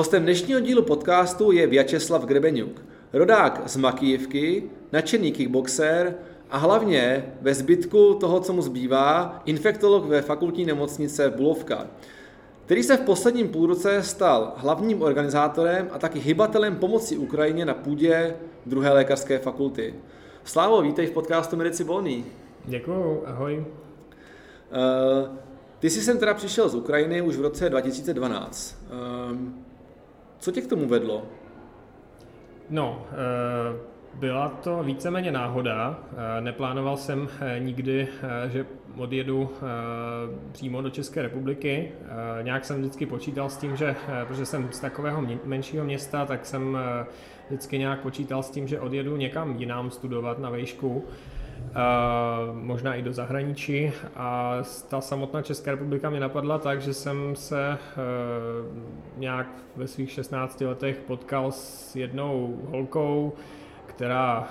Hostem 0.00 0.22
dnešního 0.22 0.60
dílu 0.60 0.82
podcastu 0.82 1.52
je 1.52 1.66
Vyačeslav 1.66 2.24
Grebeňuk, 2.24 2.82
rodák 3.12 3.62
z 3.66 3.76
Makijevky, 3.76 4.62
nadšený 4.92 5.32
kickboxer 5.32 6.14
a 6.50 6.58
hlavně 6.58 7.34
ve 7.40 7.54
zbytku 7.54 8.14
toho, 8.14 8.40
co 8.40 8.52
mu 8.52 8.62
zbývá, 8.62 9.42
infektolog 9.44 10.04
ve 10.04 10.22
fakultní 10.22 10.64
nemocnice 10.64 11.30
Bulovka, 11.30 11.86
který 12.64 12.82
se 12.82 12.96
v 12.96 13.00
posledním 13.00 13.48
půlroce 13.48 14.02
stal 14.02 14.52
hlavním 14.56 15.02
organizátorem 15.02 15.88
a 15.92 15.98
taky 15.98 16.18
hybatelem 16.18 16.76
pomoci 16.76 17.16
Ukrajině 17.16 17.64
na 17.64 17.74
půdě 17.74 18.36
druhé 18.66 18.92
lékařské 18.92 19.38
fakulty. 19.38 19.94
Slávo, 20.44 20.82
vítej 20.82 21.06
v 21.06 21.10
podcastu 21.10 21.56
Medici 21.56 21.84
Volný. 21.84 22.24
Děkuju, 22.64 23.22
ahoj. 23.26 23.56
Uh, 23.56 23.64
ty 25.78 25.90
jsi 25.90 26.00
sem 26.00 26.18
teda 26.18 26.34
přišel 26.34 26.68
z 26.68 26.74
Ukrajiny 26.74 27.22
už 27.22 27.36
v 27.36 27.40
roce 27.40 27.70
2012. 27.70 28.76
Uh, 29.32 29.69
co 30.40 30.52
tě 30.52 30.60
k 30.60 30.66
tomu 30.66 30.88
vedlo? 30.88 31.22
No, 32.70 33.06
uh, 33.10 34.20
byla 34.20 34.48
to 34.48 34.82
víceméně 34.82 35.32
náhoda. 35.32 35.98
Neplánoval 36.40 36.96
jsem 36.96 37.28
nikdy, 37.58 38.08
že 38.48 38.66
odjedu 38.96 39.50
přímo 40.52 40.82
do 40.82 40.90
České 40.90 41.22
republiky. 41.22 41.92
Nějak 42.42 42.64
jsem 42.64 42.80
vždycky 42.80 43.06
počítal 43.06 43.50
s 43.50 43.56
tím, 43.56 43.76
že, 43.76 43.96
protože 44.28 44.46
jsem 44.46 44.68
z 44.72 44.80
takového 44.80 45.26
menšího 45.44 45.84
města, 45.84 46.26
tak 46.26 46.46
jsem 46.46 46.78
vždycky 47.48 47.78
nějak 47.78 48.00
počítal 48.00 48.42
s 48.42 48.50
tím, 48.50 48.68
že 48.68 48.80
odjedu 48.80 49.16
někam 49.16 49.56
jinam 49.56 49.90
studovat 49.90 50.38
na 50.38 50.50
vejšku 50.50 51.04
možná 52.52 52.94
i 52.94 53.02
do 53.02 53.12
zahraničí. 53.12 53.92
A 54.16 54.56
ta 54.88 55.00
samotná 55.00 55.42
Česká 55.42 55.70
republika 55.70 56.10
mě 56.10 56.20
napadla 56.20 56.58
tak, 56.58 56.80
že 56.80 56.94
jsem 56.94 57.36
se 57.36 57.68
e, 57.70 57.78
nějak 59.16 59.46
ve 59.76 59.86
svých 59.86 60.10
16 60.10 60.60
letech 60.60 60.96
potkal 61.06 61.52
s 61.52 61.96
jednou 61.96 62.58
holkou, 62.70 63.32
která, 63.86 64.48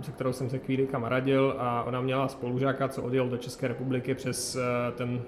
e, 0.00 0.04
se 0.04 0.12
kterou 0.12 0.32
jsem 0.32 0.50
se 0.50 0.58
chvíli 0.58 0.86
kamarádil 0.86 1.54
a 1.58 1.82
ona 1.82 2.00
měla 2.00 2.28
spolužáka, 2.28 2.88
co 2.88 3.02
odjel 3.02 3.28
do 3.28 3.36
České 3.36 3.68
republiky 3.68 4.14
přes 4.14 4.56
e, 4.56 4.60
ten 4.92 5.22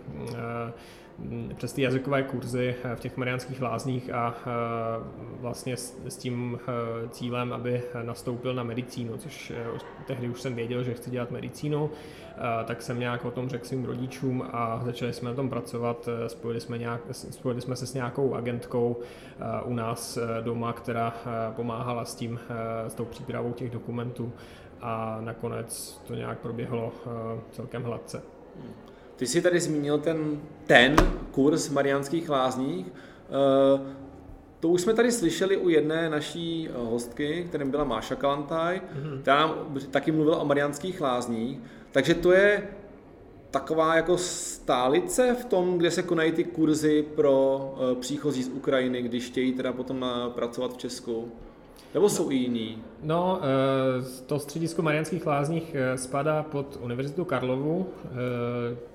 přes 1.57 1.73
ty 1.73 1.83
jazykové 1.83 2.23
kurzy 2.23 2.75
v 2.95 3.01
těch 3.01 3.17
mariánských 3.17 3.63
lázních 3.63 4.13
a 4.13 4.35
vlastně 5.41 5.77
s 5.77 6.17
tím 6.17 6.59
cílem, 7.11 7.53
aby 7.53 7.83
nastoupil 8.03 8.55
na 8.55 8.63
medicínu, 8.63 9.17
což 9.17 9.53
tehdy 10.07 10.29
už 10.29 10.41
jsem 10.41 10.55
věděl, 10.55 10.83
že 10.83 10.95
chci 10.95 11.11
dělat 11.11 11.31
medicínu, 11.31 11.91
tak 12.65 12.83
jsem 12.83 13.01
nějak 13.01 13.25
o 13.25 13.31
tom 13.31 13.49
řekl 13.49 13.65
svým 13.65 13.85
rodičům 13.85 14.45
a 14.53 14.81
začali 14.85 15.13
jsme 15.13 15.31
na 15.31 15.37
tom 15.37 15.51
pracovat. 15.51 16.09
Spojili 16.27 16.61
jsme, 16.61 16.79
nějak, 16.79 17.01
spojili 17.11 17.61
jsme 17.61 17.77
se 17.77 17.87
s 17.87 17.95
nějakou 17.95 18.35
agentkou 18.35 18.97
u 19.65 19.75
nás 19.75 20.19
doma, 20.41 20.73
která 20.73 21.15
pomáhala 21.57 22.05
s 22.05 22.15
tím, 22.15 22.41
s 22.89 22.95
tou 22.95 23.05
přípravou 23.05 23.53
těch 23.53 23.71
dokumentů 23.71 24.33
a 24.81 25.19
nakonec 25.21 26.03
to 26.07 26.15
nějak 26.15 26.39
proběhlo 26.39 26.93
celkem 27.51 27.83
hladce. 27.83 28.23
Ty 29.25 29.29
jsi 29.29 29.43
tady 29.43 29.61
zmínil 29.61 29.99
ten, 29.99 30.41
ten 30.67 30.97
kurz 31.31 31.71
Mariánských 31.71 32.31
lázních. 32.31 32.87
Eh, 32.87 33.81
to 34.61 34.69
už 34.69 34.81
jsme 34.81 34.95
tady 34.95 35.13
slyšeli 35.13 35.57
u 35.57 35.69
jedné 35.69 36.11
naší 36.11 36.69
eh, 36.69 36.73
hostky, 36.77 37.45
kterým 37.49 37.71
byla 37.71 37.85
Máša 37.85 38.15
Kalantaj, 38.15 38.77
mm-hmm. 38.77 39.21
která 39.23 39.37
nám 39.37 39.79
taky 39.91 40.13
mluvila 40.13 40.39
o 40.39 40.45
Mariánských 40.45 41.01
lázních. 41.01 41.59
Takže 41.93 42.15
to 42.15 42.33
je 42.33 42.69
taková 43.51 43.97
jako 43.97 44.19
stálice 44.19 45.37
v 45.41 45.45
tom, 45.45 45.79
kde 45.79 45.91
se 45.91 46.03
konají 46.03 46.33
ty 46.33 46.45
kurzy 46.45 47.05
pro 47.15 47.75
eh, 47.77 47.95
příchozí 47.95 48.43
z 48.43 48.49
Ukrajiny, 48.49 49.03
když 49.03 49.27
chtějí 49.27 49.53
teda 49.53 49.73
potom 49.73 50.07
pracovat 50.35 50.73
v 50.73 50.77
Česku. 50.77 51.33
Nebo 51.95 52.09
jsou 52.09 52.31
i 52.31 52.35
jiný? 52.35 52.83
No, 53.03 53.41
to 54.27 54.39
středisko 54.39 54.83
Mariánských 54.83 55.27
lázních 55.27 55.77
spadá 55.97 56.43
pod 56.43 56.79
Univerzitu 56.83 57.25
Karlovu 57.25 57.87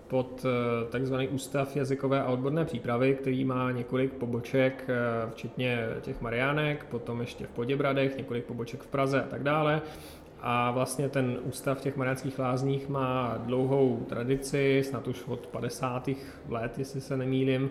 pod 0.09 0.45
eh, 0.45 0.91
takzvaný 0.91 1.27
Ústav 1.27 1.75
jazykové 1.75 2.21
a 2.21 2.29
odborné 2.29 2.65
přípravy, 2.65 3.15
který 3.15 3.45
má 3.45 3.71
několik 3.71 4.13
poboček, 4.13 4.83
eh, 4.87 5.29
včetně 5.31 5.87
těch 6.01 6.21
Mariánek, 6.21 6.85
potom 6.85 7.21
ještě 7.21 7.45
v 7.45 7.49
Poděbradech, 7.49 8.17
několik 8.17 8.45
poboček 8.45 8.81
v 8.81 8.87
Praze 8.87 9.23
a 9.23 9.27
tak 9.27 9.43
dále. 9.43 9.81
A 10.41 10.71
vlastně 10.71 11.09
ten 11.09 11.37
ústav 11.43 11.81
těch 11.81 11.97
mariánských 11.97 12.39
lázních 12.39 12.89
má 12.89 13.37
dlouhou 13.45 14.05
tradici, 14.09 14.81
snad 14.85 15.07
už 15.07 15.23
od 15.27 15.47
50. 15.47 16.09
let, 16.49 16.79
jestli 16.79 17.01
se 17.01 17.17
nemýlim, 17.17 17.69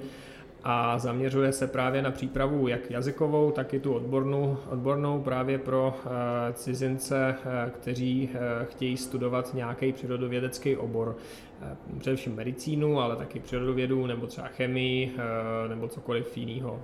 a 0.65 0.99
zaměřuje 0.99 1.53
se 1.53 1.67
právě 1.67 2.03
na 2.03 2.11
přípravu 2.11 2.69
jak 2.69 2.91
jazykovou, 2.91 3.51
tak 3.51 3.75
i 3.75 3.81
tu 3.81 3.95
odbornou, 3.95 4.59
odbornou 4.71 5.23
právě 5.23 5.59
pro 5.59 5.95
eh, 5.97 6.53
cizince, 6.53 7.35
kteří 7.71 8.31
chtějí 8.65 8.97
studovat 8.97 9.55
nějaký 9.55 9.93
přírodovědecký 9.93 10.77
obor. 10.77 11.17
Eh, 11.63 11.77
především 11.99 12.35
medicínu, 12.35 13.01
ale 13.01 13.17
taky 13.17 13.41
přírodovědu 13.41 14.07
nebo 14.07 14.27
třeba 14.27 14.47
chemii 14.47 15.13
eh, 15.17 15.69
nebo 15.69 15.89
cokoliv 15.89 16.37
jiného. 16.37 16.81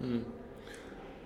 Hmm. 0.00 0.24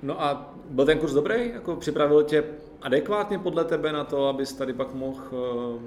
No 0.03 0.23
a 0.23 0.55
byl 0.71 0.87
ten 0.87 0.99
kurz 0.99 1.13
dobrý? 1.13 1.51
Jako 1.51 1.77
připravil 1.77 2.23
tě 2.23 2.45
adekvátně 2.83 3.39
podle 3.39 3.65
tebe 3.65 3.93
na 3.93 4.05
to, 4.05 4.29
abys 4.29 4.53
tady 4.53 4.73
pak 4.73 4.95
mohl 4.95 5.81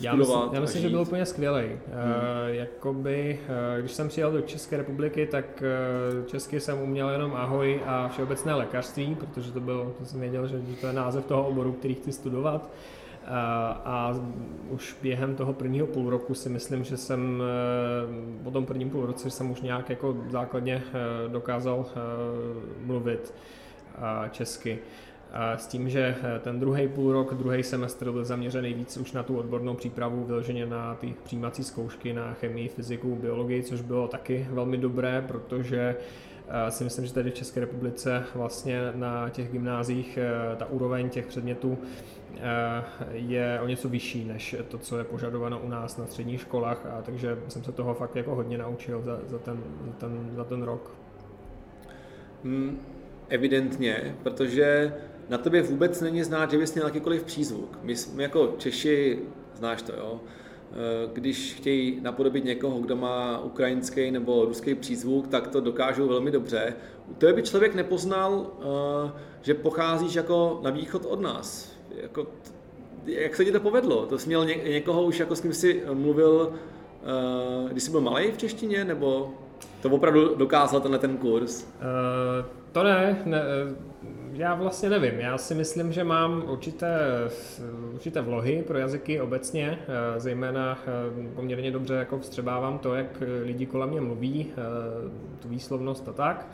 já 0.00 0.14
myslím, 0.14 0.38
já 0.52 0.60
myslím 0.60 0.82
že 0.82 0.88
byl 0.88 1.00
úplně 1.00 1.26
skvělý. 1.26 1.62
Hmm. 1.62 1.72
Uh, 1.72 2.48
jakoby, 2.48 3.40
uh, 3.42 3.80
když 3.80 3.92
jsem 3.92 4.08
přijel 4.08 4.32
do 4.32 4.40
České 4.40 4.76
republiky, 4.76 5.26
tak 5.26 5.62
uh, 6.20 6.26
česky 6.26 6.60
jsem 6.60 6.82
uměl 6.82 7.10
jenom 7.10 7.32
ahoj 7.34 7.80
a 7.86 8.08
všeobecné 8.08 8.54
lékařství, 8.54 9.14
protože 9.14 9.52
to 9.52 9.60
byl, 9.60 9.94
to 9.98 10.04
jsem 10.04 10.20
věděl, 10.20 10.46
že 10.46 10.58
to 10.80 10.86
je 10.86 10.92
název 10.92 11.26
toho 11.26 11.48
oboru, 11.48 11.72
který 11.72 11.94
chci 11.94 12.12
studovat. 12.12 12.62
Uh, 12.62 13.30
a 13.84 14.14
už 14.70 14.96
během 15.02 15.36
toho 15.36 15.52
prvního 15.52 15.86
půl 15.86 16.10
roku 16.10 16.34
si 16.34 16.48
myslím, 16.48 16.84
že 16.84 16.96
jsem 16.96 17.42
eh, 17.42 18.44
po 18.44 18.50
tom 18.50 18.66
prvním 18.66 18.90
půl 18.90 19.06
roce 19.06 19.30
jsem 19.30 19.50
už 19.50 19.60
nějak 19.60 19.90
jako 19.90 20.16
základně 20.30 20.82
eh, 20.86 21.28
dokázal 21.28 21.86
eh, 21.88 21.96
mluvit 22.86 23.34
česky. 24.30 24.78
S 25.56 25.66
tím, 25.66 25.88
že 25.88 26.16
ten 26.40 26.60
druhý 26.60 26.88
půl 26.88 27.12
rok, 27.12 27.34
druhý 27.34 27.62
semestr 27.62 28.10
byl 28.10 28.24
zaměřený 28.24 28.74
víc 28.74 28.96
už 28.96 29.12
na 29.12 29.22
tu 29.22 29.38
odbornou 29.38 29.74
přípravu, 29.74 30.24
vyloženě 30.24 30.66
na 30.66 30.94
ty 30.94 31.14
přijímací 31.24 31.64
zkoušky 31.64 32.12
na 32.12 32.34
chemii, 32.34 32.68
fyziku, 32.68 33.16
biologii, 33.16 33.62
což 33.62 33.80
bylo 33.80 34.08
taky 34.08 34.46
velmi 34.50 34.78
dobré, 34.78 35.24
protože 35.28 35.96
si 36.68 36.84
myslím, 36.84 37.06
že 37.06 37.12
tady 37.12 37.30
v 37.30 37.34
České 37.34 37.60
republice 37.60 38.24
vlastně 38.34 38.80
na 38.94 39.28
těch 39.28 39.52
gymnázích 39.52 40.18
ta 40.56 40.66
úroveň 40.66 41.08
těch 41.08 41.26
předmětů 41.26 41.78
Eh, 42.36 42.84
je 43.12 43.60
o 43.62 43.66
něco 43.66 43.88
vyšší 43.88 44.24
než 44.24 44.56
to, 44.68 44.78
co 44.78 44.98
je 44.98 45.04
požadováno 45.04 45.60
u 45.60 45.68
nás 45.68 45.96
na 45.96 46.06
středních 46.06 46.40
školách, 46.40 46.86
a 46.86 47.02
takže 47.02 47.38
jsem 47.48 47.64
se 47.64 47.72
toho 47.72 47.94
fakt 47.94 48.16
jako 48.16 48.34
hodně 48.34 48.58
naučil 48.58 49.02
za, 49.02 49.20
za, 49.26 49.38
ten, 49.38 49.62
za, 49.86 49.92
ten, 49.92 50.30
za 50.34 50.44
ten 50.44 50.62
rok. 50.62 50.94
Hmm, 52.44 52.80
evidentně, 53.28 54.16
protože 54.22 54.92
na 55.30 55.38
tobě 55.38 55.62
vůbec 55.62 56.00
není 56.00 56.22
znát, 56.22 56.50
že 56.50 56.58
bys 56.58 56.74
měl 56.74 56.86
jakýkoliv 56.86 57.24
přízvuk. 57.24 57.78
My, 57.82 57.94
my 58.14 58.22
jako 58.22 58.54
Češi, 58.58 59.18
znáš 59.54 59.82
to, 59.82 59.92
jo? 59.92 60.20
Eh, 60.72 61.10
když 61.12 61.54
chtějí 61.54 62.00
napodobit 62.00 62.44
někoho, 62.44 62.78
kdo 62.78 62.96
má 62.96 63.38
ukrajinský 63.38 64.10
nebo 64.10 64.44
ruský 64.44 64.74
přízvuk, 64.74 65.28
tak 65.28 65.48
to 65.48 65.60
dokážou 65.60 66.08
velmi 66.08 66.30
dobře. 66.30 66.74
Tebe 67.18 67.32
by 67.32 67.42
člověk 67.42 67.74
nepoznal, 67.74 68.46
eh, 68.46 69.12
že 69.42 69.54
pocházíš 69.54 70.14
jako 70.14 70.60
na 70.62 70.70
východ 70.70 71.04
od 71.04 71.20
nás 71.20 71.80
jako, 71.96 72.26
jak 73.06 73.36
se 73.36 73.44
ti 73.44 73.52
to 73.52 73.60
povedlo? 73.60 74.06
To 74.06 74.18
jsi 74.18 74.26
měl 74.26 74.44
ně, 74.44 74.56
někoho 74.56 75.02
už, 75.02 75.20
jako 75.20 75.36
s 75.36 75.40
kým 75.40 75.52
jsi 75.52 75.82
mluvil, 75.92 76.52
uh, 77.62 77.70
když 77.70 77.82
jsi 77.82 77.90
byl 77.90 78.00
malý 78.00 78.30
v 78.30 78.38
češtině, 78.38 78.84
nebo 78.84 79.34
to 79.82 79.90
opravdu 79.90 80.34
dokázal 80.34 80.80
tenhle 80.80 80.98
ten 80.98 81.16
kurz? 81.16 81.62
Uh, 81.64 82.59
to 82.72 82.82
ne, 82.82 83.22
ne, 83.24 83.42
já 84.32 84.54
vlastně 84.54 84.90
nevím. 84.90 85.20
Já 85.20 85.38
si 85.38 85.54
myslím, 85.54 85.92
že 85.92 86.04
mám 86.04 86.44
určité, 86.48 86.98
určité 87.92 88.20
vlohy 88.20 88.64
pro 88.66 88.78
jazyky 88.78 89.20
obecně, 89.20 89.78
zejména 90.16 90.78
poměrně 91.34 91.70
dobře 91.70 91.94
jako 91.94 92.18
vstřebávám 92.18 92.78
to, 92.78 92.94
jak 92.94 93.22
lidi 93.42 93.66
kolem 93.66 93.90
mě 93.90 94.00
mluví, 94.00 94.46
tu 95.38 95.48
výslovnost 95.48 96.08
a 96.08 96.12
tak. 96.12 96.46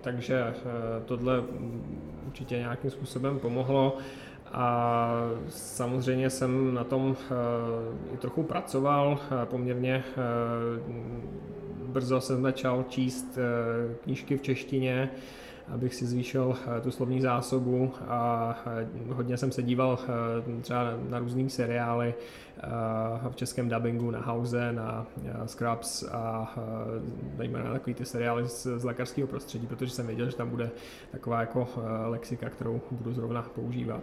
Takže 0.00 0.54
tohle 1.04 1.42
určitě 2.26 2.58
nějakým 2.58 2.90
způsobem 2.90 3.38
pomohlo. 3.38 3.96
A 4.52 5.10
samozřejmě 5.48 6.30
jsem 6.30 6.74
na 6.74 6.84
tom 6.84 7.16
eh, 7.20 8.14
i 8.14 8.16
trochu 8.16 8.42
pracoval, 8.42 9.18
eh, 9.42 9.46
poměrně 9.46 10.04
eh, 10.04 10.20
brzo 11.86 12.20
jsem 12.20 12.42
začal 12.42 12.84
číst 12.88 13.38
knížky 14.02 14.36
v 14.36 14.42
češtině, 14.42 15.10
abych 15.68 15.94
si 15.94 16.06
zvýšil 16.06 16.56
tu 16.82 16.90
slovní 16.90 17.20
zásobu 17.20 17.92
a 18.08 18.54
hodně 19.08 19.36
jsem 19.36 19.52
se 19.52 19.62
díval 19.62 19.98
třeba 20.60 20.94
na 21.08 21.18
různý 21.18 21.50
seriály 21.50 22.14
v 23.30 23.36
českém 23.36 23.68
dubbingu 23.68 24.10
na 24.10 24.20
House, 24.20 24.72
na 24.72 25.06
Scrubs 25.46 26.02
a 26.12 26.54
zejména 27.36 27.72
takový 27.72 27.94
ty 27.94 28.04
seriály 28.04 28.48
z, 28.48 28.66
z 28.76 28.84
lékařského 28.84 29.28
prostředí, 29.28 29.66
protože 29.66 29.90
jsem 29.90 30.06
věděl, 30.06 30.30
že 30.30 30.36
tam 30.36 30.50
bude 30.50 30.70
taková 31.12 31.40
jako 31.40 31.68
lexika, 32.04 32.50
kterou 32.50 32.80
budu 32.90 33.12
zrovna 33.12 33.42
používat. 33.42 34.02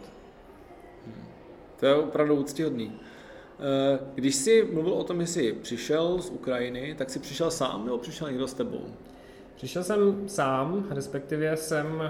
To 1.80 1.86
je 1.86 1.96
opravdu 1.96 2.36
úctyhodný. 2.36 3.00
Eh, 3.60 4.00
když 4.16 4.36
jsi 4.36 4.70
mluvil 4.74 4.94
o 4.94 5.04
tom, 5.04 5.22
jsi 5.22 5.54
přišel 5.54 6.22
z 6.22 6.30
Ukrajiny, 6.30 6.96
tak 6.98 7.10
jsi 7.10 7.20
přišel 7.20 7.52
sám 7.52 7.86
nebo 7.86 7.98
přišel 7.98 8.28
někdo 8.28 8.48
s 8.48 8.54
tebou? 8.54 8.82
Přišel 9.56 9.84
jsem 9.84 10.30
sám, 10.30 10.88
respektive 10.90 11.58
jsem 11.58 11.86
uh, 11.96 12.10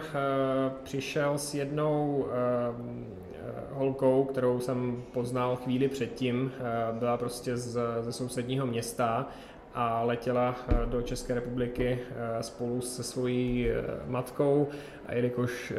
přišel 0.84 1.38
s 1.38 1.54
jednou 1.54 2.18
uh, 2.18 3.78
holkou, 3.78 4.24
kterou 4.24 4.60
jsem 4.60 5.04
poznal 5.14 5.56
chvíli 5.56 5.88
předtím. 5.88 6.52
Byla 6.92 7.18
prostě 7.18 7.58
z, 7.58 7.80
ze 8.02 8.12
sousedního 8.12 8.66
města 8.66 9.28
a 9.74 10.04
letěla 10.04 10.56
eh, 10.68 10.86
do 10.86 11.02
České 11.02 11.34
republiky 11.34 12.00
eh, 12.10 12.44
spolu 12.44 12.82
se 12.82 13.04
svojí 13.04 13.70
eh, 13.70 13.84
matkou 14.08 14.68
a 15.06 15.14
jelikož 15.14 15.74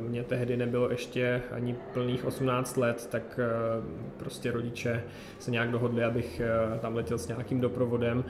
mě 0.00 0.24
tehdy 0.24 0.56
nebylo 0.56 0.90
ještě 0.90 1.42
ani 1.50 1.76
plných 1.92 2.24
18 2.24 2.76
let, 2.76 3.08
tak 3.10 3.40
prostě 4.16 4.50
rodiče 4.50 5.04
se 5.38 5.50
nějak 5.50 5.70
dohodli, 5.70 6.04
abych 6.04 6.40
tam 6.80 6.96
letěl 6.96 7.18
s 7.18 7.28
nějakým 7.28 7.60
doprovodem 7.60 8.24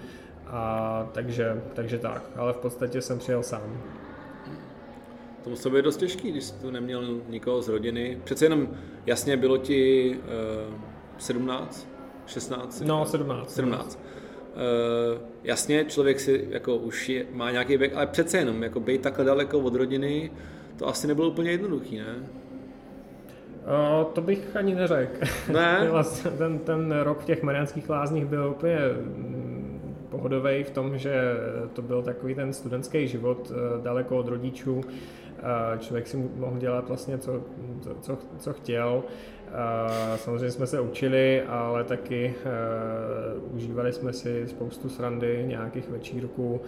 a 0.47 1.09
takže, 1.13 1.63
takže 1.75 1.99
tak, 1.99 2.23
ale 2.37 2.53
v 2.53 2.57
podstatě 2.57 3.01
jsem 3.01 3.19
přijel 3.19 3.43
sám. 3.43 3.83
To 5.45 5.51
muselo 5.51 5.75
být 5.75 5.85
dost 5.85 5.97
těžký, 5.97 6.31
když 6.31 6.45
jsi 6.45 6.55
tu 6.55 6.71
neměl 6.71 7.21
nikoho 7.29 7.63
z 7.63 7.69
rodiny. 7.69 8.19
Přece 8.25 8.45
jenom 8.45 8.69
jasně 9.07 9.37
bylo 9.37 9.59
ti 9.59 10.11
uh, 10.69 10.75
17, 11.19 11.89
16? 12.27 12.81
No, 12.81 13.07
17. 13.07 13.55
17. 13.55 13.99
Uh, 14.17 14.22
jasně, 15.45 15.85
člověk 15.85 16.21
si 16.21 16.47
jako 16.51 16.77
už 16.77 17.09
je, 17.09 17.27
má 17.33 17.51
nějaký 17.51 17.77
věk, 17.77 17.93
ale 17.95 18.07
přece 18.07 18.39
jenom, 18.39 18.63
jako 18.63 18.81
být 18.81 19.03
takhle 19.03 19.25
daleko 19.25 19.59
od 19.59 19.75
rodiny, 19.75 20.31
to 20.77 20.89
asi 20.89 21.07
nebylo 21.07 21.29
úplně 21.29 21.51
jednoduchý, 21.51 21.99
ne? 21.99 22.17
Uh, 23.63 24.13
to 24.13 24.21
bych 24.21 24.57
ani 24.57 24.75
neřekl. 24.75 25.27
Ne? 25.53 25.87
vlastně 25.91 26.31
ten, 26.31 26.59
ten 26.59 27.01
rok 27.01 27.21
v 27.21 27.25
těch 27.25 27.43
mariánských 27.43 27.91
lázních 27.91 28.27
byl 28.27 28.49
úplně 28.51 28.79
mm, 28.79 29.97
pohodový 30.11 30.65
v 30.65 30.71
tom, 30.71 30.99
že 30.99 31.13
to 31.73 31.83
byl 31.83 32.03
takový 32.03 32.35
ten 32.35 32.53
studentský 32.53 33.09
život 33.09 33.53
eh, 33.55 33.83
daleko 33.83 34.19
od 34.19 34.29
rodičů. 34.29 34.81
Člověk 35.79 36.07
si 36.07 36.17
mohl 36.37 36.59
dělat 36.59 36.89
vlastně, 36.89 37.19
co, 37.19 37.41
co, 38.01 38.19
co 38.39 38.53
chtěl. 38.53 39.05
Samozřejmě 40.17 40.51
jsme 40.51 40.67
se 40.67 40.81
učili, 40.81 41.43
ale 41.43 41.85
taky 41.85 42.35
uh, 43.47 43.55
užívali 43.55 43.93
jsme 43.93 44.13
si 44.13 44.49
spoustu 44.49 44.89
srandy, 44.89 45.45
nějakých 45.47 45.91
večírků, 45.91 46.53
uh, 46.53 46.61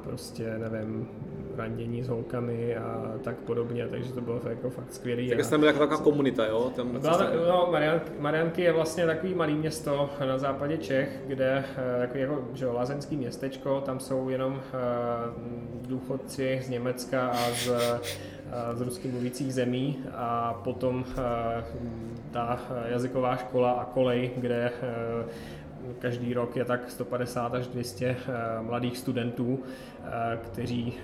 prostě 0.00 0.58
nevím, 0.58 1.08
randění 1.56 2.02
s 2.02 2.08
holkami 2.08 2.76
a 2.76 3.12
tak 3.22 3.36
podobně, 3.36 3.88
takže 3.88 4.12
to 4.12 4.20
bylo 4.20 4.40
jako 4.48 4.70
fakt 4.70 4.92
skvělý. 4.92 5.30
Tak 5.30 5.44
jste 5.44 5.58
byla 5.58 5.72
taková 5.72 5.96
komunita, 5.96 6.46
jo? 6.46 6.72
Tam 6.76 7.00
byla, 7.00 7.30
no, 7.48 7.68
Marianky, 7.70 8.10
Marianky 8.18 8.62
je 8.62 8.72
vlastně 8.72 9.06
takový 9.06 9.34
malý 9.34 9.54
město 9.54 10.10
na 10.26 10.38
západě 10.38 10.78
Čech, 10.78 11.20
kde 11.26 11.64
takový 11.98 12.20
jako, 12.20 12.44
že 12.54 12.64
jo, 12.64 12.72
lazenský 12.72 13.16
městečko, 13.16 13.80
tam 13.80 14.00
jsou 14.00 14.28
jenom 14.28 14.52
uh, 14.52 14.60
důchodci 15.88 16.60
z 16.64 16.68
Německa 16.68 17.28
a 17.28 17.50
z 17.50 17.70
z 18.74 18.80
rusky 18.80 19.08
mluvících 19.08 19.54
zemí 19.54 19.98
a 20.14 20.60
potom 20.64 21.04
ta 22.30 22.60
jazyková 22.84 23.36
škola 23.36 23.70
a 23.72 23.84
kolej, 23.84 24.30
kde 24.36 24.72
každý 25.98 26.34
rok 26.34 26.56
je 26.56 26.64
tak 26.64 26.90
150 26.90 27.54
až 27.54 27.66
200 27.66 28.16
mladých 28.60 28.98
studentů, 28.98 29.58
kteří 30.42 30.94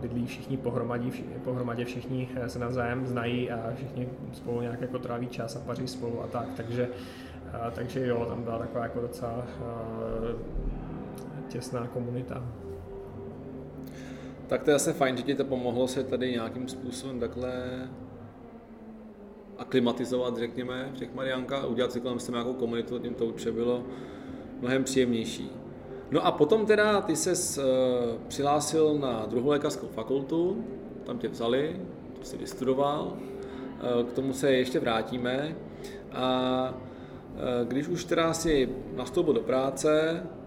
bydlí 0.00 0.26
všichni 0.26 0.56
pohromadě, 0.56 1.10
pohromadě 1.44 1.84
všichni 1.84 2.28
se 2.46 2.58
navzájem 2.58 3.06
znají 3.06 3.50
a 3.50 3.72
všichni 3.74 4.08
spolu 4.32 4.60
nějak 4.60 4.80
jako 4.80 4.98
tráví 4.98 5.28
čas 5.28 5.56
a 5.56 5.60
paří 5.60 5.88
spolu 5.88 6.22
a 6.22 6.26
tak, 6.26 6.46
takže, 6.56 6.88
takže 7.72 8.06
jo, 8.06 8.26
tam 8.28 8.42
byla 8.42 8.58
taková 8.58 8.82
jako 8.82 9.00
docela 9.00 9.44
těsná 11.48 11.86
komunita 11.86 12.42
tak 14.52 14.62
to 14.62 14.70
je 14.70 14.74
zase 14.78 14.92
fajn, 14.92 15.16
že 15.16 15.22
ti 15.22 15.34
to 15.34 15.44
pomohlo 15.44 15.88
se 15.88 16.04
tady 16.04 16.30
nějakým 16.30 16.68
způsobem 16.68 17.20
takhle 17.20 17.52
aklimatizovat, 19.58 20.38
řekněme, 20.38 20.90
v 20.94 20.98
těch 20.98 21.14
Mariánkách 21.14 21.64
a 21.64 21.66
udělat 21.66 21.92
si 21.92 22.00
kolem 22.00 22.20
sebe 22.20 22.38
nějakou 22.38 22.54
komunitu, 22.54 22.98
tím 22.98 23.14
to 23.14 23.26
určitě 23.26 23.52
bylo 23.52 23.84
mnohem 24.60 24.84
příjemnější. 24.84 25.50
No 26.10 26.26
a 26.26 26.32
potom 26.32 26.66
teda 26.66 27.00
ty 27.00 27.16
se 27.16 27.32
uh, 27.32 27.64
přihlásil 28.28 28.98
na 28.98 29.26
druhou 29.26 29.48
lékařskou 29.48 29.86
fakultu, 29.86 30.64
tam 31.04 31.18
tě 31.18 31.28
vzali, 31.28 31.80
to 32.18 32.24
jsi 32.24 32.36
vystudoval, 32.36 33.12
uh, 33.12 34.08
k 34.08 34.12
tomu 34.12 34.32
se 34.32 34.52
ještě 34.52 34.80
vrátíme. 34.80 35.56
A 36.12 36.74
uh, 37.34 37.68
když 37.68 37.88
už 37.88 38.04
teda 38.04 38.32
si 38.32 38.68
nastoupil 38.96 39.34
do 39.34 39.40
práce, 39.40 40.22
Eh, 40.22 40.41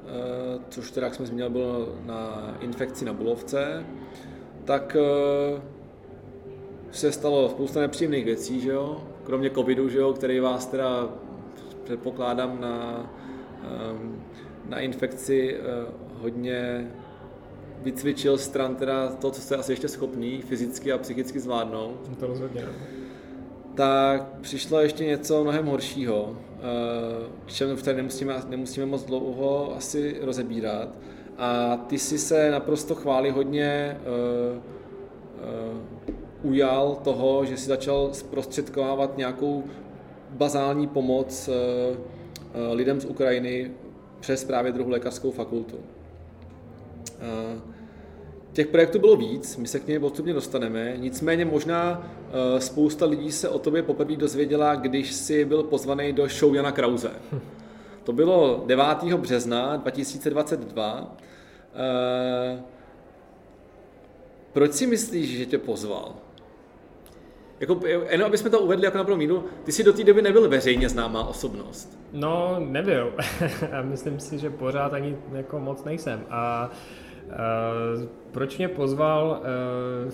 což 0.70 0.92
teda, 0.92 1.08
jak 1.08 1.16
jsme 1.16 1.26
zmínili, 1.26 1.50
bylo 1.50 1.96
na 2.06 2.54
infekci 2.60 3.06
na 3.06 3.14
bulovce, 3.14 3.86
tak 4.66 4.98
eh, 5.00 5.62
se 6.92 7.12
stalo 7.12 7.50
spousta 7.50 7.80
nepříjemných 7.80 8.26
věcí, 8.26 8.62
že 8.62 8.72
jo? 8.72 9.04
kromě 9.24 9.50
covidu, 9.50 9.90
že 9.90 9.98
jo? 9.98 10.14
který 10.14 10.40
vás 10.40 10.66
teda 10.66 11.10
předpokládám 11.84 12.62
na, 12.62 13.10
ehm, 13.64 14.24
na 14.70 14.80
infekci 14.80 15.56
eh, 15.56 15.62
hodně 16.22 16.92
vycvičil 17.84 18.38
stran 18.38 18.76
teda 18.76 19.10
to, 19.10 19.32
co 19.32 19.42
jste 19.42 19.56
asi 19.56 19.72
ještě 19.72 19.88
schopný 19.88 20.42
fyzicky 20.42 20.92
a 20.92 20.98
psychicky 20.98 21.40
zvládnout. 21.40 22.10
To 22.20 22.28
rozhodně. 22.28 22.62
Tak 23.76 24.24
přišlo 24.42 24.80
ještě 24.80 25.06
něco 25.06 25.44
mnohem 25.44 25.66
horšího 25.66 26.36
čem 27.46 27.74
už 27.74 27.84
tady 27.84 27.98
nemusíme, 27.98 28.36
nemusíme 28.48 28.86
moc 28.86 29.04
dlouho 29.04 29.76
asi 29.76 30.18
rozebírat. 30.22 30.90
A 31.38 31.78
ty 31.78 32.00
si 32.00 32.18
se 32.18 32.52
naprosto 32.52 32.96
chváli 32.96 33.30
hodně 33.30 33.98
uh, 34.00 34.06
uh, 36.44 36.52
ujal 36.52 36.98
toho, 37.04 37.46
že 37.46 37.58
si 37.58 37.68
začal 37.68 38.10
zprostředkovávat 38.14 39.18
nějakou 39.18 39.64
bazální 40.30 40.88
pomoc 40.88 41.50
lidem 42.72 43.02
z 43.02 43.06
Ukrajiny 43.06 43.72
přes 44.20 44.44
právě 44.44 44.72
druhou 44.72 44.90
lékařskou 44.90 45.32
fakultu. 45.32 45.76
Uh, 45.76 47.75
Těch 48.56 48.68
projektů 48.68 49.00
bylo 49.00 49.16
víc, 49.16 49.58
my 49.58 49.68
se 49.68 49.80
k 49.80 49.88
něm 49.88 50.02
postupně 50.02 50.34
dostaneme, 50.34 50.94
nicméně 50.98 51.46
možná 51.46 52.00
uh, 52.00 52.60
spousta 52.60 53.06
lidí 53.06 53.32
se 53.32 53.50
o 53.50 53.60
tobě 53.60 53.84
poprvé 53.84 54.16
dozvěděla, 54.16 54.76
když 54.76 55.14
jsi 55.14 55.46
byl 55.46 55.64
pozvaný 55.64 56.14
do 56.14 56.28
show 56.28 56.56
Jana 56.56 56.72
Krause. 56.72 57.12
To 58.04 58.14
bylo 58.14 58.64
9. 58.68 58.86
března 59.04 59.76
2022. 59.76 61.02
Uh, 61.02 61.08
eh, 61.76 62.64
proč 64.54 64.74
si 64.74 64.88
myslíš, 64.88 65.38
že 65.38 65.46
tě 65.46 65.58
pozval? 65.58 66.16
Jako, 67.60 67.80
jenom 67.88 68.28
aby 68.28 68.38
jsme 68.38 68.50
to 68.50 68.60
uvedli 68.60 68.86
jako 68.86 68.98
na 68.98 69.04
první 69.04 69.20
mínu, 69.28 69.44
ty 69.64 69.72
jsi 69.72 69.84
do 69.84 69.94
té 69.94 70.04
doby 70.04 70.22
nebyl 70.22 70.50
veřejně 70.50 70.90
známá 70.90 71.28
osobnost. 71.28 72.00
No, 72.14 72.56
nebyl. 72.60 73.14
Myslím 73.82 74.20
si, 74.20 74.40
že 74.40 74.50
pořád 74.50 74.94
ani 74.94 75.18
jako 75.32 75.60
moc 75.60 75.84
nejsem. 75.84 76.26
A 76.30 76.70
uh, 76.72 76.74
Eh, 76.76 77.05
proč 78.32 78.58
mě 78.58 78.68
pozval? 78.68 79.42
Eh, 79.44 80.12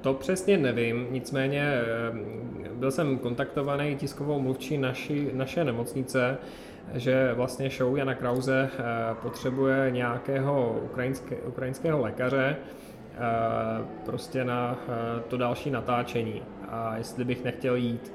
to 0.00 0.14
přesně 0.14 0.58
nevím, 0.58 1.06
nicméně 1.10 1.62
eh, 1.62 2.74
byl 2.74 2.90
jsem 2.90 3.18
kontaktovaný 3.18 3.96
tiskovou 3.96 4.40
mluvčí 4.40 4.78
naší, 4.78 5.28
naše 5.32 5.64
nemocnice, 5.64 6.38
že 6.94 7.32
vlastně 7.34 7.70
show 7.70 7.96
Jana 7.96 8.14
Krause 8.14 8.70
potřebuje 9.22 9.90
nějakého 9.90 10.80
ukrajinské, 10.84 11.36
ukrajinského 11.36 12.00
lékaře 12.00 12.56
prostě 14.04 14.44
na 14.44 14.78
to 15.28 15.36
další 15.36 15.70
natáčení 15.70 16.42
a 16.68 16.96
jestli 16.96 17.24
bych 17.24 17.44
nechtěl 17.44 17.76
jít. 17.76 18.12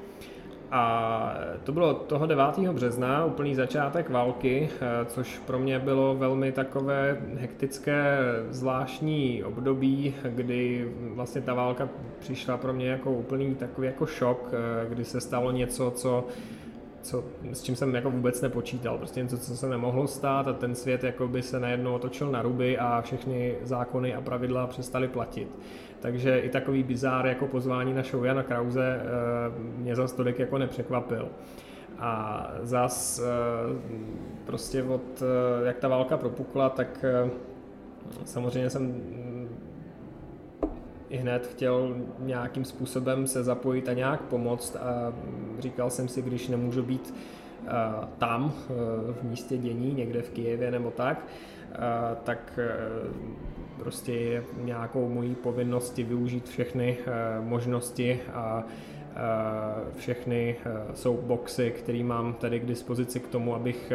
A 0.72 1.34
to 1.64 1.72
bylo 1.72 1.94
toho 1.94 2.26
9. 2.26 2.58
března, 2.58 3.24
úplný 3.24 3.54
začátek 3.54 4.10
války, 4.10 4.68
eh, 4.72 5.04
což 5.04 5.38
pro 5.46 5.58
mě 5.58 5.78
bylo 5.78 6.14
velmi 6.14 6.52
takové 6.52 7.20
hektické, 7.36 8.18
zvláštní 8.50 9.44
období, 9.44 10.14
kdy 10.24 10.88
vlastně 11.14 11.40
ta 11.40 11.54
válka 11.54 11.88
přišla 12.18 12.56
pro 12.56 12.72
mě 12.72 12.88
jako 12.88 13.12
úplný 13.12 13.54
takový 13.54 13.86
jako 13.86 14.06
šok, 14.06 14.50
eh, 14.52 14.88
kdy 14.88 15.04
se 15.04 15.20
stalo 15.20 15.50
něco, 15.50 15.90
co 15.90 16.26
co, 17.02 17.24
s 17.52 17.62
čím 17.62 17.76
jsem 17.76 17.94
jako 17.94 18.10
vůbec 18.10 18.40
nepočítal. 18.40 18.98
Prostě 18.98 19.22
něco, 19.22 19.38
co 19.38 19.56
se 19.56 19.68
nemohlo 19.68 20.06
stát 20.06 20.48
a 20.48 20.52
ten 20.52 20.74
svět 20.74 21.04
jako 21.04 21.28
by 21.28 21.42
se 21.42 21.60
najednou 21.60 21.94
otočil 21.94 22.30
na 22.30 22.42
ruby 22.42 22.78
a 22.78 23.00
všechny 23.00 23.56
zákony 23.62 24.14
a 24.14 24.20
pravidla 24.20 24.66
přestaly 24.66 25.08
platit. 25.08 25.48
Takže 26.00 26.38
i 26.38 26.48
takový 26.48 26.82
bizár 26.82 27.26
jako 27.26 27.46
pozvání 27.46 27.94
na 27.94 28.02
show 28.02 28.24
Jana 28.24 28.42
Krause 28.42 29.00
mě 29.76 29.96
zase 29.96 30.16
tolik 30.16 30.38
jako 30.38 30.58
nepřekvapil. 30.58 31.28
A 31.98 32.46
zas 32.62 33.22
prostě 34.46 34.82
od, 34.82 35.22
jak 35.64 35.78
ta 35.78 35.88
válka 35.88 36.16
propukla, 36.16 36.68
tak 36.68 37.04
samozřejmě 38.24 38.70
jsem 38.70 39.02
i 41.10 41.16
hned 41.16 41.46
chtěl 41.46 41.96
nějakým 42.18 42.64
způsobem 42.64 43.26
se 43.26 43.44
zapojit 43.44 43.88
a 43.88 43.92
nějak 43.92 44.22
pomoct 44.22 44.76
a 44.76 45.12
říkal 45.58 45.90
jsem 45.90 46.08
si, 46.08 46.22
když 46.22 46.48
nemůžu 46.48 46.82
být 46.82 47.14
tam 48.18 48.52
v 49.20 49.22
místě 49.22 49.56
dění, 49.56 49.94
někde 49.94 50.22
v 50.22 50.30
Kijevě 50.30 50.70
nebo 50.70 50.90
tak, 50.90 51.26
tak 52.24 52.58
prostě 53.78 54.12
je 54.12 54.44
nějakou 54.64 55.08
mojí 55.08 55.34
povinnosti 55.34 56.02
využít 56.02 56.48
všechny 56.48 56.98
možnosti 57.40 58.20
a 58.32 58.64
všechny 59.96 60.56
soapboxy, 60.94 61.70
které 61.70 62.04
mám 62.04 62.34
tady 62.34 62.60
k 62.60 62.66
dispozici 62.66 63.20
k 63.20 63.28
tomu, 63.28 63.54
abych 63.54 63.92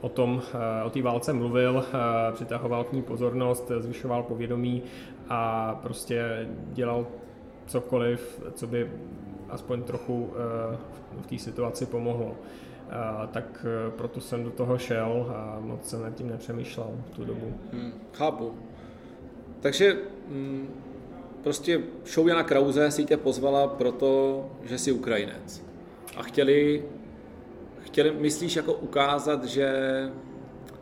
o 0.00 0.08
tom, 0.08 0.42
o 0.84 0.90
té 0.90 1.02
válce 1.02 1.32
mluvil, 1.32 1.84
přitahoval 2.32 2.84
k 2.84 2.92
ní 2.92 3.02
pozornost, 3.02 3.72
zvyšoval 3.78 4.22
povědomí 4.22 4.82
a 5.28 5.74
prostě 5.82 6.48
dělal 6.72 7.06
cokoliv, 7.66 8.42
co 8.54 8.66
by 8.66 8.90
aspoň 9.48 9.82
trochu 9.82 10.30
eh, 10.32 10.76
v 11.20 11.26
té 11.26 11.38
situaci 11.38 11.86
pomohlo. 11.86 12.36
tak 13.32 13.66
eh, 13.68 13.90
proto 13.90 14.20
jsem 14.20 14.44
do 14.44 14.50
toho 14.50 14.78
šel 14.78 15.32
a 15.36 15.60
moc 15.60 15.88
jsem 15.88 16.02
nad 16.02 16.14
tím 16.14 16.28
nepřemýšlel 16.28 16.90
v 17.06 17.10
tu 17.10 17.24
dobu. 17.24 17.52
Hmm, 17.72 17.92
chápu. 18.12 18.52
Takže 19.60 19.96
mm, 20.28 20.68
prostě 21.42 21.80
show 22.06 22.28
Jana 22.28 22.42
Krause 22.42 22.90
si 22.90 23.04
tě 23.04 23.16
pozvala 23.16 23.66
proto, 23.68 24.44
že 24.62 24.78
jsi 24.78 24.92
Ukrajinec. 24.92 25.64
A 26.16 26.22
chtěli, 26.22 26.84
chtěli, 27.80 28.10
myslíš 28.10 28.56
jako 28.56 28.72
ukázat, 28.72 29.44
že 29.44 29.68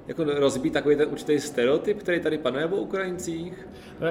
jako 0.07 0.25
rozbít 0.25 0.73
takový 0.73 0.97
ten 0.97 1.09
určitý 1.09 1.41
stereotyp, 1.41 1.99
který 1.99 2.21
tady 2.21 2.39
panuje 2.39 2.67
o 2.67 2.77
Ukrajincích? 2.77 3.69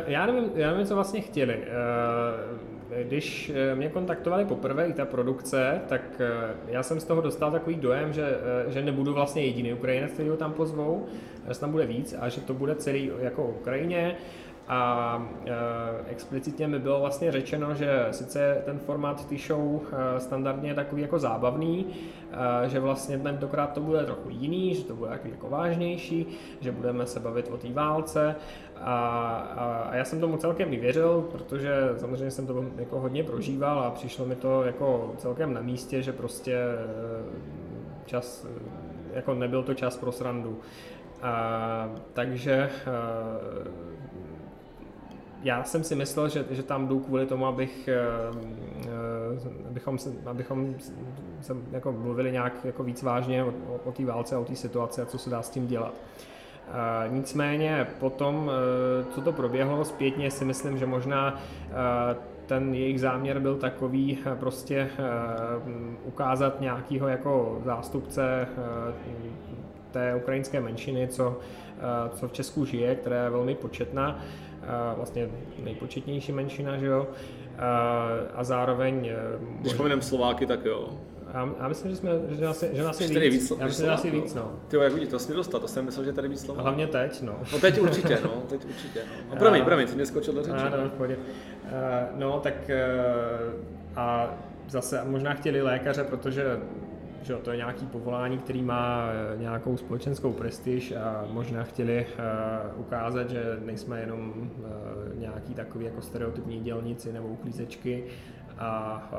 Já 0.07 0.25
nevím, 0.25 0.51
já 0.55 0.71
nevím, 0.71 0.85
co 0.85 0.95
vlastně 0.95 1.21
chtěli. 1.21 1.57
Eh, 2.91 3.03
když 3.03 3.51
eh, 3.55 3.75
mě 3.75 3.89
kontaktovali 3.89 4.45
poprvé 4.45 4.87
i 4.87 4.93
ta 4.93 5.05
produkce, 5.05 5.81
tak 5.87 6.01
eh, 6.19 6.53
já 6.67 6.83
jsem 6.83 6.99
z 6.99 7.03
toho 7.03 7.21
dostal 7.21 7.51
takový 7.51 7.75
dojem, 7.75 8.13
že, 8.13 8.37
že 8.67 8.81
nebudu 8.81 9.13
vlastně 9.13 9.45
jediný 9.45 9.73
Ukrajinec, 9.73 10.11
který 10.11 10.29
ho 10.29 10.37
tam 10.37 10.53
pozvou, 10.53 11.05
že 11.49 11.59
tam 11.59 11.71
bude 11.71 11.85
víc 11.85 12.15
a 12.19 12.29
že 12.29 12.41
to 12.41 12.53
bude 12.53 12.75
celý 12.75 13.11
jako 13.19 13.47
Ukrajině 13.47 14.15
a 14.67 15.27
explicitně 16.07 16.67
mi 16.67 16.79
bylo 16.79 16.99
vlastně 16.99 17.31
řečeno, 17.31 17.75
že 17.75 18.07
sice 18.11 18.61
ten 18.65 18.79
formát 18.79 19.25
té 19.25 19.37
show 19.37 19.81
standardně 20.17 20.69
je 20.69 20.75
takový 20.75 21.01
jako 21.01 21.19
zábavný, 21.19 21.85
že 22.67 22.79
vlastně 22.79 23.17
tentokrát 23.17 23.73
to 23.73 23.81
bude 23.81 24.05
trochu 24.05 24.29
jiný, 24.29 24.75
že 24.75 24.83
to 24.83 24.95
bude 24.95 25.09
takový 25.09 25.31
jako 25.31 25.49
vážnější, 25.49 26.27
že 26.59 26.71
budeme 26.71 27.05
se 27.05 27.19
bavit 27.19 27.49
o 27.51 27.57
té 27.57 27.73
válce 27.73 28.35
a, 28.75 28.95
a, 29.55 29.87
a 29.89 29.95
já 29.95 30.05
jsem 30.05 30.19
tomu 30.19 30.37
celkem 30.37 30.73
i 30.73 30.77
věřil, 30.77 31.27
protože 31.31 31.71
samozřejmě 31.97 32.31
jsem 32.31 32.47
to 32.47 32.65
jako 32.77 32.99
hodně 32.99 33.23
prožíval 33.23 33.79
a 33.79 33.91
přišlo 33.91 34.25
mi 34.25 34.35
to 34.35 34.63
jako 34.63 35.13
celkem 35.17 35.53
na 35.53 35.61
místě, 35.61 36.01
že 36.01 36.13
prostě 36.13 36.53
e, 36.53 36.77
čas, 38.05 38.47
jako 39.13 39.33
nebyl 39.33 39.63
to 39.63 39.73
čas 39.73 39.97
pro 39.97 40.11
srandu. 40.11 40.59
A, 41.21 41.89
takže 42.13 42.69
já 45.43 45.63
jsem 45.63 45.83
si 45.83 45.95
myslel, 45.95 46.29
že, 46.29 46.45
že 46.51 46.63
tam 46.63 46.87
jdu 46.87 46.99
kvůli 46.99 47.25
tomu, 47.25 47.45
abych, 47.45 47.87
eh, 47.87 47.97
eh, 48.85 49.67
abychom, 49.69 49.97
abychom 50.25 50.75
se 51.41 51.55
jako 51.71 51.91
mluvili 51.91 52.31
nějak 52.31 52.65
jako 52.65 52.83
víc 52.83 53.03
vážně 53.03 53.43
o, 53.43 53.53
o 53.85 53.91
té 53.91 54.05
válce 54.05 54.35
a 54.35 54.39
o 54.39 54.45
té 54.45 54.55
situaci 54.55 55.01
a 55.01 55.05
co 55.05 55.17
se 55.17 55.29
dá 55.29 55.41
s 55.41 55.49
tím 55.49 55.67
dělat. 55.67 55.93
Eh, 56.67 57.09
nicméně 57.09 57.87
potom, 57.99 58.51
co 59.11 59.21
to 59.21 59.31
proběhlo 59.31 59.85
zpětně, 59.85 60.31
si 60.31 60.45
myslím, 60.45 60.77
že 60.77 60.85
možná 60.85 61.41
ten 62.45 62.73
jejich 62.73 63.01
záměr 63.01 63.39
byl 63.39 63.55
takový 63.55 64.19
prostě 64.39 64.89
ukázat 66.05 66.61
nějakého 66.61 67.07
jako 67.07 67.61
zástupce 67.65 68.47
té 69.91 70.15
ukrajinské 70.15 70.59
menšiny, 70.59 71.07
co, 71.07 71.37
co 72.11 72.27
v 72.27 72.31
Česku 72.31 72.65
žije, 72.65 72.95
která 72.95 73.23
je 73.23 73.29
velmi 73.29 73.55
početná 73.55 74.19
vlastně 74.95 75.29
nejpočetnější 75.63 76.31
menšina, 76.31 76.77
že 76.77 76.85
jo, 76.85 77.07
a 78.33 78.43
zároveň... 78.43 79.05
E, 79.05 79.15
Když 79.61 79.73
pomineme 79.73 80.01
Slováky, 80.01 80.45
tak 80.45 80.65
jo. 80.65 80.89
Já, 81.33 81.49
já 81.59 81.67
myslím, 81.67 81.91
že, 81.91 81.97
jsme, 81.97 82.09
že, 82.29 82.45
nás, 82.45 82.63
je, 82.63 82.69
že 82.73 82.83
nás 82.83 83.01
je 83.01 83.07
víc. 83.07 83.33
víc. 83.33 83.53
Já 83.59 83.65
myslím, 83.65 83.85
že 83.85 83.91
nás 83.91 84.05
je 84.05 84.11
víc, 84.11 84.33
no. 84.33 84.51
Ty 84.67 84.77
jak 84.77 84.93
vidíš, 84.93 85.09
to 85.09 85.19
jsi 85.19 85.33
dostat, 85.33 85.59
to 85.59 85.67
jsem 85.67 85.85
myslel, 85.85 86.05
že 86.05 86.13
tady 86.13 86.27
víc 86.27 86.41
Slováků. 86.45 86.63
Hlavně 86.63 86.87
teď, 86.87 87.21
no. 87.21 87.35
No 87.53 87.59
teď 87.59 87.79
určitě, 87.79 88.19
no, 88.23 88.43
teď 88.49 88.65
určitě, 88.65 88.99
no. 88.99 89.29
no 89.29 89.35
promiň, 89.35 89.63
promiň, 89.63 89.87
ty 89.87 89.95
mě 89.95 90.05
skočil 90.05 90.33
do 90.33 90.43
řeči. 90.43 90.57
No, 90.71 90.77
no, 90.77 91.05
uh, 91.05 91.15
no, 92.15 92.39
tak 92.39 92.53
uh, 92.69 93.99
a 93.99 94.33
zase 94.67 95.01
možná 95.05 95.33
chtěli 95.33 95.61
lékaře, 95.61 96.03
protože 96.03 96.59
že 97.21 97.35
to 97.35 97.51
je 97.51 97.57
nějaký 97.57 97.85
povolání, 97.85 98.37
který 98.37 98.61
má 98.61 99.09
eh, 99.11 99.37
nějakou 99.37 99.77
společenskou 99.77 100.33
prestiž 100.33 100.91
a 100.91 101.25
možná 101.31 101.63
chtěli 101.63 102.05
uh, 102.05 102.79
ukázat, 102.79 103.29
že 103.29 103.57
nejsme 103.65 103.99
jenom 103.99 104.29
uh, 104.29 105.19
nějaký 105.19 105.53
takový 105.53 105.85
jako 105.85 106.01
stereotypní 106.01 106.59
dělníci 106.59 107.13
nebo 107.13 107.27
uklízečky 107.27 108.03
a 108.57 109.11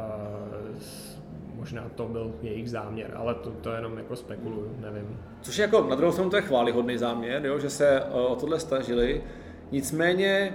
možná 1.55 1.89
to 1.95 2.09
byl 2.09 2.35
jejich 2.43 2.71
záměr, 2.71 3.11
ale 3.17 3.35
to, 3.35 3.51
to 3.51 3.73
jenom 3.73 3.99
jako 3.99 4.17
spekuluju, 4.17 4.77
nevím. 4.81 5.19
Což 5.41 5.57
je 5.57 5.63
jako 5.63 5.87
na 5.89 5.97
druhou 5.97 6.13
stranu 6.13 6.31
to 6.31 6.37
je 6.37 6.43
chválihodný 6.43 6.99
záměr, 6.99 7.47
jo, 7.47 7.59
že 7.59 7.71
se 7.71 8.03
o 8.05 8.37
tohle 8.37 8.61
stažili. 8.61 9.23
Nicméně 9.71 10.55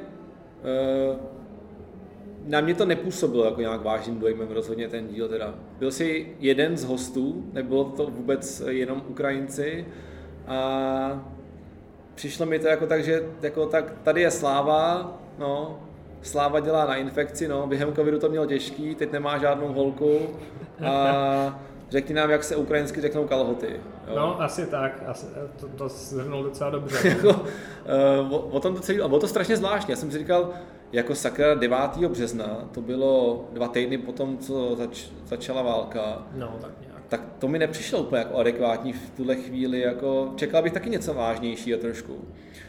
na 2.48 2.62
mě 2.62 2.74
to 2.74 2.86
nepůsobilo 2.86 3.46
jako 3.46 3.62
nějak 3.62 3.84
vážným 3.84 4.20
dojmem 4.20 4.48
rozhodně 4.51 4.88
ten 4.88 5.08
díl 5.08 5.30
teda. 5.30 5.54
Byl 5.80 5.92
jsi 5.92 6.36
jeden 6.39 6.77
z 6.77 6.84
hostů, 6.84 7.46
nebylo 7.54 7.84
to 7.84 8.06
vůbec 8.06 8.63
jenom 8.68 9.01
Ukrajinci 9.08 9.86
a 10.48 11.25
přišlo 12.16 12.46
mi 12.46 12.60
to 12.60 12.68
jako 12.68 12.88
tak, 12.88 13.04
že 13.04 13.24
jako 13.42 13.66
tak 13.66 13.94
tady 14.04 14.22
je 14.22 14.32
sláva, 14.32 15.13
no, 15.38 15.80
sláva 16.22 16.60
dělá 16.60 16.86
na 16.86 16.96
infekci, 16.96 17.48
no, 17.48 17.68
během 17.68 17.94
covidu 17.94 18.20
to 18.20 18.30
měl 18.30 18.46
těžký, 18.46 18.96
teď 18.96 19.12
nemá 19.12 19.38
žádnou 19.38 19.74
holku 19.74 20.20
a 20.86 21.60
řekni 21.89 22.16
nám, 22.16 22.30
jak 22.30 22.44
se 22.44 22.56
ukrajinsky 22.56 23.01
řeknou 23.01 23.27
kalhoty. 23.27 23.80
Jo? 24.08 24.16
No, 24.16 24.42
asi 24.42 24.66
tak, 24.66 25.04
asi, 25.08 25.25
to, 25.60 25.68
to 25.68 25.89
zhrnul 25.89 26.44
docela 26.44 26.70
dobře. 26.70 27.08
jako, 27.10 27.30
uh, 27.30 28.34
o, 28.34 28.39
o, 28.39 28.60
tom 28.60 28.75
to 28.75 28.82
celý, 28.82 29.01
a 29.01 29.08
bylo 29.08 29.20
to 29.20 29.27
strašně 29.27 29.58
zvláštní, 29.58 29.92
já 29.92 29.98
jsem 29.98 30.12
si 30.12 30.18
říkal, 30.18 30.54
jako 30.91 31.15
sakra 31.15 31.53
9. 31.53 31.77
března, 32.08 32.70
to 32.72 32.82
bylo 32.82 33.46
dva 33.53 33.67
týdny 33.67 33.98
potom, 33.98 34.38
co 34.38 34.75
zač, 34.75 35.06
začala 35.25 35.62
válka. 35.62 36.27
No, 36.36 36.58
tak 36.62 36.72
nějak. 36.82 37.01
Tak 37.10 37.22
to 37.39 37.48
mi 37.48 37.60
nepřišlo 37.60 38.00
úplně 38.00 38.20
jako 38.20 38.36
adekvátní 38.36 38.94
v 38.94 39.10
tuhle 39.10 39.36
chvíli, 39.36 39.79
jako 39.79 40.34
čekal 40.36 40.63
bych 40.63 40.74
taky 40.74 40.89
něco 40.89 41.13
vážnějšího 41.13 41.79
trošku. 41.79 42.17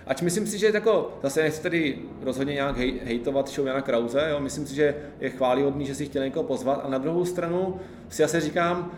Ať 0.07 0.23
myslím 0.23 0.47
si, 0.47 0.59
že 0.59 0.71
jako, 0.75 1.19
zase 1.23 1.43
nechci 1.43 1.63
tady 1.63 1.99
rozhodně 2.23 2.55
nějak 2.55 2.77
hej, 2.77 3.01
hejtovat 3.05 3.49
show 3.49 3.67
Jana 3.67 3.81
Krause, 3.81 4.29
jo, 4.31 4.41
myslím 4.41 4.67
si, 4.67 4.75
že 4.75 4.95
je 5.21 5.31
chválihodný, 5.31 5.87
že 5.87 5.95
si 5.95 6.07
chtěl 6.07 6.25
někoho 6.25 6.45
pozvat 6.45 6.81
a 6.85 6.89
na 6.89 6.99
druhou 6.99 7.25
stranu 7.25 7.81
si 8.09 8.25
asi 8.25 8.41
říkám, 8.41 8.93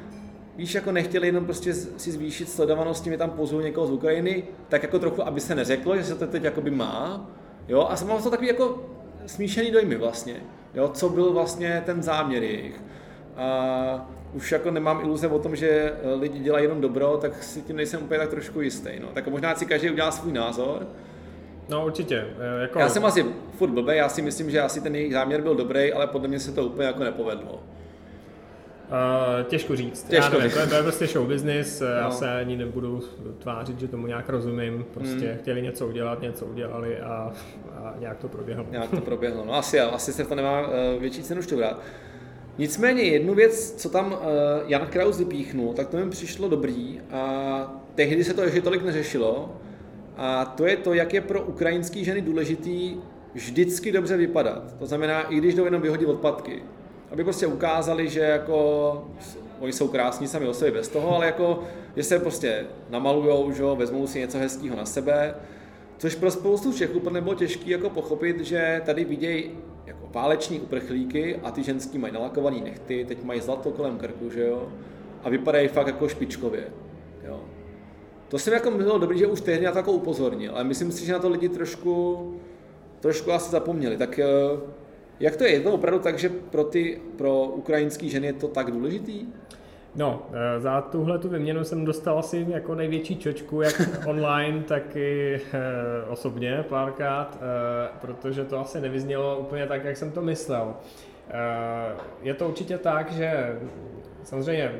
víš, 0.57 0.75
jako 0.75 0.93
nechtěli 0.93 1.27
jenom 1.27 1.45
prostě 1.45 1.75
si 1.75 2.13
zvýšit 2.13 2.49
sledovanost, 2.49 3.05
tím 3.05 3.13
je 3.13 3.19
tam 3.19 3.31
pozvou 3.31 3.61
někoho 3.61 3.87
z 3.87 3.91
Ukrajiny, 3.91 4.45
tak 4.69 4.83
jako 4.83 4.99
trochu, 4.99 5.27
aby 5.27 5.41
se 5.41 5.55
neřeklo, 5.55 5.97
že 5.97 6.05
se 6.05 6.15
to 6.15 6.27
teď 6.27 6.45
jakoby 6.45 6.71
má, 6.71 7.31
jo, 7.69 7.89
a 7.91 8.05
mám 8.05 8.23
to 8.23 8.31
takový 8.31 8.49
jako 8.49 8.83
smíšený 9.27 9.71
dojmy 9.71 9.97
vlastně, 9.97 10.37
jo, 10.75 10.89
co 10.89 11.09
byl 11.09 11.33
vlastně 11.33 11.83
ten 11.87 12.03
záměr 12.03 12.43
jejich. 12.43 12.81
A 13.37 14.11
už 14.33 14.53
jako 14.53 14.71
nemám 14.71 15.01
iluze 15.01 15.29
o 15.29 15.39
tom, 15.39 15.57
že 15.57 15.93
lidi 16.21 16.39
dělají 16.39 16.65
jenom 16.65 16.81
dobro, 16.81 17.19
tak 17.21 17.43
si 17.43 17.63
tím 17.63 17.77
nejsem 17.77 18.03
úplně 18.03 18.21
tak 18.21 18.31
trošku 18.31 18.61
jistý. 18.61 18.91
No. 19.01 19.09
Tak 19.15 19.29
možná 19.29 19.55
si 19.55 19.67
každý 19.67 19.91
udělá 19.91 20.11
svůj 20.11 20.33
názor. 20.33 20.87
No 21.69 21.87
určitě. 21.87 22.27
Jako... 22.61 22.79
Já 22.79 22.89
jsem 22.89 23.05
asi 23.05 23.27
furt 23.59 23.71
blbý, 23.71 23.97
já 23.97 24.09
si 24.09 24.23
myslím, 24.23 24.51
že 24.51 24.61
asi 24.61 24.81
ten 24.81 24.95
jejich 24.95 25.13
záměr 25.13 25.41
byl 25.41 25.55
dobrý, 25.55 25.93
ale 25.93 26.07
podle 26.07 26.29
mě 26.29 26.41
se 26.41 26.53
to 26.53 26.65
úplně 26.65 26.87
jako 26.87 27.05
nepovedlo. 27.05 27.63
Uh, 28.91 29.47
těžko 29.47 29.77
říct. 29.77 30.03
Těžko 30.03 30.35
já 30.35 30.39
nevím, 30.39 30.51
to, 30.51 30.59
je, 30.59 30.67
to 30.67 30.75
je 30.75 30.83
prostě 30.83 31.07
show 31.07 31.29
business, 31.29 31.81
no. 31.81 31.87
já 31.87 32.11
se 32.11 32.31
ani 32.31 32.57
nebudu 32.57 33.03
tvářit, 33.39 33.81
že 33.81 33.89
tomu 33.89 34.07
nějak 34.07 34.29
rozumím. 34.29 34.87
Prostě 34.95 35.27
hmm. 35.27 35.39
chtěli 35.39 35.63
něco 35.63 35.87
udělat, 35.87 36.23
něco 36.23 36.47
udělali 36.47 37.01
a, 37.01 37.33
a 37.77 37.95
nějak 37.99 38.19
to 38.19 38.29
proběhlo. 38.29 38.67
Nějak 38.71 38.91
to 38.91 39.01
proběhlo, 39.01 39.45
no 39.45 39.55
asi, 39.55 39.81
asi 39.81 40.13
se 40.13 40.25
to 40.25 40.35
nemá 40.35 40.61
uh, 40.61 40.75
větší 41.01 41.23
cenu 41.23 41.43
šťourat. 41.43 41.81
Nicméně 42.59 43.03
jednu 43.03 43.35
věc, 43.35 43.73
co 43.73 43.89
tam 43.89 44.13
uh, 44.13 44.19
Jan 44.67 44.87
Kraus 44.87 45.19
vypíchnul, 45.19 45.75
tak 45.75 45.89
to 45.89 45.97
mi 45.97 46.11
přišlo 46.11 46.49
dobrý 46.49 47.01
a 47.11 47.83
tehdy 47.95 48.25
se 48.25 48.35
to 48.35 48.43
ještě 48.43 48.63
tolik 48.63 48.83
neřešilo 48.83 49.57
a 50.17 50.45
to 50.45 50.67
je 50.67 50.77
to, 50.77 50.95
jak 50.95 51.15
je 51.15 51.21
pro 51.21 51.43
ukrajinské 51.43 52.05
ženy 52.05 52.21
důležitý 52.21 52.97
vždycky 53.35 53.93
dobře 53.93 54.17
vypadat. 54.17 54.75
To 54.79 54.87
znamená, 54.87 55.23
i 55.23 55.37
když 55.37 55.55
jdou 55.55 55.65
jenom 55.65 55.83
vyhodit 55.83 56.09
odpadky. 56.09 56.63
Aby 57.11 57.25
prostě 57.25 57.47
ukázali, 57.47 58.09
že 58.09 58.21
jako 58.21 59.09
oni 59.61 59.73
jsou 59.73 59.89
krásní 59.89 60.29
sami 60.29 60.49
o 60.49 60.55
sobě 60.55 60.73
bez 60.73 60.89
toho, 60.89 61.17
ale 61.17 61.27
jako, 61.27 61.63
že 61.97 62.03
se 62.03 62.19
prostě 62.19 62.67
namalujou, 62.91 63.53
že 63.53 63.63
vezmou 63.63 64.07
si 64.07 64.19
něco 64.19 64.39
hezkého 64.39 64.77
na 64.77 64.85
sebe, 64.85 65.35
což 65.99 66.15
pro 66.15 66.31
spoustu 66.31 66.73
Čechů 66.73 67.01
bylo 67.01 67.35
těžké 67.35 67.71
jako 67.71 67.91
pochopit, 67.91 68.41
že 68.41 68.83
tady 68.85 69.05
vidějí 69.05 69.51
jako 69.87 70.09
váleční 70.13 70.61
uprchlíky 70.61 71.37
a 71.37 71.51
ty 71.51 71.63
ženský 71.63 71.99
mají 71.99 72.13
nalakovaný 72.13 72.61
nechty, 72.61 73.05
teď 73.09 73.25
mají 73.25 73.41
zlato 73.41 73.71
kolem 73.71 73.99
krku, 73.99 74.31
že 74.31 74.47
jo, 74.47 74.69
a 75.25 75.29
vypadají 75.31 75.69
fakt 75.69 75.87
jako 75.87 76.09
špičkově, 76.09 76.65
jo. 77.25 77.41
To 78.29 78.39
jsem 78.39 78.53
jako 78.53 78.71
bylo 78.71 78.99
dobrý, 78.99 79.19
že 79.19 79.27
už 79.27 79.41
tehdy 79.41 79.67
na 79.67 79.73
to 79.73 79.79
jako 79.79 79.93
upozornil, 79.93 80.53
ale 80.55 80.65
myslím 80.65 80.93
si, 80.93 81.07
že 81.07 81.13
na 81.13 81.19
to 81.19 81.29
lidi 81.29 81.49
trošku, 81.49 82.35
trošku 83.01 83.33
asi 83.33 83.51
zapomněli. 83.51 83.97
Tak 83.97 84.19
eh, 84.19 84.27
jak 85.21 85.37
to 85.37 85.45
je? 85.45 85.51
Je 85.51 85.61
to 85.61 85.73
opravdu 85.73 86.01
tak, 86.01 86.19
že 86.19 86.29
pro 86.29 86.65
ty, 86.65 87.01
pro 87.19 87.43
ukrajinské 87.43 88.09
ženy 88.09 88.27
je 88.27 88.33
to 88.33 88.49
tak 88.49 88.71
důležitý? 88.71 89.27
No, 89.95 90.27
eh, 90.33 90.61
za 90.61 90.81
tuhle 90.81 91.19
tu 91.19 91.29
vyměnu 91.29 91.65
jsem 91.65 91.85
dostal 91.85 92.19
asi 92.19 92.47
jako 92.49 92.75
největší 92.75 93.17
čočku, 93.17 93.63
jak 93.63 93.83
online, 94.07 94.63
tak 94.63 94.97
i 94.97 95.35
e, 95.35 95.41
osobně 96.09 96.65
párkrát, 96.69 97.39
e, 97.43 97.89
protože 98.01 98.45
to 98.45 98.61
asi 98.61 98.81
nevyznělo 98.81 99.39
úplně 99.39 99.67
tak, 99.67 99.85
jak 99.85 99.97
jsem 99.97 100.13
to 100.13 100.23
myslel. 100.23 100.75
E, 101.31 101.41
je 102.23 102.35
to 102.35 102.49
určitě 102.49 102.79
tak, 102.79 103.13
že 103.13 103.59
samozřejmě 104.25 104.73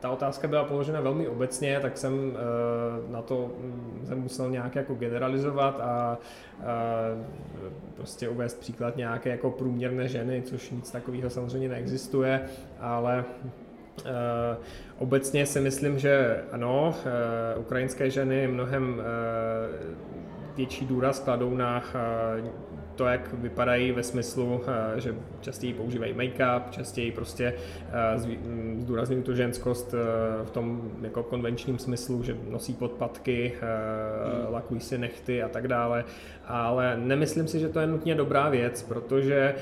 ta 0.00 0.10
otázka 0.10 0.48
byla 0.48 0.64
položena 0.64 1.00
velmi 1.00 1.28
obecně, 1.28 1.80
tak 1.80 1.98
jsem 1.98 2.36
e, 2.36 3.12
na 3.12 3.22
to 3.22 3.50
mm, 3.58 4.04
jsem 4.08 4.20
musel 4.20 4.50
nějak 4.50 4.74
jako 4.74 4.94
generalizovat 4.94 5.80
a 5.80 6.18
prostě 7.96 8.28
uvést 8.28 8.60
příklad 8.60 8.96
nějaké 8.96 9.30
jako 9.30 9.50
průměrné 9.50 10.08
ženy, 10.08 10.42
což 10.42 10.70
nic 10.70 10.90
takového 10.90 11.30
samozřejmě 11.30 11.68
neexistuje, 11.68 12.48
ale 12.80 13.24
Eh, 14.04 14.56
obecně 14.98 15.46
si 15.46 15.60
myslím, 15.60 15.98
že 15.98 16.40
ano, 16.52 16.94
eh, 17.06 17.58
ukrajinské 17.58 18.10
ženy 18.10 18.48
mnohem 18.48 19.00
eh, 19.00 19.04
větší 20.56 20.86
důraz 20.86 21.20
kladou 21.20 21.54
na 21.54 21.82
to, 22.98 23.06
jak 23.06 23.34
vypadají 23.34 23.92
ve 23.92 24.02
smyslu, 24.02 24.60
eh, 24.66 25.00
že 25.00 25.14
častěji 25.40 25.74
používají 25.74 26.14
make-up, 26.14 26.62
častěji 26.70 27.12
prostě 27.12 27.54
eh, 27.90 28.36
mm, 28.46 28.78
zdůrazňují 28.80 29.22
tu 29.22 29.34
ženskost 29.34 29.94
eh, 29.94 30.44
v 30.44 30.50
tom 30.50 30.90
jako 31.02 31.22
konvenčním 31.22 31.78
smyslu, 31.78 32.22
že 32.22 32.36
nosí 32.48 32.74
podpatky, 32.74 33.52
hmm. 33.60 34.52
lakují 34.52 34.80
si 34.80 34.98
nechty 34.98 35.42
a 35.42 35.48
tak 35.48 35.68
dále, 35.68 36.04
ale 36.46 36.96
nemyslím 36.96 37.48
si, 37.48 37.58
že 37.58 37.68
to 37.68 37.80
je 37.80 37.86
nutně 37.86 38.14
dobrá 38.14 38.48
věc, 38.48 38.82
protože 38.82 39.54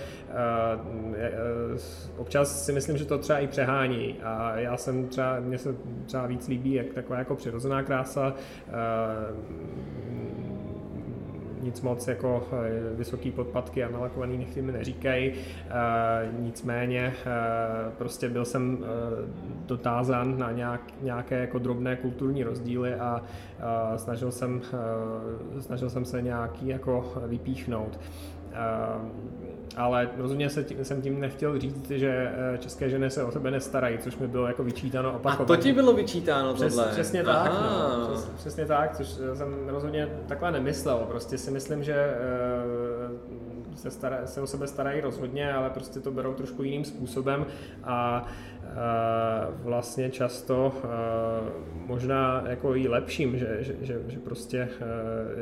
občas 2.17 2.65
si 2.65 2.73
myslím, 2.73 2.97
že 2.97 3.05
to 3.05 3.19
třeba 3.19 3.39
i 3.39 3.47
přehání 3.47 4.17
a 4.23 4.57
já 4.57 4.77
jsem 4.77 5.09
třeba, 5.09 5.41
mně 5.41 5.59
se 5.59 5.75
třeba 6.07 6.27
víc 6.27 6.49
líbí, 6.49 6.73
jak 6.73 6.87
taková 6.87 7.19
jako 7.19 7.37
přirozená 7.37 7.83
krása, 7.83 8.35
nic 11.67 11.81
moc 11.81 12.09
jako 12.09 12.49
eh, 12.53 12.95
vysoký 12.95 13.31
podpatky 13.31 13.85
a 13.85 13.89
nalakovaný 13.89 14.39
nechty 14.39 14.63
mi 14.63 14.73
neříkají. 14.73 15.33
Eh, 15.33 15.73
nicméně 16.39 17.15
eh, 17.17 17.25
prostě 17.99 18.29
byl 18.29 18.45
jsem 18.45 18.85
dotázán 19.67 20.39
na 20.39 20.53
nějak, 20.53 20.81
nějaké 21.03 21.41
jako 21.41 21.59
drobné 21.59 21.97
kulturní 21.97 22.45
rozdíly 22.45 22.95
a 22.95 23.23
snažil 23.97 24.33
jsem, 24.33 24.61
snažil 25.61 25.91
jsem 25.91 26.05
se 26.05 26.23
nějaký 26.23 26.69
jako 26.69 27.13
vypíchnout 27.27 27.99
ale 29.77 30.09
rozhodně 30.17 30.51
se 30.51 30.65
tím, 30.65 30.85
jsem 30.85 31.03
tím 31.03 31.21
nechtěl 31.21 31.59
říct, 31.59 31.91
že 31.91 32.33
eh, 32.55 32.59
české 32.59 32.91
ženy 32.91 33.11
se 33.11 33.25
o 33.25 33.33
sebe 33.33 33.51
nestarají, 33.51 33.99
což 33.99 34.17
mi 34.17 34.29
bylo 34.29 34.47
jako 34.47 34.65
vyčítáno 34.65 35.13
opakovaně. 35.13 35.45
A 35.45 35.47
to 35.47 35.57
ti 35.57 35.73
bylo 35.73 35.93
vyčítáno 35.93 36.55
Přes, 36.55 36.75
tohle? 36.75 36.93
Přesně 36.93 37.23
Aha. 37.23 37.45
tak, 37.45 37.53
no, 37.53 38.07
přes, 38.15 38.25
přesně 38.25 38.67
tak, 38.67 38.97
což 38.97 39.09
jsem 39.09 39.69
rozhodně 39.69 40.09
takhle 40.29 40.53
nemyslel. 40.53 40.99
Prostě 41.09 41.39
si 41.39 41.51
myslím, 41.51 41.85
že 41.85 41.95
eh, 41.95 42.17
se, 43.77 43.91
stará, 43.91 44.27
se 44.27 44.41
o 44.41 44.47
sebe 44.47 44.67
starají 44.67 45.01
rozhodně, 45.01 45.53
ale 45.53 45.71
prostě 45.71 46.01
to 46.01 46.11
berou 46.11 46.35
trošku 46.35 46.63
jiným 46.63 46.85
způsobem 46.85 47.47
a 47.85 48.27
vlastně 49.63 50.11
často 50.11 50.73
možná 51.87 52.45
jako 52.49 52.77
i 52.77 52.89
lepším, 52.89 53.39
že, 53.39 53.57
že, 53.61 53.77
že, 53.81 54.01
že 54.09 54.19
prostě 54.19 54.69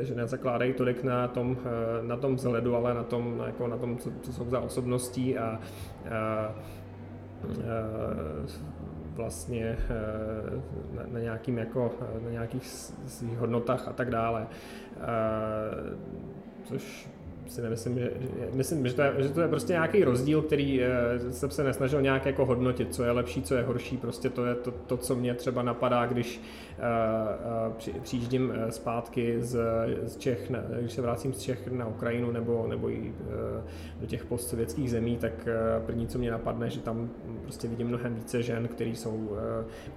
že 0.01 0.15
nezakládají 0.15 0.73
tolik 0.73 1.03
na 1.03 1.27
tom, 1.27 1.57
na 2.01 2.17
tom 2.17 2.35
vzhledu, 2.35 2.75
ale 2.75 2.93
na 2.93 3.03
tom, 3.03 3.43
jako 3.45 3.67
na 3.67 3.77
tom, 3.77 3.97
co, 3.97 4.09
co 4.21 4.33
jsou 4.33 4.49
za 4.49 4.59
osobností 4.59 5.37
a, 5.37 5.59
a, 6.11 6.55
vlastně 9.15 9.77
na, 10.93 11.03
na, 11.11 11.19
nějakým 11.19 11.57
jako, 11.57 11.91
na 12.23 12.29
nějakých 12.29 12.67
svých 13.05 13.37
hodnotách 13.37 13.87
a 13.87 13.93
tak 13.93 14.09
dále. 14.09 14.47
Což 16.63 17.09
si 17.47 17.61
nemyslím, 17.61 17.99
že, 17.99 18.11
myslím, 18.53 18.87
že 18.87 18.93
to, 18.93 19.01
je, 19.01 19.13
že 19.17 19.29
to 19.29 19.41
je 19.41 19.47
prostě 19.47 19.73
nějaký 19.73 20.03
rozdíl, 20.03 20.41
který 20.41 20.83
eh, 20.83 20.87
jsem 21.31 21.51
se 21.51 21.63
nesnažil 21.63 22.01
nějak 22.01 22.25
jako 22.25 22.45
hodnotit, 22.45 22.95
co 22.95 23.03
je 23.03 23.11
lepší, 23.11 23.41
co 23.41 23.55
je 23.55 23.63
horší, 23.63 23.97
prostě 23.97 24.29
to 24.29 24.45
je 24.45 24.55
to, 24.55 24.71
to 24.71 24.97
co 24.97 25.15
mě 25.15 25.33
třeba 25.33 25.61
napadá, 25.61 26.05
když 26.05 26.41
uh, 26.77 27.73
při, 27.73 27.91
přijíždím 27.91 28.53
zpátky 28.69 29.37
z, 29.39 29.59
z 30.03 30.17
Čech, 30.17 30.49
na, 30.49 30.59
když 30.79 30.93
se 30.93 31.01
vracím 31.01 31.33
z 31.33 31.39
Čech 31.41 31.67
na 31.71 31.87
Ukrajinu 31.87 32.31
nebo, 32.31 32.65
nebo 32.69 32.89
i 32.89 33.13
do 33.99 34.07
těch 34.07 34.25
postsovětských 34.25 34.91
zemí, 34.91 35.17
tak 35.17 35.47
první, 35.85 36.07
co 36.07 36.17
mě 36.19 36.31
napadne, 36.31 36.69
že 36.69 36.79
tam 36.79 37.09
prostě 37.41 37.67
vidím 37.67 37.87
mnohem 37.87 38.15
více 38.15 38.43
žen, 38.43 38.67
které 38.67 38.89
jsou 38.89 39.15
uh, 39.15 39.37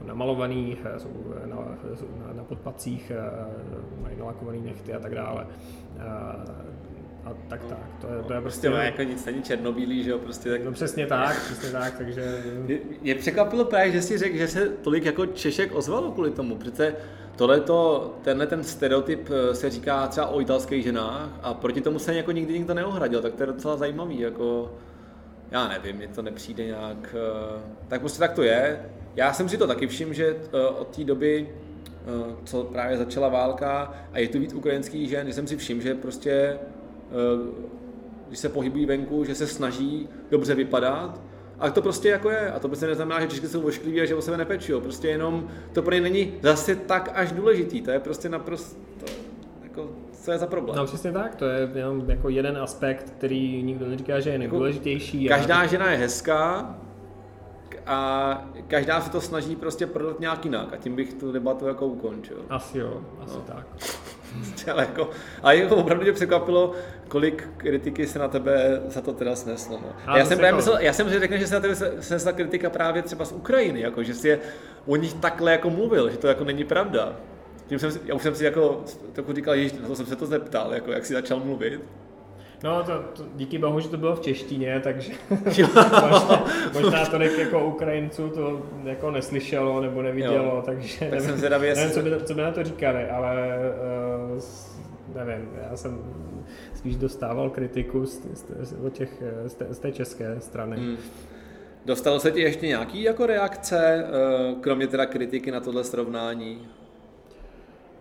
namalovaný, 0.06 0.78
jsou 0.98 1.08
na, 1.46 1.56
na, 1.56 2.32
na 2.32 2.44
podpacích, 2.44 3.12
mají 4.02 4.16
nalakovaný 4.18 4.62
nechty 4.62 4.94
a 4.94 4.98
tak 4.98 5.14
dále. 5.14 5.46
A 7.24 7.34
tak 7.48 7.64
tak. 7.64 7.78
To 8.00 8.06
je, 8.06 8.22
to 8.22 8.32
je 8.32 8.40
prostě... 8.40 8.68
prostě 8.68 8.86
jako 8.86 9.02
nic 9.02 9.24
není 9.24 9.42
černobílý, 9.42 10.04
že 10.04 10.10
jo, 10.10 10.18
prostě 10.18 10.50
tak... 10.50 10.64
No 10.64 10.72
přesně 10.72 11.06
tak, 11.06 11.42
přesně 11.42 11.70
tak, 11.70 11.98
takže... 11.98 12.42
Mě 13.02 13.14
překvapilo 13.14 13.64
právě, 13.64 13.92
že 13.92 14.02
jsi 14.02 14.18
řekl, 14.18 14.36
že 14.36 14.48
se 14.48 14.68
tolik 14.68 15.04
jako 15.04 15.26
Češek 15.26 15.74
ozvalo 15.74 16.12
kvůli 16.12 16.30
tomu, 16.30 16.56
protože 16.56 16.96
tohleto, 17.36 18.14
tenhle 18.22 18.46
ten 18.46 18.64
stereotyp 18.64 19.28
eh, 19.30 19.54
se 19.54 19.70
říká 19.70 20.06
třeba 20.06 20.26
o 20.26 20.40
italských 20.40 20.84
ženách 20.84 21.30
a 21.42 21.54
proti 21.54 21.80
tomu 21.80 21.98
se 21.98 22.14
jako 22.14 22.32
nikdy 22.32 22.52
nikdo 22.52 22.74
neohradil, 22.74 23.22
tak 23.22 23.34
to 23.34 23.42
je 23.42 23.46
docela 23.46 23.76
zajímavý, 23.76 24.20
jako... 24.20 24.72
Já 25.50 25.68
nevím, 25.68 25.96
mně 25.96 26.08
to 26.08 26.22
nepřijde 26.22 26.66
nějak... 26.66 27.14
Eh, 27.14 27.60
tak 27.88 28.00
prostě 28.00 28.18
tak 28.18 28.32
to 28.32 28.42
je. 28.42 28.90
Já 29.16 29.32
jsem 29.32 29.48
si 29.48 29.56
to 29.56 29.66
taky 29.66 29.86
všiml, 29.86 30.12
že 30.12 30.36
eh, 30.52 30.66
od 30.66 30.96
té 30.96 31.04
doby 31.04 31.48
co 32.44 32.64
právě 32.64 32.96
začala 32.96 33.28
válka 33.28 33.94
a 34.12 34.18
je 34.18 34.28
tu 34.28 34.38
víc 34.38 34.54
ukrajinských 34.54 35.08
žen, 35.08 35.26
že 35.26 35.32
jsem 35.32 35.46
si 35.46 35.56
všiml, 35.56 35.82
že 35.82 35.94
prostě 35.94 36.58
když 38.28 38.38
se 38.38 38.48
pohybují 38.48 38.86
venku, 38.86 39.24
že 39.24 39.34
se 39.34 39.46
snaží 39.46 40.08
dobře 40.30 40.54
vypadat. 40.54 41.20
A 41.58 41.70
to 41.70 41.82
prostě 41.82 42.08
jako 42.08 42.30
je. 42.30 42.52
A 42.52 42.58
to 42.58 42.68
prostě 42.68 42.86
neznamená, 42.86 43.20
že 43.20 43.26
Češky 43.26 43.48
jsou 43.48 43.60
oškliví 43.60 44.00
a 44.00 44.04
že 44.04 44.14
o 44.14 44.22
sebe 44.22 44.36
nepečí. 44.36 44.72
Prostě 44.80 45.08
jenom 45.08 45.48
to 45.72 45.82
pro 45.82 45.94
ně 45.94 46.00
není 46.00 46.34
zase 46.42 46.76
tak 46.76 47.10
až 47.14 47.32
důležitý. 47.32 47.82
To 47.82 47.90
je 47.90 48.00
prostě 48.00 48.28
naprosto 48.28 48.76
jako, 49.62 49.90
co 50.12 50.32
je 50.32 50.38
za 50.38 50.46
problém. 50.46 50.76
No 50.76 50.84
přesně 50.84 51.12
tak, 51.12 51.34
to 51.34 51.44
je 51.44 51.70
jenom 51.74 52.10
jako 52.10 52.28
jeden 52.28 52.58
aspekt, 52.58 53.14
který 53.18 53.62
nikdo 53.62 53.88
neříká, 53.88 54.20
že 54.20 54.30
je 54.30 54.32
jako 54.32 54.40
nejdůležitější. 54.40 55.24
Jako, 55.24 55.38
každá 55.38 55.66
žena 55.66 55.90
je 55.90 55.98
hezká 55.98 56.74
a 57.88 58.50
každá 58.66 59.00
se 59.00 59.10
to 59.10 59.20
snaží 59.20 59.56
prostě 59.56 59.86
prodat 59.86 60.20
nějak 60.20 60.44
jinak 60.44 60.72
a 60.72 60.76
tím 60.76 60.96
bych 60.96 61.14
tu 61.14 61.32
debatu 61.32 61.66
jako 61.66 61.86
ukončil. 61.86 62.44
Asi 62.50 62.78
jo, 62.78 63.00
asi 63.20 63.34
no. 63.34 63.44
tak. 63.46 63.66
ale, 64.72 64.82
jako, 64.82 65.10
ale 65.42 65.56
jako 65.56 65.76
opravdu 65.76 66.02
mě 66.02 66.12
překvapilo, 66.12 66.72
kolik 67.08 67.48
kritiky 67.56 68.06
se 68.06 68.18
na 68.18 68.28
tebe 68.28 68.82
za 68.86 69.00
to 69.00 69.12
teda 69.12 69.36
sneslo. 69.36 69.80
No. 69.82 70.16
Já, 70.16 70.24
jsem 70.24 70.38
právě 70.38 70.56
myslel, 70.56 70.78
já 70.78 70.92
jsem 70.92 71.08
si 71.08 71.20
řekl, 71.20 71.36
že 71.36 71.46
se 71.46 71.54
na 71.54 71.60
tebe 71.60 71.74
snesla 72.00 72.32
kritika 72.32 72.70
právě 72.70 73.02
třeba 73.02 73.24
z 73.24 73.32
Ukrajiny, 73.32 73.80
jako, 73.80 74.02
že 74.02 74.14
si 74.14 74.28
je 74.28 74.38
o 74.86 74.96
nich 74.96 75.14
takhle 75.14 75.52
jako 75.52 75.70
mluvil, 75.70 76.10
že 76.10 76.16
to 76.16 76.28
jako 76.28 76.44
není 76.44 76.64
pravda. 76.64 77.16
Tím 77.66 77.78
jsem 77.78 77.92
já 78.04 78.14
už 78.14 78.22
jsem 78.22 78.34
si 78.34 78.44
jako, 78.44 78.84
jako 79.16 79.32
říkal, 79.32 79.56
že 79.56 79.70
na 79.82 79.88
to 79.88 79.96
jsem 79.96 80.06
se 80.06 80.16
to 80.16 80.26
zeptal, 80.26 80.74
jako, 80.74 80.92
jak 80.92 81.06
si 81.06 81.12
začal 81.12 81.40
mluvit. 81.40 81.80
No, 82.62 82.84
to, 82.84 82.92
to, 83.16 83.22
díky 83.34 83.58
bohu, 83.58 83.80
že 83.80 83.88
to 83.88 83.96
bylo 83.96 84.16
v 84.16 84.20
češtině, 84.20 84.80
takže 84.84 85.12
možná, 85.44 86.44
možná 86.74 87.06
tolik 87.06 87.38
jako 87.38 87.64
Ukrajinců 87.64 88.28
to 88.28 88.62
jako 88.84 89.10
neslyšelo 89.10 89.80
nebo 89.80 90.02
nevidělo, 90.02 90.44
jo. 90.44 90.62
takže 90.66 90.98
tak 90.98 91.10
nevím, 91.10 91.26
jsem 91.28 91.36
zvědavý, 91.38 91.68
nevím 91.68 91.90
co, 91.90 92.02
by, 92.02 92.10
co 92.24 92.34
by 92.34 92.42
na 92.42 92.52
to 92.52 92.64
říkali, 92.64 93.10
ale 93.10 93.58
uh, 94.34 94.42
nevím, 95.14 95.48
já 95.70 95.76
jsem 95.76 95.98
spíš 96.74 96.96
dostával 96.96 97.50
kritiku 97.50 98.06
z, 98.06 98.20
z, 98.34 98.44
z, 98.62 98.90
těch, 98.90 99.22
z, 99.46 99.54
té, 99.54 99.74
z 99.74 99.78
té 99.78 99.92
české 99.92 100.40
strany. 100.40 100.76
Hmm. 100.76 100.96
Dostalo 101.84 102.20
se 102.20 102.30
ti 102.30 102.40
ještě 102.40 102.66
nějaký 102.66 103.02
jako 103.02 103.26
reakce, 103.26 104.06
kromě 104.60 104.86
teda 104.86 105.06
kritiky 105.06 105.50
na 105.50 105.60
tohle 105.60 105.84
srovnání? 105.84 106.68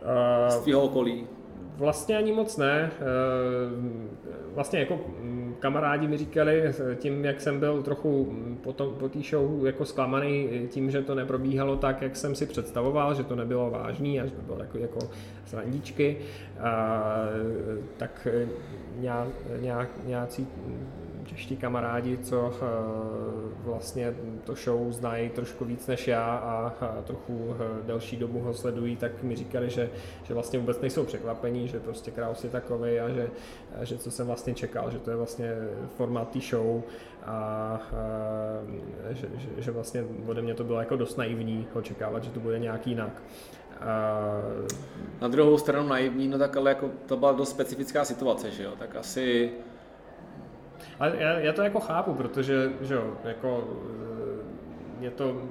Uh, 0.01 0.49
z 0.49 0.59
tvého 0.59 0.81
okolí? 0.81 1.27
Vlastně 1.77 2.17
ani 2.17 2.31
moc 2.31 2.57
ne. 2.57 2.91
Vlastně 4.53 4.79
jako 4.79 4.99
kamarádi 5.59 6.07
mi 6.07 6.17
říkali, 6.17 6.73
tím, 6.95 7.25
jak 7.25 7.41
jsem 7.41 7.59
byl 7.59 7.83
trochu 7.83 8.33
po, 8.63 8.73
tom, 8.73 8.93
po 8.93 9.09
té 9.09 9.19
show 9.19 9.65
jako 9.65 9.85
zklamaný 9.85 10.49
tím, 10.69 10.91
že 10.91 11.01
to 11.01 11.15
neprobíhalo 11.15 11.77
tak, 11.77 12.01
jak 12.01 12.15
jsem 12.15 12.35
si 12.35 12.45
představoval, 12.45 13.13
že 13.13 13.23
to 13.23 13.35
nebylo 13.35 13.69
vážný 13.69 14.21
a 14.21 14.25
že 14.25 14.31
to 14.31 14.41
bylo 14.41 14.57
takový 14.57 14.81
jako 14.81 14.99
srandičky, 15.45 16.17
a, 16.59 17.13
tak 17.97 18.27
nějak, 18.99 19.27
nějak, 19.61 19.89
nějací 20.05 20.47
čeští 21.27 21.57
kamarádi, 21.57 22.17
co 22.17 22.53
eh, 22.53 22.65
vlastně 23.63 24.15
to 24.43 24.55
show 24.55 24.91
znají 24.91 25.29
trošku 25.29 25.65
víc 25.65 25.87
než 25.87 26.07
já 26.07 26.35
a 26.35 26.73
trochu 27.03 27.55
eh, 27.59 27.87
delší 27.87 28.17
dobu 28.17 28.39
ho 28.39 28.53
sledují, 28.53 28.95
tak 28.95 29.23
mi 29.23 29.35
říkali, 29.35 29.69
že, 29.69 29.89
že 30.23 30.33
vlastně 30.33 30.59
vůbec 30.59 30.81
nejsou 30.81 31.05
překvapení, 31.05 31.67
že 31.67 31.79
prostě 31.79 32.11
Kraus 32.11 32.43
je 32.43 32.49
takový 32.49 32.99
a 32.99 33.09
že, 33.09 33.29
že 33.81 33.97
co 33.97 34.11
jsem 34.11 34.27
vlastně 34.27 34.53
čekal, 34.53 34.91
že 34.91 34.99
to 34.99 35.09
je 35.09 35.15
vlastně 35.15 35.51
formát 35.97 36.29
té 36.29 36.39
show 36.39 36.81
a, 37.25 37.33
a 37.33 39.13
že, 39.13 39.27
že, 39.35 39.61
že 39.61 39.71
vlastně 39.71 40.03
ode 40.27 40.41
mě 40.41 40.53
to 40.53 40.63
bylo 40.63 40.79
jako 40.79 40.95
dost 40.95 41.17
naivní 41.17 41.67
očekávat, 41.73 42.23
že 42.23 42.29
to 42.29 42.39
bude 42.39 42.59
nějak 42.59 42.87
jinak. 42.87 43.21
A... 43.79 44.21
Na 45.21 45.27
druhou 45.27 45.57
stranu 45.57 45.87
naivní, 45.87 46.27
no 46.27 46.37
tak 46.37 46.57
ale 46.57 46.71
jako 46.71 46.89
to 47.05 47.17
byla 47.17 47.31
dost 47.31 47.49
specifická 47.49 48.05
situace, 48.05 48.51
že 48.51 48.63
jo, 48.63 48.71
tak 48.79 48.95
asi 48.95 49.51
ale 50.99 51.15
já, 51.17 51.39
já 51.39 51.53
to 51.53 51.61
jako 51.61 51.79
chápu, 51.79 52.13
protože 52.13 52.71
že 52.81 52.93
jo, 52.93 53.13
jako, 53.23 53.67
eh, 54.99 55.03
je 55.03 55.11
to 55.11 55.41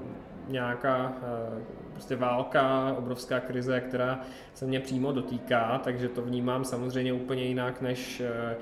nějaká 0.48 1.12
eh, 1.22 1.62
prostě 1.92 2.16
válka, 2.16 2.94
obrovská 2.98 3.40
krize, 3.40 3.80
která 3.80 4.20
se 4.54 4.66
mě 4.66 4.80
přímo 4.80 5.12
dotýká, 5.12 5.80
takže 5.84 6.08
to 6.08 6.22
vnímám 6.22 6.64
samozřejmě 6.64 7.12
úplně 7.12 7.44
jinak 7.44 7.80
než, 7.80 8.20
eh, 8.20 8.56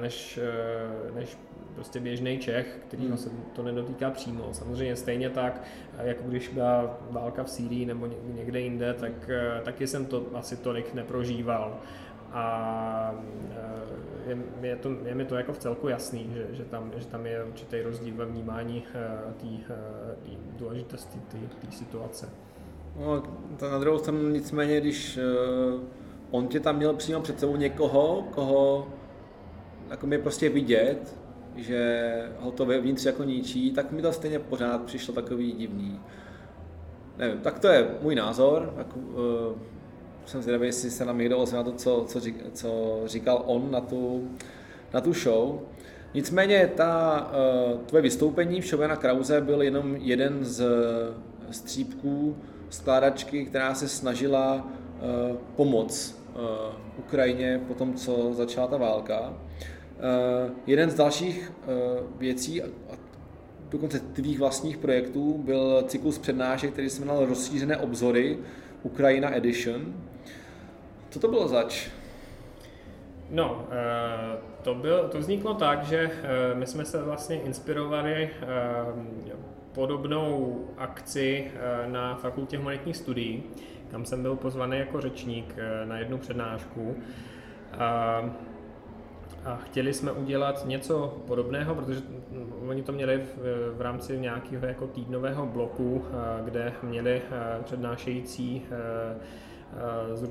než, 0.00 0.38
než 1.14 1.38
prostě 1.74 2.00
běžný 2.00 2.38
Čech, 2.38 2.78
který 2.88 3.06
hmm. 3.06 3.16
se 3.16 3.30
to 3.52 3.62
nedotýká 3.62 4.10
přímo. 4.10 4.48
Samozřejmě 4.52 4.96
stejně 4.96 5.30
tak, 5.30 5.62
jako 6.02 6.22
když 6.28 6.48
byla 6.48 6.98
válka 7.10 7.44
v 7.44 7.50
Sýrii 7.50 7.86
nebo 7.86 8.08
někde 8.24 8.60
jinde, 8.60 8.94
tak 8.94 9.12
taky 9.62 9.86
jsem 9.86 10.06
to 10.06 10.26
asi 10.34 10.56
tolik 10.56 10.94
neprožíval 10.94 11.80
a 12.32 13.14
e, 14.26 14.30
je, 14.30 14.38
je, 14.62 14.76
to, 14.76 14.90
je 15.04 15.14
mi 15.14 15.24
to 15.24 15.34
jako 15.36 15.52
v 15.52 15.58
celku 15.58 15.88
jasný, 15.88 16.30
že, 16.34 16.46
že, 16.52 16.64
tam, 16.64 16.92
že 16.96 17.06
tam 17.06 17.26
je 17.26 17.44
určitý 17.44 17.82
rozdíl 17.82 18.14
ve 18.16 18.24
vnímání 18.24 18.84
e, 18.94 19.32
té 19.32 19.74
e, 19.74 20.36
důležitosti 20.56 21.18
té 21.30 21.72
situace. 21.72 22.28
No, 23.00 23.22
to 23.58 23.70
na 23.70 23.78
druhou 23.78 23.98
stranu 23.98 24.28
nicméně, 24.28 24.80
když 24.80 25.18
on 26.30 26.48
tě 26.48 26.60
tam 26.60 26.76
měl 26.76 26.94
přímo 26.94 27.20
před 27.20 27.40
sebou 27.40 27.56
někoho, 27.56 28.22
koho 28.30 28.88
jako 29.90 30.06
mi 30.06 30.18
prostě 30.18 30.48
vidět, 30.48 31.16
že 31.56 32.32
ho 32.38 32.50
to 32.50 32.66
vevnitř 32.66 33.04
jako 33.04 33.24
ničí, 33.24 33.72
tak 33.72 33.92
mi 33.92 34.02
to 34.02 34.12
stejně 34.12 34.38
pořád 34.38 34.82
přišlo 34.82 35.14
takový 35.14 35.52
divný. 35.52 36.00
Nevím, 37.18 37.40
tak 37.40 37.58
to 37.58 37.68
je 37.68 37.88
můj 38.02 38.14
názor. 38.14 38.72
Tak, 38.76 38.86
jsem 40.26 40.42
zvědavý, 40.42 40.66
jestli 40.66 40.90
se 40.90 41.04
nám 41.04 41.18
někdo 41.18 41.38
ozve 41.38 41.58
na 41.58 41.64
to, 41.64 41.72
co, 41.72 42.04
co, 42.08 42.20
co 42.52 43.00
říkal 43.06 43.42
on 43.46 43.70
na 43.70 43.80
tu, 43.80 44.28
na 44.94 45.00
tu 45.00 45.12
show. 45.12 45.60
Nicméně 46.14 46.70
ta 46.76 47.20
uh, 47.72 47.80
tvoje 47.80 48.02
vystoupení 48.02 48.60
v 48.60 48.66
show 48.66 48.80
na 48.88 48.96
Krause 48.96 49.40
byl 49.40 49.62
jenom 49.62 49.96
jeden 49.96 50.44
z 50.44 50.64
střípků 51.50 52.36
skládačky, 52.70 53.44
která 53.44 53.74
se 53.74 53.88
snažila 53.88 54.68
pomoct 55.56 56.22
uh, 56.34 56.42
Ukrajině 56.98 57.60
po 57.68 57.74
tom, 57.74 57.94
co 57.94 58.34
začala 58.34 58.66
ta 58.66 58.76
válka. 58.76 59.34
Jeden 60.66 60.90
z 60.90 60.94
dalších 60.94 61.52
věcí, 62.18 62.62
a 62.62 62.66
dokonce 63.70 64.00
tvých 64.00 64.38
vlastních 64.38 64.76
projektů, 64.76 65.42
byl 65.44 65.84
cyklus 65.86 66.18
přednášek, 66.18 66.72
který 66.72 66.90
se 66.90 67.00
jmenoval 67.00 67.26
Rozšířené 67.26 67.76
obzory, 67.76 68.38
Ukrajina 68.82 69.36
Edition. 69.36 69.94
Co 71.10 71.20
to 71.20 71.28
bylo 71.28 71.48
zač? 71.48 71.90
No, 73.30 73.66
eh, 73.70 74.38
to, 74.62 74.74
byl, 74.74 75.08
to 75.08 75.18
vzniklo 75.18 75.54
tak, 75.54 75.84
že 75.84 76.10
eh, 76.22 76.54
my 76.54 76.66
jsme 76.66 76.84
se 76.84 77.02
vlastně 77.02 77.40
inspirovali 77.40 78.30
eh, 78.30 78.46
podobnou 79.74 80.60
akci 80.78 81.50
na 81.86 82.14
Fakultě 82.14 82.56
humanitních 82.56 82.96
studií, 82.96 83.42
kam 83.90 84.04
jsem 84.04 84.22
byl 84.22 84.36
pozvaný 84.36 84.78
jako 84.78 85.00
řečník 85.00 85.54
na 85.84 85.98
jednu 85.98 86.18
přednášku. 86.18 86.96
A, 87.78 88.22
a 89.44 89.56
chtěli 89.56 89.94
jsme 89.94 90.12
udělat 90.12 90.66
něco 90.66 91.22
podobného, 91.26 91.74
protože 91.74 92.00
oni 92.68 92.82
to 92.82 92.92
měli 92.92 93.18
v, 93.18 93.36
v 93.76 93.80
rámci 93.80 94.18
nějakého 94.18 94.66
jako 94.66 94.86
týdnového 94.86 95.46
bloku, 95.46 96.04
kde 96.44 96.72
měli 96.82 97.22
přednášející 97.64 98.62
z, 100.14 100.30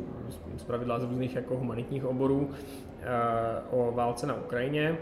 z 0.58 0.63
pravidla 0.63 1.00
z 1.00 1.04
různých 1.04 1.36
jako 1.36 1.58
humanitních 1.58 2.06
oborů 2.06 2.50
o 3.71 3.91
válce 3.91 4.28
na 4.28 4.34
Ukrajině. 4.34 4.98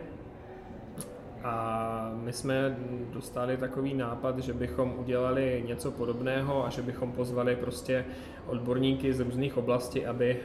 A 1.44 2.12
my 2.16 2.34
jsme 2.34 2.78
dostali 3.14 3.58
takový 3.58 3.94
nápad, 3.94 4.40
že 4.40 4.54
bychom 4.54 4.94
udělali 4.98 5.64
něco 5.68 5.92
podobného 5.92 6.66
a 6.66 6.70
že 6.70 6.82
bychom 6.82 7.12
pozvali 7.12 7.56
prostě 7.56 8.06
odborníky 8.48 9.14
z 9.14 9.20
různých 9.20 9.58
oblastí, 9.58 10.06
aby 10.06 10.40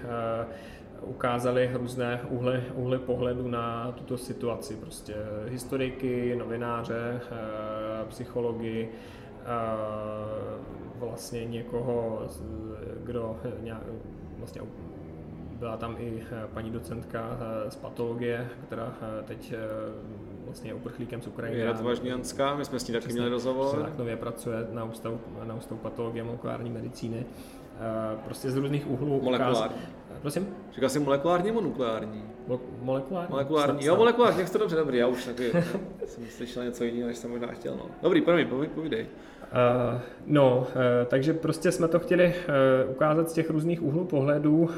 ukázali 1.02 1.70
různé 1.72 2.20
úhly, 2.28 2.64
úhly 2.74 2.98
pohledu 2.98 3.48
na 3.48 3.92
tuto 3.92 4.18
situaci. 4.18 4.76
Prostě 4.76 5.14
historiky, 5.48 6.36
novináře, 6.36 7.20
psychologi, 8.08 8.88
vlastně 10.98 11.44
někoho, 11.44 12.22
kdo 13.04 13.36
nějak, 13.62 13.82
vlastně 14.38 14.62
byla 15.52 15.76
tam 15.76 15.96
i 15.98 16.22
paní 16.54 16.70
docentka 16.70 17.38
z 17.68 17.76
patologie, 17.76 18.48
která 18.66 18.92
teď 19.24 19.54
vlastně 20.44 20.70
je 20.70 20.74
uprchlíkem 20.74 21.22
z 21.22 21.26
Ukrajiny. 21.26 21.60
Je 21.60 21.72
Važňanská, 21.72 22.54
my 22.56 22.64
jsme 22.64 22.78
s 22.80 22.88
ní 22.88 22.94
taky 22.94 23.12
měli 23.12 23.28
rozhovor. 23.28 23.92
nově 23.98 24.16
pracuje 24.16 24.66
na 24.72 24.84
ústavu, 24.84 25.20
na 25.44 25.54
ústavu 25.54 25.80
patologie 25.80 26.24
molekulární 26.24 26.70
medicíny. 26.70 27.26
Prostě 28.24 28.50
z 28.50 28.56
různých 28.56 28.90
úhlů. 28.90 29.20
Molekulární. 29.22 29.76
Prosím? 30.22 30.48
Říkal 30.74 30.88
jsi 30.88 30.98
molekulární 30.98 31.46
nebo 31.46 31.60
nukleární? 31.60 32.24
Mo- 32.48 32.60
molekulární. 32.80 33.30
Molekulární. 33.30 33.84
Jo, 33.86 33.96
molekulární, 33.96 34.40
jak 34.40 34.50
to 34.50 34.58
dobře, 34.58 34.76
dobrý, 34.76 34.98
já 34.98 35.06
už 35.06 35.24
taky 35.24 35.52
jsem 36.06 36.26
slyšel 36.30 36.64
něco 36.64 36.84
jiného, 36.84 37.06
než 37.08 37.16
jsem 37.18 37.30
možná 37.30 37.48
chtěl. 37.48 37.76
No. 37.76 37.86
Dobrý, 38.02 38.20
promiň, 38.20 38.48
povídej. 38.74 39.06
Uh, 39.48 40.00
no, 40.26 40.58
uh, 40.58 40.66
takže 41.06 41.32
prostě 41.32 41.72
jsme 41.72 41.88
to 41.88 41.98
chtěli 41.98 42.26
uh, 42.26 42.90
ukázat 42.90 43.30
z 43.30 43.32
těch 43.32 43.50
různých 43.50 43.82
úhlů 43.82 44.04
pohledů, 44.04 44.70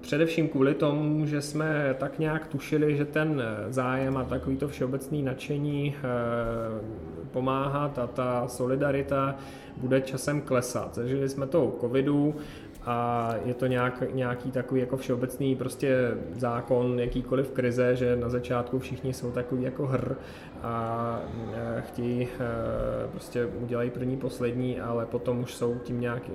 především 0.00 0.48
kvůli 0.48 0.74
tomu, 0.74 1.26
že 1.26 1.42
jsme 1.42 1.96
tak 1.98 2.18
nějak 2.18 2.46
tušili, 2.46 2.96
že 2.96 3.04
ten 3.04 3.42
zájem 3.68 4.16
a 4.16 4.24
takový 4.24 4.56
to 4.56 4.68
všeobecný 4.68 5.22
nadšení 5.22 5.94
pomáhat 7.30 7.98
a 7.98 8.06
ta 8.06 8.48
solidarita 8.48 9.36
bude 9.76 10.00
časem 10.00 10.40
klesat. 10.40 10.94
Zažili 10.94 11.28
jsme 11.28 11.46
to 11.46 11.76
covidu, 11.80 12.34
a 12.86 13.30
je 13.44 13.54
to 13.54 13.66
nějak, 13.66 14.14
nějaký 14.14 14.50
takový 14.50 14.80
jako 14.80 14.96
všeobecný 14.96 15.56
prostě 15.56 16.16
zákon 16.32 17.00
jakýkoliv 17.00 17.50
krize, 17.50 17.96
že 17.96 18.16
na 18.16 18.28
začátku 18.28 18.78
všichni 18.78 19.12
jsou 19.12 19.30
takový 19.30 19.62
jako 19.62 19.86
hr 19.86 20.14
a 20.62 21.20
e, 21.54 21.80
chtějí 21.80 22.22
e, 22.22 23.08
prostě 23.08 23.46
udělají 23.46 23.90
první, 23.90 24.16
poslední, 24.16 24.80
ale 24.80 25.06
potom 25.06 25.40
už 25.40 25.54
jsou 25.54 25.74
tím, 25.74 26.00
nějak, 26.00 26.22
e, 26.28 26.32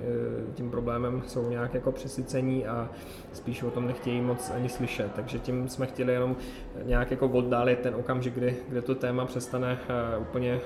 tím 0.54 0.70
problémem 0.70 1.22
jsou 1.26 1.50
nějak 1.50 1.74
jako 1.74 1.92
přesycení 1.92 2.66
a 2.66 2.88
spíš 3.32 3.62
o 3.62 3.70
tom 3.70 3.86
nechtějí 3.86 4.20
moc 4.20 4.50
ani 4.50 4.68
slyšet. 4.68 5.12
Takže 5.16 5.38
tím 5.38 5.68
jsme 5.68 5.86
chtěli 5.86 6.12
jenom 6.12 6.36
nějak 6.84 7.10
jako 7.10 7.28
oddálit 7.28 7.78
ten 7.78 7.94
okamžik, 7.94 8.34
kdy, 8.34 8.56
kdy 8.68 8.82
to 8.82 8.94
téma 8.94 9.24
přestane 9.24 9.78
úplně 10.20 10.60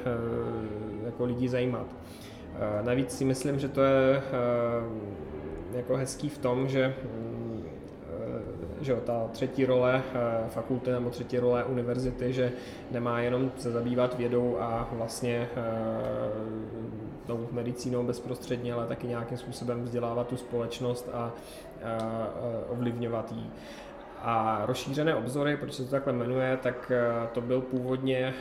jako 1.04 1.24
lidí 1.24 1.48
zajímat. 1.48 1.86
Navíc 2.82 3.10
si 3.10 3.24
myslím, 3.24 3.58
že 3.58 3.68
to 3.68 3.82
je 3.82 4.22
jako 5.74 5.96
hezký 5.96 6.28
v 6.28 6.38
tom, 6.38 6.68
že 6.68 6.94
mm, 7.04 7.64
že 8.84 8.92
jo, 8.92 9.00
ta 9.04 9.28
třetí 9.32 9.66
role 9.66 10.02
eh, 10.14 10.48
fakulty 10.48 10.90
nebo 10.90 11.10
třetí 11.10 11.38
role 11.38 11.64
univerzity, 11.64 12.32
že 12.32 12.52
nemá 12.90 13.20
jenom 13.20 13.52
se 13.56 13.70
zabývat 13.70 14.18
vědou 14.18 14.56
a 14.60 14.88
vlastně 14.92 15.48
eh, 15.56 15.62
tou 17.26 17.48
medicínou 17.52 18.02
bezprostředně, 18.02 18.72
ale 18.72 18.86
taky 18.86 19.06
nějakým 19.06 19.38
způsobem 19.38 19.82
vzdělávat 19.82 20.26
tu 20.26 20.36
společnost 20.36 21.08
a 21.12 21.32
ovlivňovat 22.68 23.32
ji. 23.32 23.50
A 24.22 24.62
rozšířené 24.66 25.14
obzory, 25.14 25.56
proč 25.56 25.72
se 25.72 25.84
to 25.84 25.90
takhle 25.90 26.12
jmenuje, 26.12 26.58
tak 26.62 26.92
to 27.32 27.40
byl 27.40 27.60
původně 27.60 28.34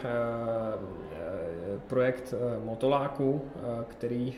projekt 1.88 2.34
Motoláku, 2.64 3.42
který 3.88 4.34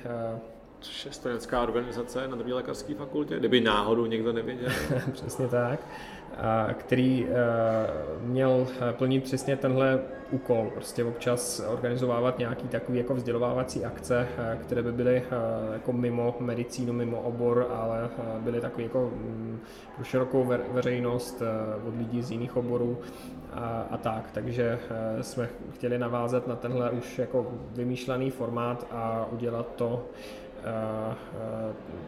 což 0.86 1.06
je 1.06 1.12
studentská 1.12 1.62
organizace 1.62 2.28
na 2.28 2.36
druhé 2.36 2.54
lékařské 2.54 2.96
fakultě, 2.96 3.40
kdyby 3.40 3.62
náhodou 3.62 4.06
někdo 4.06 4.34
nevěděl. 4.34 4.70
Přesně 5.12 5.48
tak 5.48 5.80
který 6.74 7.28
eh, 7.30 7.34
měl 8.22 8.68
eh, 8.90 8.94
plnit 8.94 9.24
přesně 9.24 9.58
tenhle 9.58 10.00
úkol, 10.32 10.70
prostě 10.74 11.04
občas 11.04 11.60
organizovat 11.60 12.40
nějaký 12.40 12.68
takový 12.68 12.98
jako 12.98 13.16
vzdělovávací 13.16 13.86
akce, 13.86 14.28
eh, 14.38 14.58
které 14.62 14.84
by 14.84 14.92
byly 14.92 15.24
jako 15.74 15.94
mimo 15.94 16.36
medicínu, 16.40 16.94
mimo 16.94 17.22
obor, 17.22 17.68
ale 17.74 18.10
byly 18.40 18.62
takový 18.62 18.84
jako 18.84 19.12
mm, 19.16 19.60
pro 19.96 20.04
širokou 20.04 20.54
veřejnost 20.72 21.42
od 21.88 21.98
lidí 21.98 22.22
z 22.22 22.32
jiných 22.32 22.58
oborů 22.58 22.98
a, 23.54 23.88
a 23.92 23.98
tak. 23.98 24.32
Takže 24.32 24.80
jsme 25.22 25.50
chtěli 25.76 25.98
navázat 25.98 26.48
na 26.48 26.56
tenhle 26.56 26.92
už 26.92 27.20
jako 27.20 27.52
vymýšlený 27.72 28.30
formát 28.30 28.88
a 28.92 29.28
udělat 29.32 29.68
to 29.76 30.06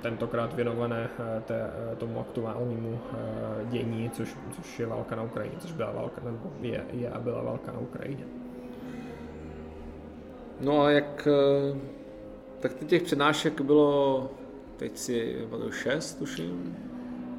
tentokrát 0.02 0.54
věnované 0.54 1.10
té, 1.46 1.72
tomu 1.98 2.20
aktuálnímu 2.20 3.00
dění, 3.66 4.10
což, 4.10 4.38
což 4.56 4.80
je 4.80 4.86
válka 4.86 5.16
na 5.16 5.24
Ukrajině, 5.24 5.56
což 5.60 5.72
byla 5.72 5.92
válka, 5.92 6.22
nebo 6.26 6.52
je, 6.62 6.86
je 6.92 7.10
a 7.10 7.20
byla 7.20 7.44
válka 7.44 7.72
na 7.72 7.80
Ukrajině. 7.80 8.24
No 10.62 10.82
a 10.82 10.92
jak, 10.92 11.28
tak 12.60 12.72
těch 12.88 13.04
přednášek 13.04 13.62
bylo, 13.62 14.30
teď 14.78 14.98
si 14.98 15.48
šest, 15.72 16.14
tuším, 16.14 16.78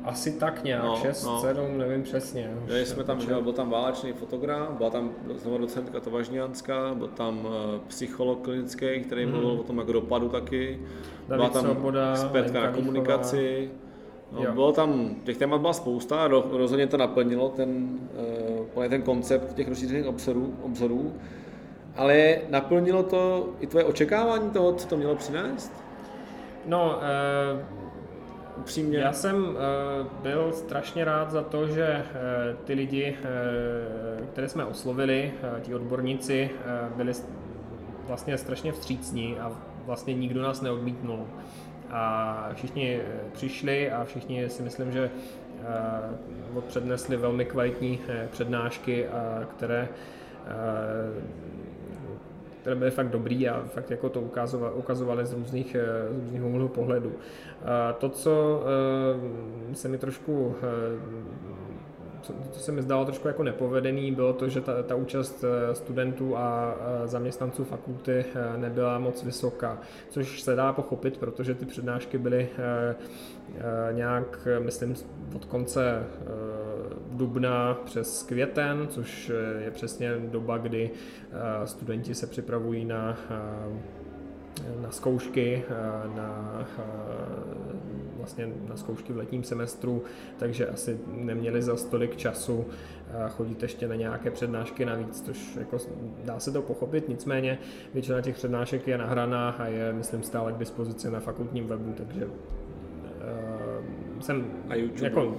asi 0.09 0.33
tak 0.33 0.65
nějak, 0.65 0.85
no, 0.85 0.97
6, 0.97 1.25
no. 1.25 1.41
7, 1.41 1.79
nevím 1.79 2.03
přesně. 2.03 2.51
Měli 2.65 2.87
jsme 2.87 3.05
tam, 3.05 3.21
že 3.21 3.27
byl 3.27 3.53
tam 3.53 3.71
válečný 3.71 4.13
fotograf, 4.13 4.71
byla 4.71 4.91
tam 4.91 5.11
znovu 5.35 5.59
docentka 5.59 6.01
Tovažňánská, 6.01 6.95
byl 6.95 7.09
tam 7.09 7.39
uh, 7.39 7.53
psycholog 7.89 8.43
klinický, 8.43 9.01
který 9.01 9.27
mm. 9.27 9.33
mluvil 9.33 9.51
o 9.51 9.63
tom, 9.63 9.79
jak 9.79 9.87
dopadu 9.87 10.29
taky. 10.29 10.81
David 11.29 11.37
byla 11.37 11.49
tam 11.49 11.65
Svoboda, 11.65 12.13
expertka 12.13 12.61
na 12.61 12.73
komunikaci. 12.73 13.71
No, 14.33 14.53
bylo 14.53 14.73
tam, 14.73 15.15
těch 15.25 15.37
témat 15.37 15.61
byla 15.61 15.73
spousta, 15.73 16.29
rozhodně 16.29 16.87
to 16.87 16.97
naplnilo 16.97 17.49
ten, 17.49 17.99
uh, 18.75 18.87
ten 18.87 19.03
koncept 19.03 19.55
těch 19.55 19.69
rozšířených 19.69 20.07
obzorů, 20.07 20.55
obzorů, 20.63 21.15
ale 21.97 22.39
naplnilo 22.49 23.03
to 23.03 23.49
i 23.61 23.67
tvoje 23.67 23.85
očekávání 23.85 24.51
toho, 24.51 24.73
co 24.73 24.89
to 24.89 24.97
mělo 24.97 25.15
přinést? 25.15 25.73
No, 26.67 26.97
uh 26.97 27.88
upřímně. 28.61 28.99
Já 28.99 29.13
jsem 29.13 29.45
uh, 29.45 29.57
byl 30.23 30.53
strašně 30.53 31.05
rád 31.05 31.31
za 31.31 31.43
to, 31.43 31.67
že 31.67 32.05
uh, 32.05 32.65
ty 32.65 32.75
lidi, 32.75 33.17
uh, 33.21 34.27
které 34.27 34.49
jsme 34.49 34.65
oslovili, 34.65 35.33
ti 35.63 35.75
odborníci, 35.75 36.51
byli 36.97 37.13
vlastně 38.07 38.39
strašně 38.39 38.73
vstřícní 38.73 39.39
a 39.39 39.53
vlastně 39.87 40.15
nikdo 40.15 40.43
nás 40.43 40.61
neodmítnul. 40.61 41.27
A 41.91 42.51
všichni 42.55 43.01
přišli 43.33 43.91
a 43.91 44.05
všichni 44.05 44.49
si 44.49 44.63
myslím, 44.63 44.93
že 44.93 45.11
přednesli 46.69 47.17
velmi 47.17 47.45
kvalitní 47.45 48.01
přednášky, 48.31 49.07
které 49.57 49.89
které 52.69 52.79
byly 52.79 52.91
fakt 52.91 53.09
dobrý 53.09 53.49
a 53.49 53.63
fakt 53.65 53.91
jako 53.91 54.09
to 54.09 54.21
ukazovali, 54.21 54.75
ukazovali 54.75 55.27
z 55.27 55.33
různých, 55.33 55.77
z 56.11 56.23
různých 56.23 56.45
úhlů 56.45 56.69
pohledu. 56.69 57.13
To, 57.99 58.09
co 58.09 58.63
eh, 59.71 59.75
se 59.75 59.89
mi 59.89 59.99
trošku 59.99 60.55
eh, 60.63 62.29
co 62.51 62.61
se 62.61 62.73
mi 62.73 62.83
zdálo 62.83 63.05
trošku 63.05 63.29
jako 63.29 63.43
nepovedený, 63.43 64.13
bylo 64.13 64.33
to, 64.33 64.49
že 64.49 64.61
ta, 64.61 64.83
ta 64.83 64.95
účast 64.95 65.45
eh, 65.45 65.75
studentů 65.75 66.37
a 66.37 66.77
zaměstnanců 67.05 67.65
fakulty 67.65 68.25
nebyla 68.57 68.99
moc 68.99 69.25
vysoká, 69.25 69.79
což 70.11 70.43
se 70.43 70.55
dá 70.55 70.73
pochopit, 70.73 71.19
protože 71.19 71.55
ty 71.55 71.65
přednášky 71.65 72.19
byly 72.19 72.49
nějak, 73.93 74.49
myslím, 74.59 74.95
od 75.37 75.45
konce 75.45 76.05
dubna 77.11 77.75
přes 77.75 78.23
květen, 78.23 78.89
což 78.89 79.33
je 79.59 79.71
přesně 79.71 80.17
doba, 80.19 80.59
kdy 80.59 80.91
studenti 81.65 82.15
se 82.15 82.27
připravují 82.27 82.85
na 82.85 83.19
na 84.83 84.91
zkoušky, 84.91 85.63
eh, 85.71 86.17
na, 86.17 86.61
eh, 86.79 86.83
vlastně 88.17 88.49
na 88.69 88.77
zkoušky 88.77 89.13
v 89.13 89.17
letním 89.17 89.45
semestru, 89.45 90.03
takže 90.39 90.67
asi 90.67 90.99
neměli 91.07 91.63
za 91.63 91.77
stolik 91.77 92.17
času 92.17 92.67
chodit 93.29 93.63
ještě 93.63 93.89
na 93.89 93.95
nějaké 93.95 94.31
přednášky 94.31 94.85
navíc, 94.85 95.23
což 95.23 95.57
jako 95.57 95.77
dá 96.25 96.41
se 96.41 96.53
to 96.53 96.63
pochopit, 96.63 97.09
nicméně 97.09 97.59
většina 97.95 98.21
těch 98.21 98.35
přednášek 98.35 98.89
je 98.89 98.99
nahraná 98.99 99.51
a 99.51 99.67
je, 99.67 99.93
myslím, 99.93 100.23
stále 100.23 100.53
k 100.53 100.59
dispozici 100.59 101.11
na 101.11 101.21
fakultním 101.21 101.67
webu, 101.67 101.93
takže 101.93 102.27
jsem, 104.21 104.47
a 104.69 104.75
YouTube. 104.75 105.07
jako, 105.07 105.37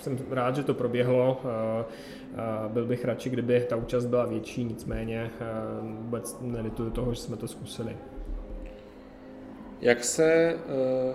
jsem 0.00 0.18
rád, 0.30 0.56
že 0.56 0.62
to 0.62 0.74
proběhlo. 0.74 1.40
Uh, 1.44 1.50
uh, 1.50 2.72
byl 2.72 2.86
bych 2.86 3.04
radši, 3.04 3.30
kdyby 3.30 3.60
ta 3.68 3.76
účast 3.76 4.06
byla 4.06 4.26
větší, 4.26 4.64
nicméně 4.64 5.30
vůbec 5.82 6.38
nelituju 6.40 6.90
toho, 6.90 7.14
že 7.14 7.20
jsme 7.20 7.36
to 7.36 7.48
zkusili. 7.48 7.96
Jak 9.82 10.04
se, 10.04 10.24
eh, 10.32 11.14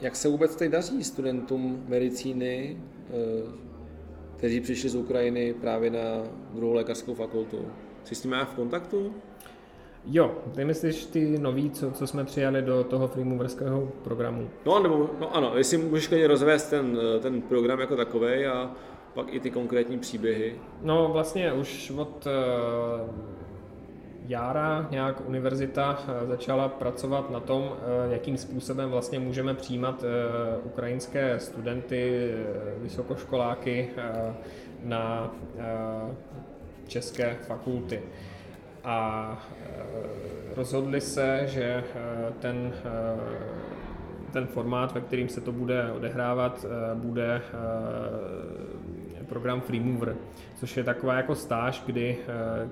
jak 0.00 0.16
se 0.16 0.28
vůbec 0.28 0.56
teď 0.56 0.70
daří 0.70 1.04
studentům 1.04 1.84
medicíny, 1.88 2.76
eh, 2.76 3.12
kteří 4.36 4.60
přišli 4.60 4.88
z 4.88 4.96
Ukrajiny 4.96 5.54
právě 5.54 5.90
na 5.90 6.22
druhou 6.54 6.72
lékařskou 6.72 7.14
fakultu? 7.14 7.66
Jsi 8.04 8.14
s 8.14 8.24
nimi 8.24 8.36
v 8.44 8.54
kontaktu? 8.54 9.14
Jo, 10.06 10.34
ty 10.54 10.64
myslíš 10.64 11.04
ty 11.04 11.38
nový, 11.38 11.70
co, 11.70 11.90
co 11.90 12.06
jsme 12.06 12.24
přijali 12.24 12.62
do 12.62 12.84
toho 12.84 13.08
freemoverského 13.08 13.88
programu? 14.04 14.48
No, 14.66 14.82
nebo, 14.82 15.10
no 15.20 15.36
ano, 15.36 15.52
jestli 15.56 15.78
můžeš 15.78 16.08
klidně 16.08 16.26
rozvést 16.26 16.70
ten, 16.70 16.98
eh, 17.16 17.20
ten 17.20 17.42
program 17.42 17.80
jako 17.80 17.96
takový 17.96 18.46
a 18.46 18.70
pak 19.14 19.34
i 19.34 19.40
ty 19.40 19.50
konkrétní 19.50 19.98
příběhy. 19.98 20.54
No 20.82 21.08
vlastně 21.12 21.52
už 21.52 21.90
od 21.96 22.26
Jára 24.28 24.86
nějak 24.90 25.28
univerzita 25.28 25.98
eh, 26.08 26.26
začala 26.26 26.68
pracovat 26.68 27.30
na 27.30 27.40
tom, 27.40 27.72
eh, 27.72 28.12
jakým 28.12 28.36
způsobem 28.36 28.90
vlastně 28.90 29.18
můžeme 29.18 29.54
přijímat 29.54 30.04
eh, 30.04 30.56
ukrajinské 30.64 31.38
studenty, 31.38 32.30
vysokoškoláky 32.78 33.88
na 34.84 35.34
české 36.88 37.36
fakulty. 37.46 38.02
A 38.86 39.38
rozhodli 40.56 41.00
se, 41.00 41.42
že 41.44 41.84
ten, 42.40 42.72
ten 44.32 44.46
formát, 44.46 44.94
ve 44.94 45.00
kterým 45.00 45.28
se 45.28 45.40
to 45.40 45.52
bude 45.52 45.92
odehrávat, 45.92 46.66
bude 46.94 47.42
program 49.28 49.60
Freemover, 49.60 50.16
což 50.56 50.76
je 50.76 50.84
taková 50.84 51.14
jako 51.14 51.34
stáž, 51.34 51.82
kdy, 51.86 52.16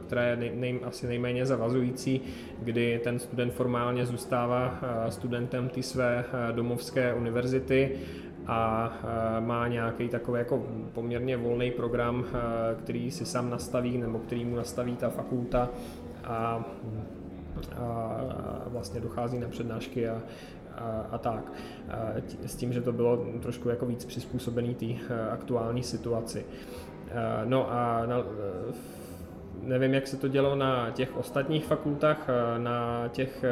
která 0.07 0.23
je 0.23 0.37
nej, 0.37 0.53
nej, 0.55 0.81
asi 0.85 1.07
nejméně 1.07 1.47
zavazující, 1.47 2.21
kdy 2.63 3.01
ten 3.05 3.19
student 3.19 3.53
formálně 3.53 4.07
zůstává 4.07 4.81
studentem 5.09 5.69
ty 5.69 5.83
své 5.83 6.25
domovské 6.53 7.15
univerzity 7.15 7.99
a 8.47 8.93
má 9.41 9.69
nějaký 9.69 10.09
takový 10.09 10.39
jako 10.39 10.67
poměrně 10.93 11.37
volný 11.37 11.71
program, 11.71 12.25
který 12.79 13.11
si 13.11 13.27
sám 13.27 13.51
nastaví 13.51 13.99
nebo 13.99 14.19
který 14.19 14.45
mu 14.45 14.57
nastaví 14.57 14.97
ta 14.97 15.11
fakulta 15.11 15.69
a, 16.25 16.65
a 17.77 18.63
vlastně 18.67 19.01
dochází 19.01 19.39
na 19.39 19.49
přednášky 19.49 20.09
a, 20.09 20.23
a, 20.77 21.07
a 21.11 21.19
tak. 21.19 21.53
A 21.89 22.13
s 22.47 22.57
tím, 22.57 22.73
že 22.73 22.81
to 22.81 22.93
bylo 22.93 23.27
trošku 23.43 23.69
jako 23.69 23.87
víc 23.87 24.05
přizpůsobený 24.05 24.75
té 24.75 24.87
eh, 24.87 25.31
aktuální 25.31 25.83
situaci. 25.83 26.47
Eh, 27.09 27.15
no 27.45 27.73
a 27.73 28.07
na, 28.07 28.19
eh, 28.19 28.75
nevím, 29.63 29.95
jak 29.95 30.07
se 30.07 30.17
to 30.17 30.29
dělo 30.29 30.57
na 30.57 30.91
těch 30.91 31.17
ostatních 31.17 31.65
fakultách, 31.65 32.29
na 32.59 33.09
těch 33.09 33.45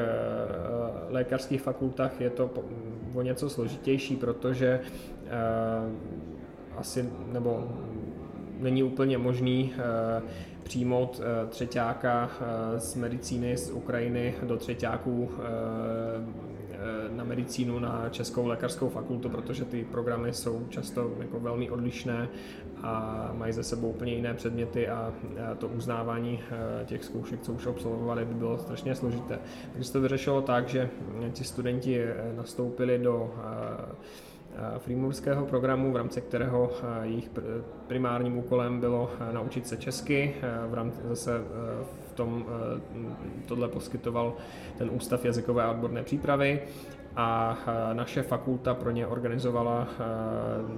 lékařských 1.09 1.63
fakultách 1.63 2.21
je 2.21 2.31
to 2.31 2.51
o 3.15 3.23
něco 3.23 3.51
složitější, 3.51 4.17
protože 4.17 4.81
asi, 6.77 7.11
nebo 7.33 7.69
není 8.63 8.83
úplně 8.83 9.19
možný 9.19 9.73
přijmout 10.63 11.21
třetíáka 11.49 12.31
z 12.77 12.95
medicíny 12.95 13.57
z 13.57 13.71
Ukrajiny 13.71 14.35
do 14.43 14.57
třetíáků 14.57 15.31
Eh, 16.83 17.15
na 17.17 17.25
medicínu 17.25 17.79
na 17.79 18.09
Českou 18.11 18.47
lékařskou 18.47 18.89
fakultu, 18.89 19.29
protože 19.29 19.65
ty 19.65 19.85
programy 19.85 20.33
jsou 20.33 20.67
často 20.69 21.11
jako 21.19 21.41
velmi 21.41 21.71
odlišné 21.71 22.29
a 22.83 23.31
mají 23.39 23.53
ze 23.53 23.63
sebou 23.63 23.89
úplně 23.89 24.15
jiné 24.15 24.35
předměty 24.35 24.89
a 24.89 25.15
to 25.59 25.69
uznávání 25.69 26.41
eh, 26.51 26.85
těch 26.85 27.05
zkoušek, 27.05 27.41
co 27.43 27.53
už 27.53 27.67
absolvovali, 27.67 28.25
by 28.25 28.35
bylo 28.35 28.59
strašně 28.59 28.95
složité. 28.95 29.39
Takže 29.73 29.87
se 29.87 29.93
to 29.93 30.01
vyřešilo 30.01 30.43
tak, 30.43 30.69
že 30.69 30.91
ti 31.33 31.45
studenti 31.45 32.03
eh, 32.03 32.15
nastoupili 32.37 32.99
do 32.99 33.35
freemurského 34.79 35.47
programu, 35.47 35.93
v 35.93 35.97
rámci 35.97 36.21
kterého 36.21 36.71
jejich 37.03 37.31
primárním 37.87 38.39
úkolem 38.39 38.81
bylo 38.81 39.11
naučit 39.33 39.67
se 39.67 39.77
česky. 39.77 40.35
V 40.69 40.75
rámci 40.75 41.01
zase 41.05 41.41
v 42.11 42.13
tom 42.13 42.45
tohle 43.47 43.69
poskytoval 43.69 44.35
ten 44.79 44.91
Ústav 44.91 45.25
jazykové 45.25 45.65
a 45.65 45.71
odborné 45.71 46.03
přípravy 46.03 46.61
a 47.17 47.59
naše 47.93 48.23
fakulta 48.23 48.75
pro 48.75 48.91
ně 48.91 49.07
organizovala 49.07 49.89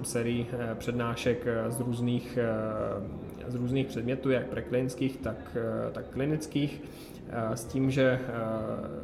sérii 0.03 0.47
přednášek 0.73 1.45
z 1.67 1.79
různých, 1.79 2.37
z 3.47 3.55
různých 3.55 3.87
předmětů, 3.87 4.31
jak 4.31 4.45
preklinických, 4.45 5.17
tak, 5.17 5.57
tak 5.91 6.05
klinických 6.07 6.81
s 7.53 7.65
tím, 7.65 7.91
že 7.91 8.19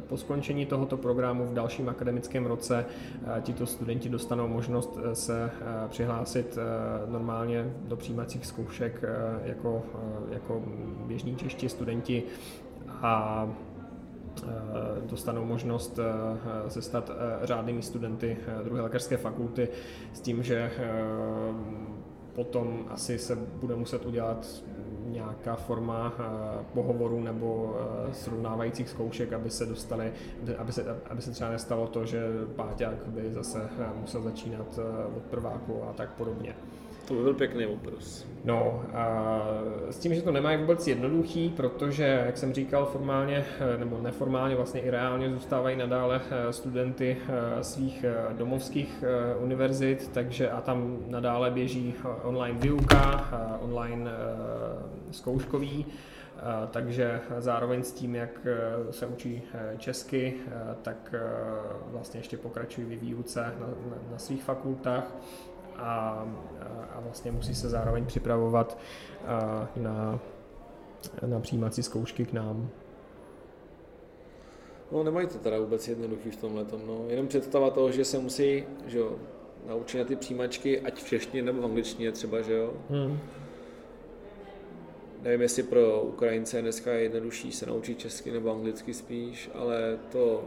po 0.08 0.16
skončení 0.16 0.66
tohoto 0.66 0.96
programu 0.96 1.46
v 1.46 1.52
dalším 1.52 1.88
akademickém 1.88 2.46
roce 2.46 2.84
tito 3.40 3.66
studenti 3.66 4.08
dostanou 4.08 4.48
možnost 4.48 4.98
se 5.12 5.50
přihlásit 5.88 6.58
normálně 7.08 7.72
do 7.84 7.96
přijímacích 7.96 8.46
zkoušek 8.46 9.02
jako, 9.44 9.82
jako 10.30 10.62
běžní 11.06 11.36
čeští 11.36 11.68
studenti 11.68 12.22
a 13.02 13.48
dostanou 15.06 15.44
možnost 15.44 15.98
se 16.68 16.82
stát 16.82 17.10
řádnými 17.42 17.82
studenty 17.82 18.36
druhé 18.64 18.82
lékařské 18.82 19.16
fakulty 19.16 19.68
s 20.12 20.20
tím, 20.20 20.42
že 20.42 20.70
potom 22.32 22.84
asi 22.90 23.18
se 23.18 23.36
bude 23.36 23.76
muset 23.76 24.06
udělat 24.06 24.62
nějaká 25.06 25.56
forma 25.56 26.12
eh, 26.18 26.64
pohovoru 26.74 27.20
nebo 27.20 27.76
eh, 28.08 28.14
srovnávajících 28.14 28.88
zkoušek, 28.88 29.32
aby 29.32 29.50
se 29.50 29.66
dostali, 29.66 30.12
aby 30.58 30.72
se, 30.72 31.00
aby 31.10 31.22
se 31.22 31.30
třeba 31.30 31.50
nestalo 31.50 31.86
to, 31.86 32.06
že 32.06 32.22
Páťák 32.56 33.06
by 33.06 33.32
zase 33.32 33.70
eh, 33.78 33.86
musel 34.00 34.22
začínat 34.22 34.78
od 35.16 35.22
prváku 35.22 35.84
a 35.84 35.92
tak 35.92 36.10
podobně. 36.10 36.56
To 37.08 37.14
by 37.14 37.22
byl 37.22 37.34
pěkný 37.34 37.66
obraz. 37.66 38.26
No, 38.44 38.82
a 38.94 39.40
s 39.90 39.98
tím, 39.98 40.14
že 40.14 40.22
to 40.22 40.32
nemají 40.32 40.58
vůbec 40.58 40.86
jednoduchý, 40.86 41.50
protože, 41.56 42.22
jak 42.26 42.36
jsem 42.38 42.52
říkal, 42.52 42.86
formálně 42.86 43.44
nebo 43.78 43.98
neformálně, 44.00 44.56
vlastně 44.56 44.80
i 44.80 44.90
reálně 44.90 45.30
zůstávají 45.30 45.76
nadále 45.76 46.20
studenty 46.50 47.16
svých 47.60 48.04
domovských 48.32 49.04
univerzit, 49.40 50.10
takže 50.14 50.50
a 50.50 50.60
tam 50.60 50.98
nadále 51.08 51.50
běží 51.50 51.94
online 52.22 52.58
výuka, 52.58 53.28
online 53.62 54.10
zkouškový, 55.10 55.86
takže 56.70 57.20
zároveň 57.38 57.82
s 57.82 57.92
tím, 57.92 58.14
jak 58.14 58.46
se 58.90 59.06
učí 59.06 59.42
česky, 59.78 60.34
tak 60.82 61.14
vlastně 61.86 62.20
ještě 62.20 62.36
pokračují 62.36 62.86
ve 62.86 62.96
výuce 62.96 63.40
na, 63.60 63.66
na, 63.66 63.96
na 64.12 64.18
svých 64.18 64.42
fakultách 64.42 65.16
a, 65.76 66.26
a 66.94 67.00
vlastně 67.00 67.32
musí 67.32 67.54
se 67.54 67.68
zároveň 67.68 68.06
připravovat 68.06 68.78
na, 69.76 70.20
na 71.26 71.40
přijímací 71.40 71.82
zkoušky 71.82 72.26
k 72.26 72.32
nám. 72.32 72.68
No 74.92 75.02
nemají 75.02 75.26
to 75.26 75.38
teda 75.38 75.58
vůbec 75.58 75.88
jednoduchý 75.88 76.30
v 76.30 76.36
tomhle. 76.36 76.64
No. 76.86 77.04
Jenom 77.08 77.28
představa 77.28 77.70
toho, 77.70 77.92
že 77.92 78.04
se 78.04 78.18
musí 78.18 78.64
že 78.86 78.98
jo, 78.98 79.16
naučit 79.68 79.98
na 79.98 80.04
ty 80.04 80.16
přijímačky, 80.16 80.80
ať 80.80 81.02
v 81.02 81.08
češtině 81.08 81.42
nebo 81.42 81.62
v 81.62 81.64
angličtině 81.64 82.12
třeba, 82.12 82.42
že 82.42 82.54
jo. 82.54 82.72
Hmm 82.90 83.18
Nevím, 85.22 85.42
jestli 85.42 85.62
pro 85.62 86.02
Ukrajince 86.02 86.62
dneska 86.62 86.92
je 86.92 87.02
jednodušší 87.02 87.52
se 87.52 87.66
naučit 87.66 87.98
česky 87.98 88.30
nebo 88.30 88.52
anglicky 88.52 88.94
spíš, 88.94 89.50
ale 89.54 89.98
to 90.12 90.44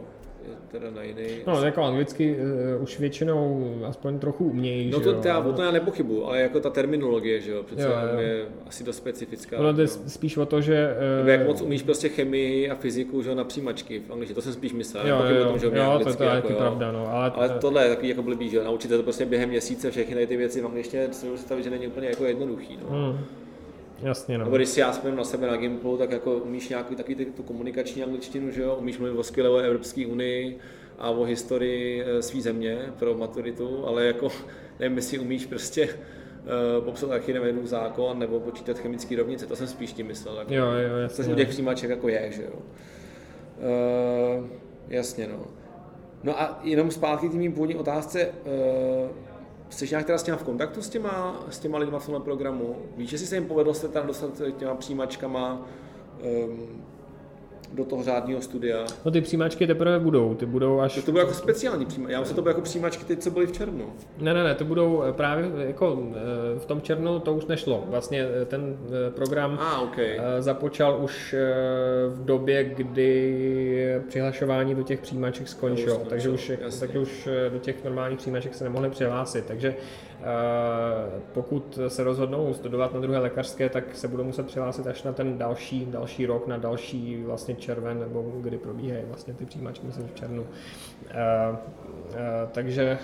teda 0.70 0.90
na 0.90 1.02
jiný. 1.02 1.26
No, 1.46 1.64
jako 1.64 1.82
anglicky 1.82 2.36
uh, 2.76 2.82
už 2.82 3.00
většinou 3.00 3.74
aspoň 3.88 4.18
trochu 4.18 4.44
umějí. 4.44 4.90
No 4.90 5.00
to, 5.00 5.10
jo? 5.10 5.20
já, 5.24 5.38
o 5.38 5.52
to 5.52 5.62
já 5.62 5.70
nepochybu, 5.70 6.26
ale 6.26 6.40
jako 6.40 6.60
ta 6.60 6.70
terminologie, 6.70 7.40
že 7.40 7.50
jo, 7.50 7.62
přece 7.62 7.82
jo, 7.82 7.88
jo. 8.12 8.18
je 8.18 8.44
asi 8.66 8.84
dost 8.84 8.96
specifická. 8.96 9.62
No, 9.62 9.74
to 9.74 9.80
je 9.80 9.88
spíš 9.88 10.36
o 10.36 10.46
to, 10.46 10.60
že... 10.60 10.96
Uh, 11.22 11.28
jak 11.28 11.46
moc 11.46 11.62
umíš 11.62 11.82
prostě 11.82 12.08
chemii 12.08 12.70
a 12.70 12.74
fyziku, 12.74 13.22
že 13.22 13.28
jo, 13.28 13.34
na 13.34 13.44
přijímačky 13.44 14.02
v 14.08 14.12
angličtině, 14.12 14.34
to 14.34 14.42
jsem 14.42 14.52
spíš 14.52 14.72
myslel. 14.72 15.08
Jo, 15.08 15.22
jo, 15.28 15.36
jo, 15.36 15.44
tom, 15.44 15.58
že 15.58 15.66
jo, 15.66 15.82
anglicky, 15.82 16.12
to, 16.12 16.18
to 16.18 16.24
je 16.24 16.30
jako, 16.30 16.52
pravda, 16.52 16.92
no. 16.92 17.08
Ale, 17.12 17.30
ale 17.30 17.48
tohle 17.48 17.84
je 17.84 17.88
takový 17.88 18.08
jako 18.08 18.22
blbý, 18.22 18.48
že 18.48 18.56
jo, 18.56 18.64
naučit 18.64 18.88
to 18.88 19.02
prostě 19.02 19.26
během 19.26 19.48
měsíce 19.48 19.90
všechny 19.90 20.26
ty 20.26 20.36
věci 20.36 20.60
v 20.60 20.66
angličtině, 20.66 21.08
co 21.08 21.36
si 21.36 21.62
že 21.62 21.70
není 21.70 21.86
úplně 21.86 22.08
jako 22.08 22.24
jednoduchý, 22.24 22.78
no. 22.82 22.88
Hmm. 22.88 23.18
Jasně, 24.02 24.38
no. 24.38 24.44
Nebo 24.44 24.56
když 24.56 24.68
si 24.68 24.80
já 24.80 24.92
vzpomínám 24.92 25.18
na 25.18 25.24
sebe 25.24 25.46
na 25.46 25.56
Gimplu, 25.56 25.96
tak 25.96 26.10
jako 26.10 26.32
umíš 26.36 26.68
nějaký 26.68 26.96
takový 26.96 27.24
tu 27.24 27.42
komunikační 27.42 28.02
angličtinu, 28.02 28.50
že 28.50 28.62
jo? 28.62 28.76
Umíš 28.80 28.98
mluvit 28.98 29.18
o 29.18 29.22
skvělé 29.22 29.50
o 29.50 29.56
Evropské 29.56 30.06
unii 30.06 30.58
a 30.98 31.10
o 31.10 31.24
historii 31.24 32.04
eh, 32.06 32.22
své 32.22 32.40
země 32.40 32.78
pro 32.98 33.14
maturitu, 33.14 33.86
ale 33.86 34.06
jako 34.06 34.28
nevím, 34.80 34.96
jestli 34.96 35.18
umíš 35.18 35.46
prostě 35.46 35.88
uh, 35.88 36.84
popsat 36.84 37.10
taky 37.10 37.32
nevím, 37.32 37.66
zákon 37.66 38.18
nebo 38.18 38.40
počítat 38.40 38.78
chemické 38.78 39.16
rovnice, 39.16 39.46
to 39.46 39.56
jsem 39.56 39.66
spíš 39.66 39.92
tím 39.92 40.06
myslel. 40.06 40.38
Jako, 40.38 40.54
jo, 40.54 40.66
jo, 40.66 40.96
jasně. 40.96 41.24
Což 41.24 41.32
u 41.32 41.36
těch 41.36 41.48
přijímaček 41.48 41.90
jako 41.90 42.08
je, 42.08 42.32
že 42.32 42.42
jo. 42.42 42.52
Uh, 42.52 44.46
jasně, 44.88 45.28
no. 45.28 45.46
No 46.22 46.40
a 46.40 46.60
jenom 46.62 46.90
zpátky 46.90 47.28
k 47.28 47.34
mým 47.34 47.52
původní 47.52 47.76
otázce, 47.76 48.28
uh, 48.28 49.25
Jsi 49.76 49.88
nějak 49.90 50.06
teda 50.06 50.18
s 50.18 50.22
těma 50.22 50.38
v 50.38 50.42
kontaktu 50.42 50.82
s 50.82 50.88
těma, 50.88 51.44
s 51.50 51.58
těma 51.58 51.78
lidma 51.78 51.98
v 51.98 52.06
tomhle 52.06 52.24
programu? 52.24 52.76
Víš, 52.96 53.12
jestli 53.12 53.26
se 53.26 53.34
jim 53.34 53.46
povedlo 53.46 53.74
se 53.74 53.88
tam 53.88 54.06
dostat 54.06 54.42
těma 54.58 54.74
přijímačkama 54.74 55.66
um, 56.46 56.84
do 57.76 57.84
toho 57.84 58.02
řádního 58.02 58.42
studia. 58.42 58.84
No 59.04 59.10
ty 59.10 59.20
přijímačky 59.20 59.66
teprve 59.66 59.98
budou, 59.98 60.34
ty 60.34 60.46
budou 60.46 60.80
až... 60.80 60.94
To, 60.94 61.02
to 61.02 61.12
budou 61.12 61.24
jako 61.24 61.34
speciální 61.34 61.86
přijímačky, 61.86 62.12
já 62.12 62.20
myslím, 62.20 62.36
to 62.36 62.42
budou 62.42 62.50
jako 62.50 62.60
přijímačky 62.60 63.04
ty, 63.04 63.16
co 63.16 63.30
byly 63.30 63.46
v 63.46 63.52
červnu. 63.52 63.92
Ne, 64.18 64.34
ne, 64.34 64.44
ne, 64.44 64.54
to 64.54 64.64
budou 64.64 65.02
eh, 65.02 65.12
právě 65.12 65.50
jako 65.56 66.02
eh, 66.10 66.58
v 66.58 66.66
tom 66.66 66.80
červnu 66.80 67.20
to 67.20 67.34
už 67.34 67.46
nešlo. 67.46 67.84
Vlastně 67.86 68.26
eh, 68.42 68.44
ten 68.44 68.76
program 69.14 69.58
ah, 69.60 69.82
okay. 69.82 70.20
započal 70.38 70.98
už 71.02 71.34
v 72.08 72.24
době, 72.24 72.64
kdy 72.64 74.02
přihlašování 74.08 74.74
do 74.74 74.82
těch 74.82 75.00
přijímaček 75.00 75.48
skončilo, 75.48 76.02
takže 76.08 76.30
už, 76.30 76.52
takže 76.80 76.98
už 76.98 77.28
do 77.52 77.58
těch 77.58 77.84
normálních 77.84 78.18
přijímaček 78.18 78.54
se 78.54 78.64
nemohli 78.64 78.90
přihlásit, 78.90 79.44
takže 79.46 79.74
pokud 81.32 81.78
se 81.88 82.04
rozhodnou 82.04 82.54
studovat 82.54 82.94
na 82.94 83.00
druhé 83.00 83.18
lékařské, 83.18 83.68
tak 83.68 83.96
se 83.96 84.08
budou 84.08 84.24
muset 84.24 84.46
přihlásit 84.46 84.86
až 84.86 85.02
na 85.02 85.12
ten 85.12 85.38
další, 85.38 85.86
další 85.86 86.26
rok, 86.26 86.46
na 86.46 86.56
další 86.56 87.22
vlastně 87.24 87.54
červen, 87.54 88.00
nebo 88.00 88.32
kdy 88.40 88.58
probíhají 88.58 89.04
vlastně 89.08 89.34
ty 89.34 89.46
přijímačky, 89.46 89.86
myslím 89.86 90.08
v 90.08 90.14
červnu. 90.14 90.46
Takže 92.52 92.98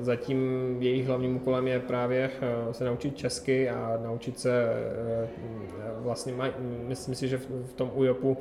zatím 0.00 0.76
jejich 0.80 1.06
hlavním 1.06 1.36
úkolem 1.36 1.68
je 1.68 1.80
právě 1.80 2.30
se 2.72 2.84
naučit 2.84 3.16
česky 3.16 3.70
a 3.70 3.98
naučit 4.02 4.38
se 4.38 4.72
vlastně, 5.98 6.34
myslím 6.86 7.14
si, 7.14 7.28
že 7.28 7.38
v 7.64 7.72
tom 7.72 7.90
UJOPu 7.94 8.36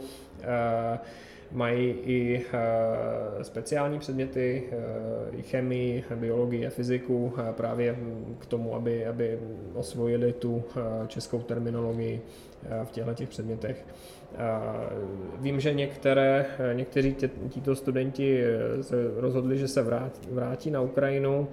mají 1.51 1.89
i 1.89 2.45
eh, 2.53 3.43
speciální 3.43 3.99
předměty, 3.99 4.63
eh, 4.71 5.37
i 5.37 5.41
chemii, 5.41 6.03
biologii 6.15 6.67
a 6.67 6.69
fyziku 6.69 7.33
právě 7.51 7.95
k 8.39 8.45
tomu, 8.45 8.75
aby, 8.75 9.05
aby 9.05 9.39
osvojili 9.73 10.33
tu 10.33 10.63
eh, 10.75 11.07
českou 11.07 11.41
terminologii 11.41 12.21
v 12.83 12.91
těchto 12.91 13.13
těch 13.13 13.29
předmětech. 13.29 13.85
Vím, 15.39 15.59
že 15.59 15.73
některé, 15.73 16.45
někteří 16.73 17.15
tito 17.49 17.75
studenti 17.75 18.43
se 18.81 18.95
rozhodli, 19.15 19.57
že 19.57 19.67
se 19.67 19.85
vrátí 20.31 20.71
na 20.71 20.81
Ukrajinu, 20.81 21.47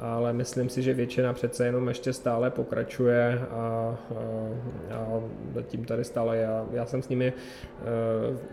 ale 0.00 0.32
myslím 0.32 0.68
si, 0.68 0.82
že 0.82 0.94
většina 0.94 1.32
přece 1.32 1.66
jenom 1.66 1.88
ještě 1.88 2.12
stále 2.12 2.50
pokračuje 2.50 3.40
a, 3.50 3.54
a, 3.54 3.96
a 4.94 5.20
zatím 5.54 5.84
tady 5.84 6.04
stále 6.04 6.36
já, 6.36 6.66
já 6.72 6.86
jsem 6.86 7.02
s 7.02 7.08
nimi 7.08 7.26
e, 7.26 7.32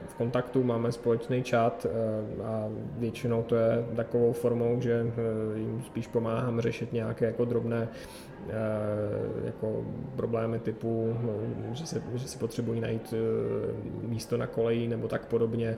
v 0.07 0.13
kontaktu, 0.13 0.63
máme 0.63 0.91
společný 0.91 1.43
chat 1.43 1.85
e, 1.85 2.43
a 2.43 2.69
většinou 2.97 3.43
to 3.43 3.55
je 3.55 3.85
takovou 3.95 4.33
formou, 4.33 4.81
že 4.81 4.93
e, 4.93 5.59
jim 5.59 5.83
spíš 5.85 6.07
pomáhám 6.07 6.61
řešit 6.61 6.93
nějaké 6.93 7.25
jako 7.25 7.45
drobné 7.45 7.87
jako 9.43 9.85
problémy 10.15 10.59
typu, 10.59 11.17
že, 11.71 11.85
se, 11.85 12.01
že 12.13 12.27
si 12.27 12.37
potřebují 12.37 12.81
najít 12.81 13.13
místo 14.01 14.37
na 14.37 14.47
koleji 14.47 14.87
nebo 14.87 15.07
tak 15.07 15.25
podobně. 15.25 15.77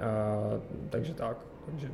A, 0.00 0.36
takže 0.90 1.14
tak. 1.14 1.36
Takže 1.66 1.88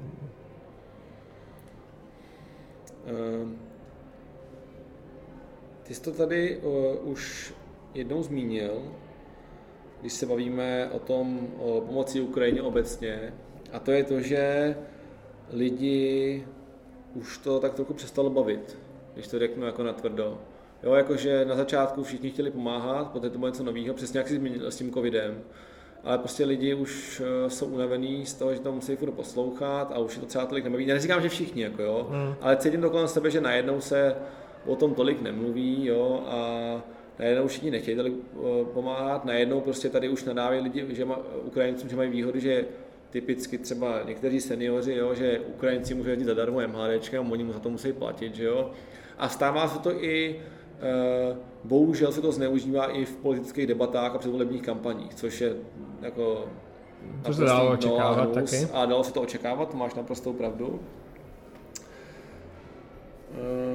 ty 5.82 5.94
jsi 5.94 6.02
to 6.02 6.12
tady 6.12 6.60
už 7.02 7.54
jednou 7.94 8.22
zmínil, 8.22 8.92
když 10.00 10.12
se 10.12 10.26
bavíme 10.26 10.90
o 10.92 10.98
tom, 10.98 11.48
o 11.58 11.80
pomoci 11.80 12.20
Ukrajině 12.20 12.62
obecně, 12.62 13.34
a 13.72 13.78
to 13.78 13.90
je 13.90 14.04
to, 14.04 14.20
že 14.20 14.76
lidi 15.50 16.46
už 17.14 17.38
to 17.38 17.60
tak 17.60 17.74
trochu 17.74 17.94
přestalo 17.94 18.30
bavit, 18.30 18.78
když 19.14 19.28
to 19.28 19.38
řeknu 19.38 19.66
jako 19.66 19.82
natvrdo. 19.82 20.38
Jo, 20.82 20.94
jakože 20.94 21.44
na 21.44 21.56
začátku 21.56 22.02
všichni 22.02 22.30
chtěli 22.30 22.50
pomáhat, 22.50 23.10
poté 23.10 23.30
to 23.30 23.38
bylo 23.38 23.48
něco 23.48 23.64
nového, 23.64 23.94
přesně 23.94 24.18
jak 24.18 24.28
jsi 24.28 24.36
zmínil 24.36 24.70
s 24.70 24.76
tím 24.76 24.92
covidem. 24.92 25.42
Ale 26.04 26.18
prostě 26.18 26.44
lidi 26.44 26.74
už 26.74 27.22
jsou 27.48 27.66
unavení 27.66 28.26
z 28.26 28.34
toho, 28.34 28.54
že 28.54 28.60
to 28.60 28.72
musí 28.72 28.96
furt 28.96 29.10
poslouchat 29.10 29.92
a 29.94 29.98
už 29.98 30.14
je 30.14 30.20
to 30.20 30.26
třeba 30.26 30.46
tolik 30.46 30.64
nebaví. 30.64 30.86
Já 30.86 30.94
neříkám, 30.94 31.22
že 31.22 31.28
všichni, 31.28 31.62
jako 31.62 31.82
jo, 31.82 32.08
mm. 32.10 32.34
ale 32.40 32.56
cítím 32.56 32.80
to 32.80 32.90
kolem 32.90 33.08
sebe, 33.08 33.30
že 33.30 33.40
najednou 33.40 33.80
se 33.80 34.16
o 34.66 34.76
tom 34.76 34.94
tolik 34.94 35.22
nemluví, 35.22 35.86
jo, 35.86 36.24
a 36.26 36.82
najednou 37.18 37.46
všichni 37.46 37.70
nechtějí 37.70 37.96
tady 37.96 38.12
pomáhat, 38.74 39.24
najednou 39.24 39.60
prostě 39.60 39.88
tady 39.88 40.08
už 40.08 40.24
nadávají 40.24 40.60
lidi, 40.60 40.86
že 40.88 41.04
má, 41.04 41.18
Ukrajincům, 41.42 41.88
že 41.88 41.96
mají 41.96 42.10
výhody, 42.10 42.40
že 42.40 42.64
typicky 43.10 43.58
třeba 43.58 44.02
někteří 44.06 44.40
seniori, 44.40 44.96
jo, 44.96 45.14
že 45.14 45.40
Ukrajinci 45.40 45.94
můžou 45.94 46.10
jezdit 46.10 46.24
zadarmo 46.24 46.60
MHD, 46.60 47.14
a 47.14 47.20
oni 47.20 47.44
mu 47.44 47.52
za 47.52 47.58
to 47.58 47.70
musí 47.70 47.92
platit, 47.92 48.34
že 48.34 48.44
jo. 48.44 48.70
A 49.18 49.28
stává 49.28 49.68
se 49.68 49.78
to 49.78 50.04
i, 50.04 50.40
bohužel 51.64 52.12
se 52.12 52.20
to 52.20 52.32
zneužívá 52.32 52.86
i 52.86 53.04
v 53.04 53.16
politických 53.16 53.66
debatách 53.66 54.14
a 54.14 54.18
předvolebních 54.18 54.62
kampaních, 54.62 55.14
což 55.14 55.40
je 55.40 55.54
jako 56.00 56.44
to 57.22 57.34
se 57.34 57.44
dalo 57.44 57.72
očekávat 57.72 58.24
no, 58.24 58.34
taky. 58.34 58.56
A 58.72 58.86
dalo 58.86 59.04
se 59.04 59.12
to 59.12 59.22
očekávat, 59.22 59.74
máš 59.74 59.94
naprostou 59.94 60.32
pravdu. 60.32 60.80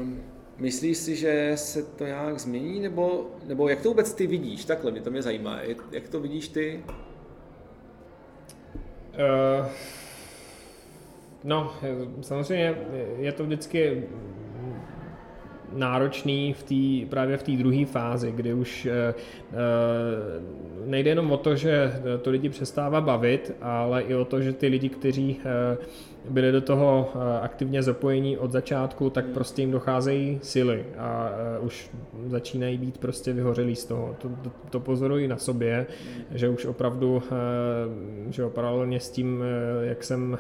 Um, 0.02 0.24
myslíš 0.58 0.98
si, 0.98 1.16
že 1.16 1.52
se 1.56 1.84
to 1.84 2.06
nějak 2.06 2.40
změní, 2.40 2.80
nebo, 2.80 3.28
nebo 3.46 3.70
jak 3.70 3.82
to 3.82 3.90
vůbec 3.90 4.14
ty 4.14 4.28
vidíš? 4.28 4.66
Takhle 4.66 4.92
mě 4.92 5.02
to 5.02 5.12
mě 5.12 5.22
zajímá. 5.22 5.60
Jak 5.92 6.10
to 6.10 6.20
vidíš 6.20 6.48
ty? 6.48 6.84
Uh, 9.60 9.66
no, 11.44 11.74
samozřejmě 12.22 12.78
je 13.18 13.32
to 13.32 13.44
vždycky 13.44 14.08
náročný 15.74 16.54
v 16.54 16.64
tý, 16.64 17.06
právě 17.06 17.38
v 17.38 17.44
té 17.44 17.52
druhé 17.52 17.86
fázi, 17.86 18.32
kdy 18.32 18.54
už 18.54 18.88
uh, 18.88 20.90
nejde 20.90 21.12
jenom 21.12 21.32
o 21.32 21.38
to, 21.38 21.56
že 21.56 22.02
to 22.22 22.30
lidi 22.30 22.50
přestává 22.50 23.02
bavit, 23.02 23.52
ale 23.62 24.02
i 24.02 24.16
o 24.16 24.26
to, 24.26 24.42
že 24.42 24.54
ty 24.54 24.68
lidi, 24.68 24.90
kteří 24.90 25.40
uh, 25.78 25.84
byli 26.30 26.52
do 26.52 26.62
toho 26.62 27.12
eh, 27.16 27.40
aktivně 27.42 27.84
zapojení 27.84 28.38
od 28.38 28.52
začátku, 28.52 29.10
tak 29.10 29.26
prostě 29.26 29.62
jim 29.62 29.72
docházejí 29.72 30.40
síly 30.44 30.86
a 30.98 31.32
eh, 31.32 31.60
už 31.60 31.90
začínají 32.28 32.78
být 32.78 32.98
prostě 32.98 33.34
vyhořelí 33.34 33.76
z 33.76 33.86
toho. 33.86 34.16
To, 34.22 34.30
to, 34.30 34.52
to 34.70 34.80
pozoruji 34.80 35.28
na 35.28 35.38
sobě, 35.38 35.86
že 36.32 36.50
už 36.50 36.66
opravdu, 36.66 37.24
eh, 37.26 38.32
že 38.32 38.50
paralelně 38.50 39.00
s 39.00 39.10
tím, 39.10 39.44
jak 39.82 40.04
jsem 40.04 40.38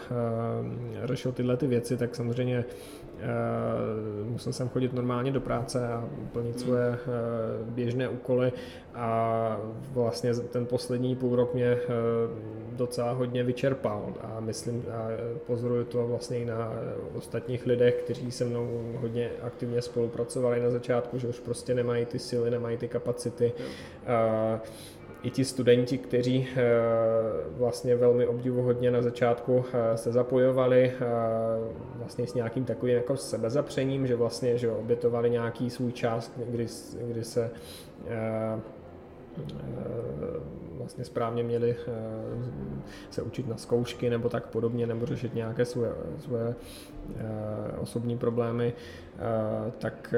řešil 1.03 1.31
tyhle 1.31 1.57
ty 1.57 1.67
věci, 1.67 1.97
tak 1.97 2.15
samozřejmě 2.15 2.65
musel 4.23 4.53
jsem 4.53 4.69
chodit 4.69 4.93
normálně 4.93 5.31
do 5.31 5.41
práce 5.41 5.87
a 5.87 6.09
plnit 6.33 6.59
svoje 6.59 6.97
běžné 7.65 8.09
úkoly 8.09 8.51
a 8.95 9.57
vlastně 9.93 10.33
ten 10.33 10.65
poslední 10.65 11.15
půl 11.15 11.35
rok 11.35 11.53
mě 11.53 11.77
docela 12.71 13.11
hodně 13.11 13.43
vyčerpal 13.43 14.13
a 14.21 14.39
myslím 14.39 14.85
a 14.91 15.07
pozoruju 15.47 15.83
to 15.83 16.07
vlastně 16.07 16.37
i 16.39 16.45
na 16.45 16.73
ostatních 17.15 17.65
lidech, 17.65 17.95
kteří 18.03 18.31
se 18.31 18.45
mnou 18.45 18.93
hodně 19.01 19.29
aktivně 19.41 19.81
spolupracovali 19.81 20.59
na 20.63 20.69
začátku, 20.69 21.17
že 21.17 21.27
už 21.27 21.39
prostě 21.39 21.73
nemají 21.73 22.05
ty 22.05 22.19
síly, 22.19 22.51
nemají 22.51 22.77
ty 22.77 22.87
kapacity. 22.87 23.53
A, 24.07 24.59
i 25.23 25.29
ti 25.29 25.45
studenti, 25.45 25.97
kteří 25.97 26.47
e, 26.55 26.63
vlastně 27.57 27.95
velmi 27.95 28.27
obdivuhodně 28.27 28.91
na 28.91 29.01
začátku 29.01 29.65
e, 29.73 29.97
se 29.97 30.11
zapojovali 30.11 30.85
e, 30.85 30.93
vlastně 31.95 32.27
s 32.27 32.33
nějakým 32.33 32.65
takovým 32.65 32.95
jako 32.95 33.17
sebezapřením, 33.17 34.07
že 34.07 34.15
vlastně 34.15 34.57
že 34.57 34.71
obětovali 34.71 35.29
nějaký 35.29 35.69
svůj 35.69 35.91
čas, 35.91 36.31
kdy, 36.37 36.67
kdy 37.07 37.23
se 37.23 37.51
Eh, 38.07 38.59
vlastně 40.77 41.05
správně 41.05 41.43
měli 41.43 41.75
eh, 41.79 41.91
se 43.09 43.21
učit 43.21 43.47
na 43.47 43.57
zkoušky 43.57 44.09
nebo 44.09 44.29
tak 44.29 44.47
podobně, 44.47 44.87
nebo 44.87 45.05
řešit 45.05 45.35
nějaké 45.35 45.65
svoje, 45.65 45.91
svoje 46.19 46.55
eh, 47.15 47.77
osobní 47.77 48.17
problémy, 48.17 48.73
tak 49.77 50.13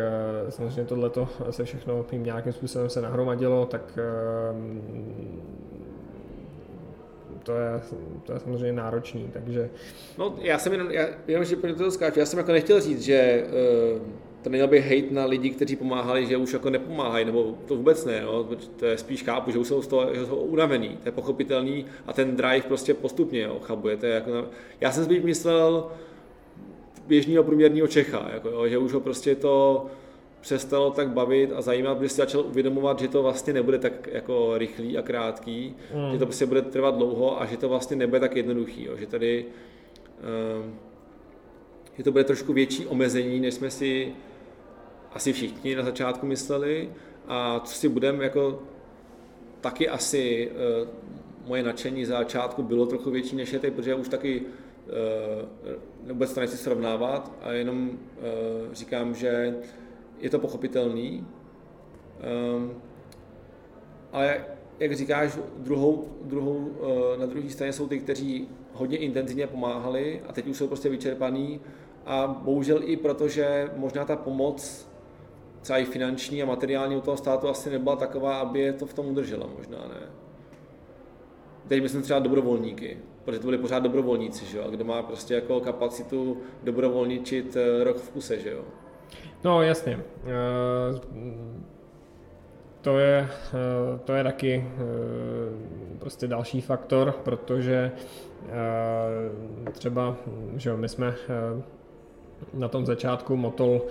samozřejmě 0.49 0.85
tohleto 0.85 1.29
se 1.49 1.63
všechno 1.63 2.05
tím 2.09 2.23
nějakým 2.23 2.53
způsobem 2.53 2.89
se 2.89 3.01
nahromadilo, 3.01 3.65
tak 3.65 3.99
to 7.43 7.51
je, 7.51 7.81
to 8.23 8.33
je 8.33 8.39
samozřejmě 8.39 8.73
náročný, 8.73 9.29
takže... 9.33 9.69
No 10.17 10.35
já 10.41 10.59
jsem 10.59 10.71
jenom, 10.71 10.91
já, 10.91 11.07
jenom 11.27 11.45
že 11.45 11.55
to 11.55 11.91
skáču, 11.91 12.19
já 12.19 12.25
jsem 12.25 12.39
jako 12.39 12.51
nechtěl 12.51 12.81
říct, 12.81 13.01
že 13.01 13.43
uh 13.97 14.30
to 14.41 14.49
neměl 14.49 14.67
by 14.67 14.81
hate 14.81 15.13
na 15.13 15.25
lidi, 15.25 15.49
kteří 15.49 15.75
pomáhali, 15.75 16.25
že 16.25 16.37
už 16.37 16.53
jako 16.53 16.69
nepomáhají, 16.69 17.25
nebo 17.25 17.57
to 17.67 17.75
vůbec 17.75 18.05
ne, 18.05 18.21
no, 18.21 18.47
to 18.79 18.85
je 18.85 18.97
spíš 18.97 19.23
chápu, 19.23 19.51
že 19.51 19.59
už 19.59 19.67
jsou 19.67 19.81
z 19.81 19.87
toho 19.87 20.15
že 20.15 20.25
jsou 20.25 20.35
unavený, 20.35 20.97
to 21.03 21.07
je 21.07 21.11
pochopitelný 21.11 21.85
a 22.07 22.13
ten 22.13 22.35
drive 22.35 22.61
prostě 22.61 22.93
postupně 22.93 23.41
jo, 23.41 23.59
chabuje. 23.61 23.97
To 23.97 24.05
je 24.05 24.13
jako, 24.13 24.45
já 24.81 24.91
jsem 24.91 25.05
spíš 25.05 25.21
myslel 25.21 25.87
běžného 27.07 27.43
průměrného 27.43 27.87
Čecha, 27.87 28.29
jako, 28.33 28.49
jo, 28.49 28.67
že 28.67 28.77
už 28.77 28.93
ho 28.93 28.99
prostě 28.99 29.35
to 29.35 29.85
přestalo 30.41 30.91
tak 30.91 31.09
bavit 31.09 31.51
a 31.55 31.61
zajímat, 31.61 31.97
protože 31.97 32.09
si 32.09 32.15
začal 32.15 32.41
uvědomovat, 32.41 32.99
že 32.99 33.07
to 33.07 33.23
vlastně 33.23 33.53
nebude 33.53 33.77
tak 33.77 34.09
jako 34.11 34.57
rychlý 34.57 34.97
a 34.97 35.01
krátký, 35.01 35.75
mm. 35.95 36.11
že 36.11 36.19
to 36.19 36.25
prostě 36.25 36.45
bude 36.45 36.61
trvat 36.61 36.95
dlouho 36.95 37.41
a 37.41 37.45
že 37.45 37.57
to 37.57 37.69
vlastně 37.69 37.95
nebude 37.95 38.19
tak 38.19 38.35
jednoduchý, 38.35 38.85
jo, 38.85 38.97
že 38.97 39.07
tady 39.07 39.45
um, 40.63 40.73
že 41.97 42.03
to 42.03 42.11
bude 42.11 42.23
trošku 42.23 42.53
větší 42.53 42.85
omezení, 42.85 43.39
než 43.39 43.53
jsme 43.53 43.71
si 43.71 44.13
asi 45.13 45.33
všichni 45.33 45.75
na 45.75 45.83
začátku 45.83 46.25
mysleli 46.25 46.89
a 47.27 47.59
co 47.59 47.73
si 47.73 47.89
budeme 47.89 48.23
jako 48.23 48.59
taky 49.61 49.89
asi 49.89 50.51
uh, 50.51 50.87
moje 51.47 51.63
nadšení 51.63 52.05
za 52.05 52.17
začátku 52.17 52.63
bylo 52.63 52.85
trochu 52.85 53.11
větší 53.11 53.35
než 53.35 53.53
je 53.53 53.59
teď, 53.59 53.73
protože 53.73 53.95
už 53.95 54.09
taky 54.09 54.41
uh, 54.41 56.07
vůbec 56.07 56.33
to 56.33 56.39
nechci 56.39 56.57
srovnávat 56.57 57.31
a 57.41 57.51
jenom 57.51 57.89
uh, 57.89 58.73
říkám, 58.73 59.15
že 59.15 59.55
je 60.19 60.29
to 60.29 60.39
pochopitelný. 60.39 61.27
Um, 62.55 62.73
ale 64.11 64.45
jak 64.79 64.95
říkáš, 64.95 65.39
druhou, 65.57 66.07
druhou, 66.21 66.55
uh, 66.57 67.19
na 67.19 67.25
druhé 67.25 67.49
straně 67.49 67.73
jsou 67.73 67.87
ty, 67.87 67.99
kteří 67.99 68.47
hodně 68.73 68.97
intenzivně 68.97 69.47
pomáhali 69.47 70.21
a 70.27 70.33
teď 70.33 70.47
už 70.47 70.57
jsou 70.57 70.67
prostě 70.67 70.89
vyčerpaný 70.89 71.61
a 72.05 72.27
bohužel 72.27 72.79
i 72.83 72.97
proto, 72.97 73.27
že 73.27 73.71
možná 73.75 74.05
ta 74.05 74.15
pomoc 74.15 74.90
třeba 75.61 75.79
i 75.79 75.85
finanční 75.85 76.43
a 76.43 76.45
materiální 76.45 76.95
u 76.95 77.01
toho 77.01 77.17
státu 77.17 77.49
asi 77.49 77.69
nebyla 77.69 77.95
taková, 77.95 78.37
aby 78.37 78.59
je 78.59 78.73
to 78.73 78.85
v 78.85 78.93
tom 78.93 79.05
udržela 79.05 79.47
možná, 79.57 79.77
ne? 79.77 80.07
Teď 81.67 81.81
myslím 81.81 82.01
třeba 82.01 82.19
dobrovolníky, 82.19 82.97
protože 83.25 83.39
to 83.39 83.47
byli 83.47 83.57
pořád 83.57 83.79
dobrovolníci, 83.79 84.45
že 84.45 84.57
jo? 84.57 84.63
A 84.67 84.69
kdo 84.69 84.85
má 84.85 85.03
prostě 85.03 85.33
jako 85.33 85.59
kapacitu 85.59 86.37
dobrovolničit 86.63 87.55
eh, 87.55 87.83
rok 87.83 87.97
v 87.97 88.09
kuse, 88.09 88.39
že 88.39 88.49
jo? 88.49 88.63
No 89.43 89.61
jasně. 89.61 89.99
Eh, 90.25 90.99
to 92.81 92.99
je, 92.99 93.27
eh, 93.53 93.99
to 94.03 94.13
je 94.13 94.23
taky 94.23 94.67
prostě 95.99 96.27
další 96.27 96.61
faktor, 96.61 97.11
protože 97.23 97.91
třeba, 99.71 100.17
že 100.55 100.69
jo, 100.69 100.77
my 100.77 100.89
jsme 100.89 101.15
na 102.53 102.67
tom 102.67 102.85
začátku 102.85 103.35
Motol 103.37 103.81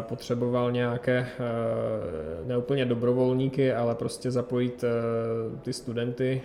potřeboval 0.00 0.72
nějaké 0.72 1.18
eh, 1.18 2.46
neúplně 2.46 2.84
dobrovolníky, 2.84 3.72
ale 3.72 3.94
prostě 3.94 4.30
zapojit 4.30 4.84
eh, 4.84 5.60
ty 5.62 5.72
studenty, 5.72 6.42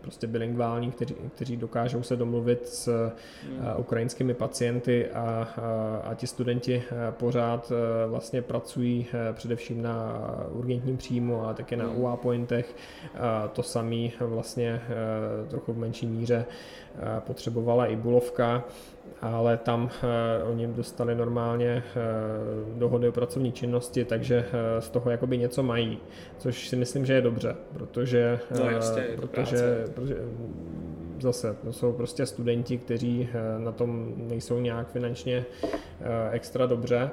prostě 0.00 0.26
bilingvální, 0.26 0.90
kteří, 0.90 1.14
kteří 1.34 1.56
dokážou 1.56 2.02
se 2.02 2.16
domluvit 2.16 2.68
s 2.68 3.10
ukrajinskými 3.76 4.34
pacienty 4.34 5.10
a, 5.10 5.48
a 6.04 6.14
ti 6.14 6.26
studenti 6.26 6.82
pořád 7.10 7.72
vlastně 8.06 8.42
pracují 8.42 9.06
především 9.32 9.82
na 9.82 10.20
urgentním 10.50 10.96
příjmu 10.96 11.46
a 11.46 11.54
také 11.54 11.76
na 11.76 11.84
hmm. 11.84 12.00
UA 12.00 12.16
pointech. 12.16 12.76
To 13.52 13.62
samý 13.62 14.12
vlastně 14.20 14.80
trochu 15.48 15.72
v 15.72 15.78
menší 15.78 16.06
míře 16.06 16.44
potřebovala 17.26 17.86
i 17.86 17.96
Bulovka 17.96 18.64
ale 19.22 19.56
tam 19.56 19.82
uh, 19.84 20.50
oni 20.50 20.66
dostali 20.66 21.14
normálně 21.14 21.82
uh, 21.96 22.78
dohody 22.78 23.08
o 23.08 23.12
pracovní 23.12 23.52
činnosti, 23.52 24.04
takže 24.04 24.46
z 24.78 24.90
toho 24.90 25.10
jakoby 25.10 25.38
něco 25.38 25.62
mají, 25.62 25.98
což 26.38 26.68
si 26.68 26.76
myslím, 26.76 27.06
že 27.06 27.12
je 27.12 27.20
dobře, 27.20 27.56
protože, 27.72 28.38
no, 28.58 28.70
jasně, 28.70 29.02
protože, 29.16 29.84
protože 29.94 30.16
zase 31.20 31.56
to 31.64 31.72
jsou 31.72 31.92
prostě 31.92 32.26
studenti, 32.26 32.78
kteří 32.78 33.28
na 33.58 33.72
tom 33.72 34.14
nejsou 34.16 34.60
nějak 34.60 34.90
finančně 34.90 35.44
extra 36.32 36.66
dobře, 36.66 37.10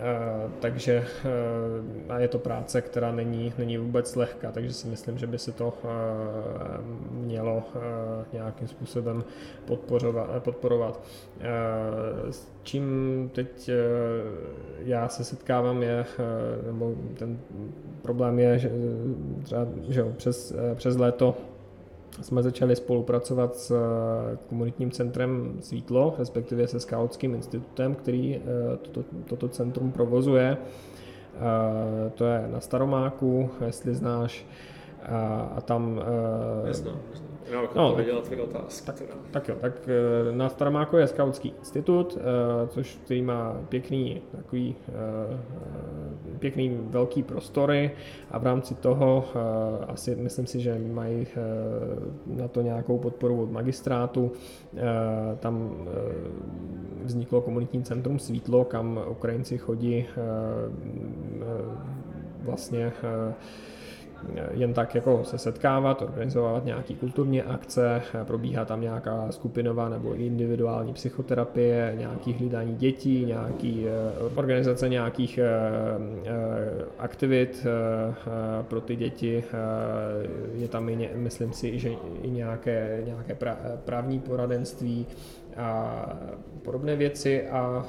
Eh, 0.00 0.50
takže 0.60 1.04
eh, 1.24 2.12
a 2.12 2.18
je 2.18 2.28
to 2.28 2.38
práce, 2.38 2.80
která 2.80 3.12
není, 3.12 3.52
není 3.58 3.78
vůbec 3.78 4.16
lehká, 4.16 4.52
takže 4.52 4.72
si 4.72 4.88
myslím, 4.88 5.18
že 5.18 5.26
by 5.26 5.38
se 5.38 5.52
to 5.52 5.74
eh, 5.84 5.88
mělo 7.10 7.62
nějakým 8.32 8.68
způsobem 8.68 9.24
podporovat. 9.64 10.42
podporovat. 10.42 11.00
S 12.30 12.48
čím 12.62 13.30
teď 13.34 13.70
já 14.78 15.08
se 15.08 15.24
setkávám 15.24 15.82
je, 15.82 16.04
nebo 16.66 16.94
ten 17.18 17.38
problém 18.02 18.38
je, 18.38 18.58
že 18.58 18.70
třeba 19.42 19.66
že 19.88 20.04
přes, 20.16 20.54
přes 20.74 20.96
léto 20.96 21.36
jsme 22.22 22.42
začali 22.42 22.76
spolupracovat 22.76 23.56
s 23.56 23.72
komunitním 24.48 24.90
centrem 24.90 25.56
Svítlo, 25.60 26.14
respektive 26.18 26.66
se 26.66 26.80
Skautským 26.80 27.34
institutem, 27.34 27.94
který 27.94 28.42
toto, 28.82 29.04
toto 29.24 29.48
centrum 29.48 29.92
provozuje. 29.92 30.56
To 32.14 32.24
je 32.24 32.48
na 32.48 32.60
Staromáku, 32.60 33.50
jestli 33.66 33.94
znáš 33.94 34.46
a, 35.02 35.52
a 35.56 35.60
tam... 35.60 36.00
Jasno, 36.66 36.90
jasno. 37.10 37.29
Bych 37.50 37.74
no, 37.74 37.86
odpověděl 37.86 38.20
tvoje 38.20 38.42
otázky. 38.42 38.86
Tak, 38.86 38.96
tak 39.30 39.48
jo, 39.48 39.56
tak 39.60 39.72
eh, 39.88 40.32
na 40.32 40.48
Staromáku 40.48 40.96
je 40.96 41.06
Skautský 41.06 41.54
institut, 41.58 42.18
eh, 42.20 42.66
což 42.68 42.98
který 43.04 43.22
má 43.22 43.56
pěkný, 43.68 44.22
takový, 44.36 44.76
eh, 44.88 45.38
pěkný 46.38 46.78
velký 46.82 47.22
prostory 47.22 47.90
a 48.30 48.38
v 48.38 48.42
rámci 48.42 48.74
toho 48.74 49.24
asi 49.88 50.16
myslím 50.16 50.46
si, 50.46 50.60
že 50.60 50.78
mají 50.92 51.26
na 52.26 52.48
to 52.48 52.60
nějakou 52.60 52.98
podporu 52.98 53.42
od 53.42 53.50
magistrátu. 53.50 54.32
Tam 55.38 55.86
vzniklo 57.04 57.40
komunitní 57.40 57.82
centrum 57.82 58.18
Svítlo, 58.18 58.64
kam 58.64 59.00
Ukrajinci 59.08 59.58
chodí 59.58 60.06
vlastně 62.42 62.92
jen 64.52 64.74
tak 64.74 64.94
jako 64.94 65.24
se 65.24 65.38
setkávat, 65.38 66.02
organizovat 66.02 66.64
nějaký 66.64 66.94
kulturní 66.94 67.42
akce, 67.42 68.02
probíhá 68.24 68.64
tam 68.64 68.80
nějaká 68.80 69.32
skupinová 69.32 69.88
nebo 69.88 70.14
individuální 70.14 70.92
psychoterapie, 70.92 71.94
nějaký 71.98 72.32
hlídání 72.32 72.74
dětí, 72.74 73.24
nějaký 73.24 73.86
eh, 73.88 73.90
organizace 74.34 74.88
nějakých 74.88 75.38
eh, 75.38 75.48
eh, 76.26 76.84
aktivit 76.98 77.66
pro 78.68 78.80
ty 78.80 78.96
děti. 78.96 79.44
Je 80.54 80.68
tam 80.68 80.88
i, 80.88 81.10
myslím 81.14 81.52
si, 81.52 81.78
že 81.78 81.90
i 82.22 82.30
nějaké, 82.30 83.02
nějaké 83.04 83.36
právní 83.84 84.20
poradenství 84.20 85.06
a 85.56 86.06
podobné 86.62 86.96
věci 86.96 87.48
a 87.48 87.86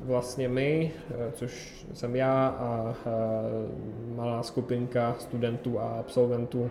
vlastně 0.00 0.48
my, 0.48 0.92
eh, 1.10 1.32
což 1.32 1.84
jsem 1.92 2.16
já 2.16 2.46
a 2.48 2.94
eh, 3.06 4.14
malá 4.14 4.42
skupinka 4.42 5.16
studentů 5.18 5.80
a 5.80 5.98
absolventů 5.98 6.70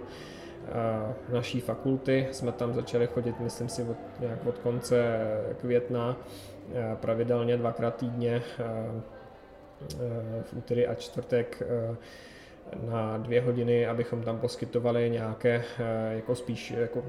eh, 0.67 1.33
naší 1.33 1.59
fakulty. 1.59 2.27
Jsme 2.31 2.51
tam 2.51 2.73
začali 2.73 3.07
chodit, 3.07 3.39
myslím 3.39 3.69
si, 3.69 3.83
od, 3.83 3.97
nějak 4.19 4.45
od 4.45 4.57
konce 4.57 5.17
května, 5.61 6.17
pravidelně 6.95 7.57
dvakrát 7.57 7.95
týdně 7.95 8.41
v 10.41 10.53
úterý 10.53 10.87
a 10.87 10.95
čtvrtek 10.95 11.63
na 12.83 13.17
dvě 13.17 13.41
hodiny, 13.41 13.87
abychom 13.87 14.21
tam 14.21 14.39
poskytovali 14.39 15.09
nějaké, 15.09 15.63
eh, 15.79 16.15
jako 16.15 16.35
spíš, 16.35 16.71
jako, 16.71 17.03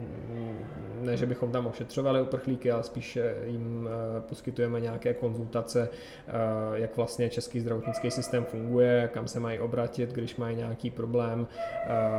ne, 1.00 1.16
že 1.16 1.26
bychom 1.26 1.52
tam 1.52 1.66
ošetřovali 1.66 2.22
uprchlíky, 2.22 2.70
ale 2.70 2.82
spíš 2.82 3.18
jim 3.46 3.88
eh, 3.88 4.20
poskytujeme 4.20 4.80
nějaké 4.80 5.14
konzultace, 5.14 5.88
eh, 6.28 6.32
jak 6.74 6.96
vlastně 6.96 7.30
český 7.30 7.60
zdravotnický 7.60 8.10
systém 8.10 8.44
funguje, 8.44 9.10
kam 9.14 9.28
se 9.28 9.40
mají 9.40 9.58
obratit, 9.58 10.12
když 10.12 10.36
mají 10.36 10.56
nějaký 10.56 10.90
problém, 10.90 11.46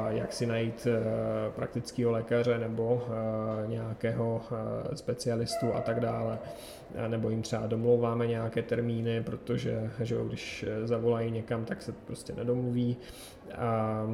jak 0.07 0.33
si 0.33 0.45
najít 0.45 0.88
praktického 1.55 2.11
lékaře 2.11 2.57
nebo 2.57 3.03
nějakého 3.67 4.41
specialistu 4.93 5.73
a 5.73 5.81
tak 5.81 5.99
dále 5.99 6.39
nebo 7.07 7.29
jim 7.29 7.41
třeba 7.41 7.67
domlouváme 7.67 8.27
nějaké 8.27 8.61
termíny, 8.61 9.23
protože 9.23 9.91
že 9.99 10.15
jo, 10.15 10.25
když 10.25 10.65
zavolají 10.83 11.31
někam, 11.31 11.65
tak 11.65 11.81
se 11.81 11.91
prostě 11.91 12.33
nedomluví. 12.35 12.97
A, 13.55 14.07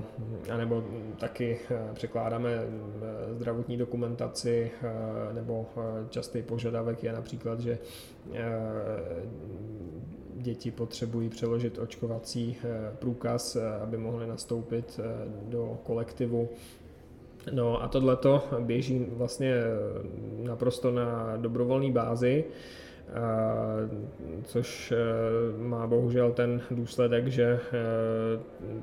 a 0.51 0.57
nebo 0.57 0.83
taky 1.19 1.59
eh, 1.71 1.93
překládáme 1.93 2.51
eh, 2.53 2.65
zdravotní 3.33 3.77
dokumentaci, 3.77 4.71
eh, 4.81 5.33
nebo 5.33 5.67
častý 6.09 6.41
požadavek 6.41 7.03
je 7.03 7.13
například, 7.13 7.59
že 7.59 7.79
děti 10.35 10.71
potřebují 10.71 11.29
přeložit 11.29 11.79
očkovací 11.79 12.57
průkaz, 12.99 13.57
aby 13.83 13.97
mohly 13.97 14.27
nastoupit 14.27 14.99
do 15.43 15.79
kolektivu. 15.83 16.49
No 17.51 17.83
a 17.83 17.87
tohleto 17.87 18.43
běží 18.59 19.05
vlastně 19.09 19.55
naprosto 20.43 20.91
na 20.91 21.37
dobrovolné 21.37 21.91
bázi 21.91 22.45
což 24.43 24.91
e, 24.91 24.97
má 25.57 25.87
bohužel 25.87 26.31
ten 26.31 26.61
důsledek, 26.71 27.27
že 27.27 27.59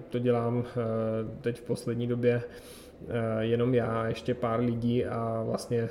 to 0.09 0.19
dělám 0.19 0.65
teď 1.41 1.59
v 1.61 1.63
poslední 1.63 2.07
době 2.07 2.43
jenom 3.41 3.75
já, 3.75 4.07
ještě 4.07 4.35
pár 4.35 4.61
lidí 4.61 5.07
a 5.07 5.43
vlastně 5.47 5.89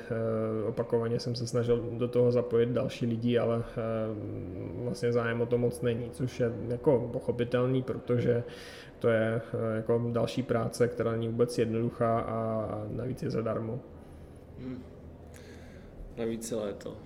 opakovaně 0.66 1.20
jsem 1.20 1.34
se 1.34 1.46
snažil 1.46 1.88
do 1.92 2.08
toho 2.08 2.32
zapojit 2.32 2.68
další 2.68 3.06
lidi, 3.06 3.38
ale 3.38 3.62
vlastně 4.74 5.12
zájem 5.12 5.40
o 5.40 5.46
to 5.46 5.58
moc 5.58 5.82
není, 5.82 6.10
což 6.10 6.40
je 6.40 6.52
jako 6.68 7.08
pochopitelný, 7.12 7.82
protože 7.82 8.42
to 9.00 9.08
je 9.08 9.42
jako 9.76 10.10
další 10.12 10.42
práce, 10.42 10.88
která 10.88 11.12
není 11.12 11.28
vůbec 11.28 11.58
jednoduchá 11.58 12.20
a 12.20 12.68
navíc 12.90 13.22
je 13.22 13.30
zadarmo. 13.30 13.80
Hmm. 14.58 14.82
Navíc 16.16 16.48
celé 16.48 16.72
to. 16.72 16.96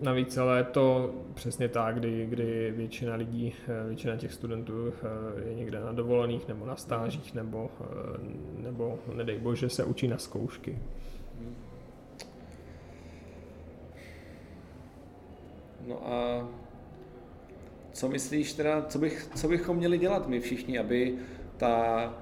Navíc 0.00 0.36
ale 0.36 0.58
je 0.58 0.64
to 0.64 1.14
přesně 1.34 1.68
tak, 1.68 1.98
kdy, 1.98 2.26
kdy 2.26 2.70
většina 2.76 3.14
lidí, 3.14 3.54
eh, 3.68 3.88
většina 3.88 4.16
těch 4.16 4.32
studentů 4.32 4.92
eh, 4.92 5.48
je 5.48 5.54
někde 5.54 5.80
na 5.80 5.92
dovolených 5.92 6.48
nebo 6.48 6.66
na 6.66 6.76
stážích 6.76 7.34
nebo, 7.34 7.70
eh, 7.80 7.84
nebo 8.62 8.98
nedej 9.14 9.38
bože 9.38 9.68
se 9.68 9.84
učí 9.84 10.08
na 10.08 10.18
zkoušky. 10.18 10.78
No 15.86 16.08
a 16.08 16.48
co 17.92 18.08
myslíš 18.08 18.52
teda, 18.52 18.82
co, 18.82 18.98
bych, 18.98 19.28
co 19.34 19.48
bychom 19.48 19.76
měli 19.76 19.98
dělat 19.98 20.28
my 20.28 20.40
všichni, 20.40 20.78
aby 20.78 21.14
ta, 21.56 22.14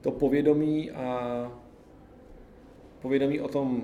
to 0.00 0.10
povědomí 0.10 0.90
a 0.90 1.52
povědomí 3.00 3.40
o 3.40 3.48
tom, 3.48 3.82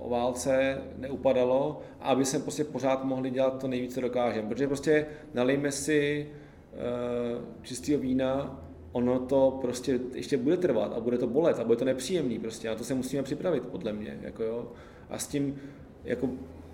o 0.00 0.08
válce 0.08 0.82
neupadalo 0.96 1.80
a 2.00 2.08
aby 2.08 2.24
se 2.24 2.38
prostě 2.38 2.64
pořád 2.64 3.04
mohli 3.04 3.30
dělat 3.30 3.60
to 3.60 3.68
nejvíce 3.68 4.00
dokážeme. 4.00 4.48
Protože 4.48 4.66
prostě 4.66 5.06
nalejme 5.34 5.72
si 5.72 6.28
uh, 6.72 7.44
čistého 7.62 8.00
vína, 8.00 8.60
ono 8.92 9.18
to 9.18 9.58
prostě 9.60 10.00
ještě 10.14 10.36
bude 10.36 10.56
trvat 10.56 10.92
a 10.92 11.00
bude 11.00 11.18
to 11.18 11.26
bolet 11.26 11.58
a 11.58 11.64
bude 11.64 11.76
to 11.76 11.84
nepříjemný 11.84 12.38
prostě 12.38 12.68
a 12.68 12.74
to 12.74 12.84
se 12.84 12.94
musíme 12.94 13.22
připravit 13.22 13.62
podle 13.62 13.92
mě. 13.92 14.18
Jako 14.22 14.42
jo. 14.42 14.72
A 15.10 15.18
s 15.18 15.26
tím, 15.26 15.60
jako, 16.04 16.30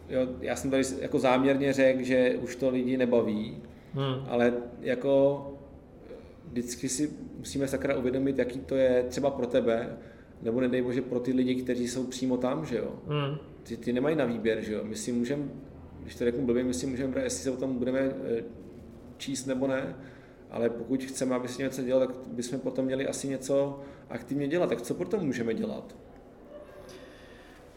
jo, 0.09 0.20
já 0.40 0.57
jsem 0.57 0.70
tady 0.70 0.82
jako 1.00 1.18
záměrně 1.18 1.72
řekl, 1.72 2.02
že 2.02 2.36
už 2.42 2.57
to 2.57 2.70
lidi 2.70 2.96
nebaví, 2.96 3.62
hmm. 3.94 4.26
ale 4.28 4.52
jako 4.80 5.55
vždycky 6.48 6.88
si 6.88 7.11
musíme 7.38 7.68
sakra 7.68 7.96
uvědomit, 7.96 8.38
jaký 8.38 8.59
to 8.59 8.74
je 8.74 9.05
třeba 9.09 9.30
pro 9.30 9.46
tebe, 9.46 9.96
nebo 10.42 10.61
nedej 10.61 10.82
bože 10.82 11.02
pro 11.02 11.20
ty 11.20 11.32
lidi, 11.32 11.55
kteří 11.55 11.88
jsou 11.88 12.05
přímo 12.05 12.36
tam, 12.36 12.66
že 12.66 12.76
jo. 12.76 12.92
Mm. 13.07 13.38
Ty, 13.62 13.76
ty 13.76 13.92
nemají 13.92 14.16
na 14.16 14.24
výběr, 14.24 14.61
že 14.61 14.72
jo. 14.72 14.80
My 14.84 14.96
si 14.96 15.12
můžeme, 15.12 15.44
když 16.02 16.14
to 16.14 16.24
řeknu 16.24 16.46
blbě, 16.46 16.64
my 16.64 16.74
si 16.74 16.86
můžeme 16.86 17.12
brát, 17.12 17.22
jestli 17.22 17.42
se 17.42 17.50
o 17.50 17.57
tom 17.57 17.78
budeme 17.78 18.00
eh, 18.00 18.42
číst 19.16 19.46
nebo 19.46 19.66
ne, 19.66 19.96
ale 20.50 20.70
pokud 20.70 21.05
chceme, 21.05 21.34
aby 21.34 21.48
se 21.48 21.62
něco 21.62 21.82
dělal, 21.82 22.07
tak 22.07 22.16
bychom 22.26 22.61
potom 22.61 22.84
měli 22.84 23.07
asi 23.07 23.28
něco 23.28 23.80
aktivně 24.11 24.48
dělat. 24.48 24.68
Tak 24.68 24.82
co 24.82 24.94
potom 24.94 25.20
můžeme 25.20 25.55
dělat? 25.55 25.96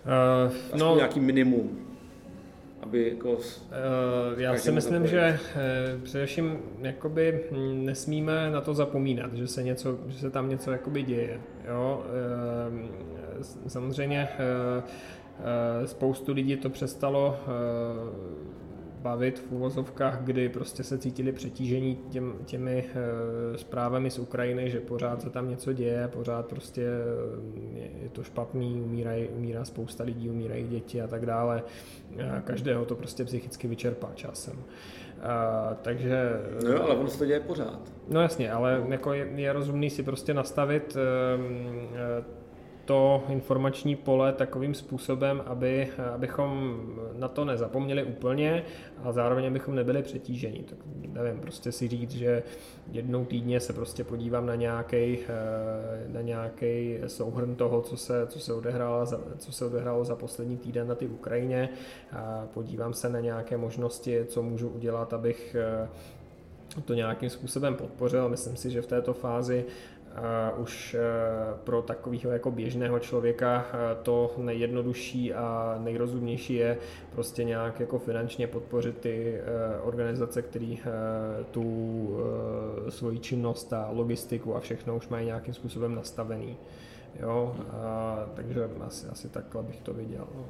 Uh, 0.06 0.80
no, 0.80 0.96
nějaký 0.96 1.20
minimum 1.20 1.87
aby 2.88 3.10
jako... 3.10 3.32
Uh, 3.32 3.40
já 4.38 4.58
si 4.58 4.72
myslím, 4.72 4.94
zapojit. 4.94 5.12
že 5.12 5.40
uh, 5.96 6.02
především 6.02 6.60
jakoby 6.82 7.44
nesmíme 7.74 8.50
na 8.52 8.62
to 8.62 8.74
zapomínat, 8.74 9.34
že 9.34 9.48
se, 9.48 9.64
něco, 9.64 9.98
že 10.08 10.20
se 10.20 10.30
tam 10.30 10.50
něco 10.50 10.72
jakoby 10.72 11.04
děje. 11.04 11.42
Jo? 11.68 12.06
Uh, 12.70 13.44
samozřejmě 13.68 14.30
uh, 14.30 15.86
spoustu 15.86 16.34
lidí 16.34 16.58
to 16.58 16.70
přestalo 16.70 17.38
bavit 19.08 19.40
v 19.40 19.52
uvozovkách, 19.52 20.22
kdy 20.24 20.50
prostě 20.50 20.84
se 20.84 20.98
cítili 20.98 21.32
přetížení 21.32 21.96
těm, 22.10 22.36
těmi 22.46 22.86
e, 23.54 23.58
zprávami 23.58 24.12
z 24.12 24.20
Ukrajiny, 24.20 24.70
že 24.70 24.80
pořád 24.80 25.22
se 25.22 25.30
tam 25.30 25.50
něco 25.50 25.74
děje, 25.74 26.08
pořád 26.08 26.46
prostě 26.46 26.82
je, 27.74 27.90
je 28.04 28.10
to 28.10 28.24
špatný, 28.24 28.82
umíraj, 28.82 29.30
umírá 29.36 29.66
spousta 29.66 30.04
lidí, 30.04 30.30
umírají 30.30 30.68
děti 30.68 31.02
a 31.02 31.08
tak 31.08 31.26
dále. 31.26 31.64
E, 32.18 32.42
každého 32.46 32.86
to 32.86 32.96
prostě 32.96 33.26
psychicky 33.26 33.68
vyčerpá 33.68 34.12
časem. 34.16 34.56
A, 35.22 35.74
takže... 35.82 36.32
No 36.64 36.72
jo, 36.72 36.82
ale 36.84 36.96
ono 36.96 37.10
se 37.10 37.18
to 37.18 37.26
děje 37.26 37.40
pořád. 37.40 37.80
No 38.10 38.22
jasně, 38.22 38.52
ale 38.52 38.86
jako 38.90 39.14
je, 39.14 39.28
je 39.36 39.54
rozumný 39.54 39.90
si 39.90 40.04
prostě 40.04 40.34
nastavit 40.34 40.98
e, 40.98 42.47
to 42.88 43.24
informační 43.30 43.96
pole 43.96 44.34
takovým 44.34 44.74
způsobem, 44.74 45.44
aby, 45.46 45.88
abychom 46.14 46.82
na 47.14 47.28
to 47.28 47.46
nezapomněli 47.46 48.04
úplně 48.04 48.64
a 49.04 49.12
zároveň 49.12 49.54
bychom 49.54 49.76
nebyli 49.76 50.04
přetíženi. 50.04 50.64
Tak 50.70 50.78
nevím, 51.14 51.40
prostě 51.40 51.72
si 51.72 51.88
říct, 51.88 52.12
že 52.12 52.44
jednou 52.92 53.26
týdně 53.26 53.60
se 53.60 53.74
prostě 53.74 54.04
podívám 54.04 54.46
na 54.46 54.56
nějaký 54.56 55.20
na 56.08 56.22
nějaký 56.22 56.98
souhrn 57.08 57.56
toho, 57.56 57.82
co 57.82 57.98
se, 57.98 58.28
co 58.28 58.40
se 58.40 58.54
odehrálo 58.54 59.06
co 59.38 59.52
se 59.52 59.66
odehrálo 59.66 60.06
za 60.06 60.16
poslední 60.16 60.58
týden 60.58 60.88
na 60.88 60.96
ty 60.96 61.08
Ukrajině 61.08 61.70
a 62.12 62.48
podívám 62.54 62.94
se 62.94 63.10
na 63.10 63.20
nějaké 63.20 63.58
možnosti, 63.58 64.26
co 64.28 64.44
můžu 64.44 64.70
udělat, 64.70 65.14
abych 65.14 65.56
to 66.86 66.94
nějakým 66.94 67.30
způsobem 67.30 67.76
podpořil. 67.76 68.30
Myslím 68.30 68.56
si, 68.56 68.72
že 68.72 68.82
v 68.82 68.88
této 68.88 69.14
fázi 69.14 69.66
Uh, 70.18 70.62
už 70.62 70.96
uh, 70.96 71.58
pro 71.58 71.82
takového 71.82 72.32
jako 72.32 72.52
běžného 72.52 73.00
člověka 73.00 73.66
uh, 73.74 74.04
to 74.04 74.34
nejjednodušší 74.38 75.34
a 75.34 75.78
nejrozumnější 75.84 76.54
je 76.54 76.78
prostě 77.12 77.44
nějak 77.44 77.80
jako 77.80 78.00
finančně 78.00 78.48
podpořit 78.48 78.98
ty 78.98 79.42
organizace, 79.84 80.42
které 80.42 80.76
tu 81.52 82.20
svoji 82.90 83.20
činnost 83.20 83.74
a 83.74 83.90
logistiku 83.92 84.56
a 84.56 84.60
všechno 84.60 84.96
už 84.96 85.08
mají 85.08 85.26
nějakým 85.26 85.54
způsobem 85.54 85.96
nastavený. 85.96 86.58
Jo, 87.20 87.56
a, 87.72 88.30
takže 88.34 88.70
asi, 88.80 89.08
asi 89.08 89.30
takhle 89.30 89.64
bych 89.64 89.82
to 89.82 89.94
viděl. 89.94 90.28
No. 90.36 90.46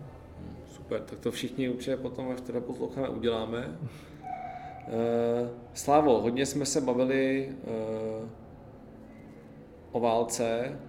Super, 0.68 1.02
tak 1.02 1.20
to 1.20 1.32
všichni 1.32 1.70
určitě 1.70 1.98
potom, 1.98 2.32
až 2.32 2.42
teda 2.42 2.60
posloucháme, 2.62 3.10
uděláme. 3.10 3.78
Slávo, 5.74 6.22
hodně 6.22 6.46
jsme 6.46 6.66
se 6.66 6.82
bavili 6.82 7.50
o 9.92 10.00
válce. 10.00 10.80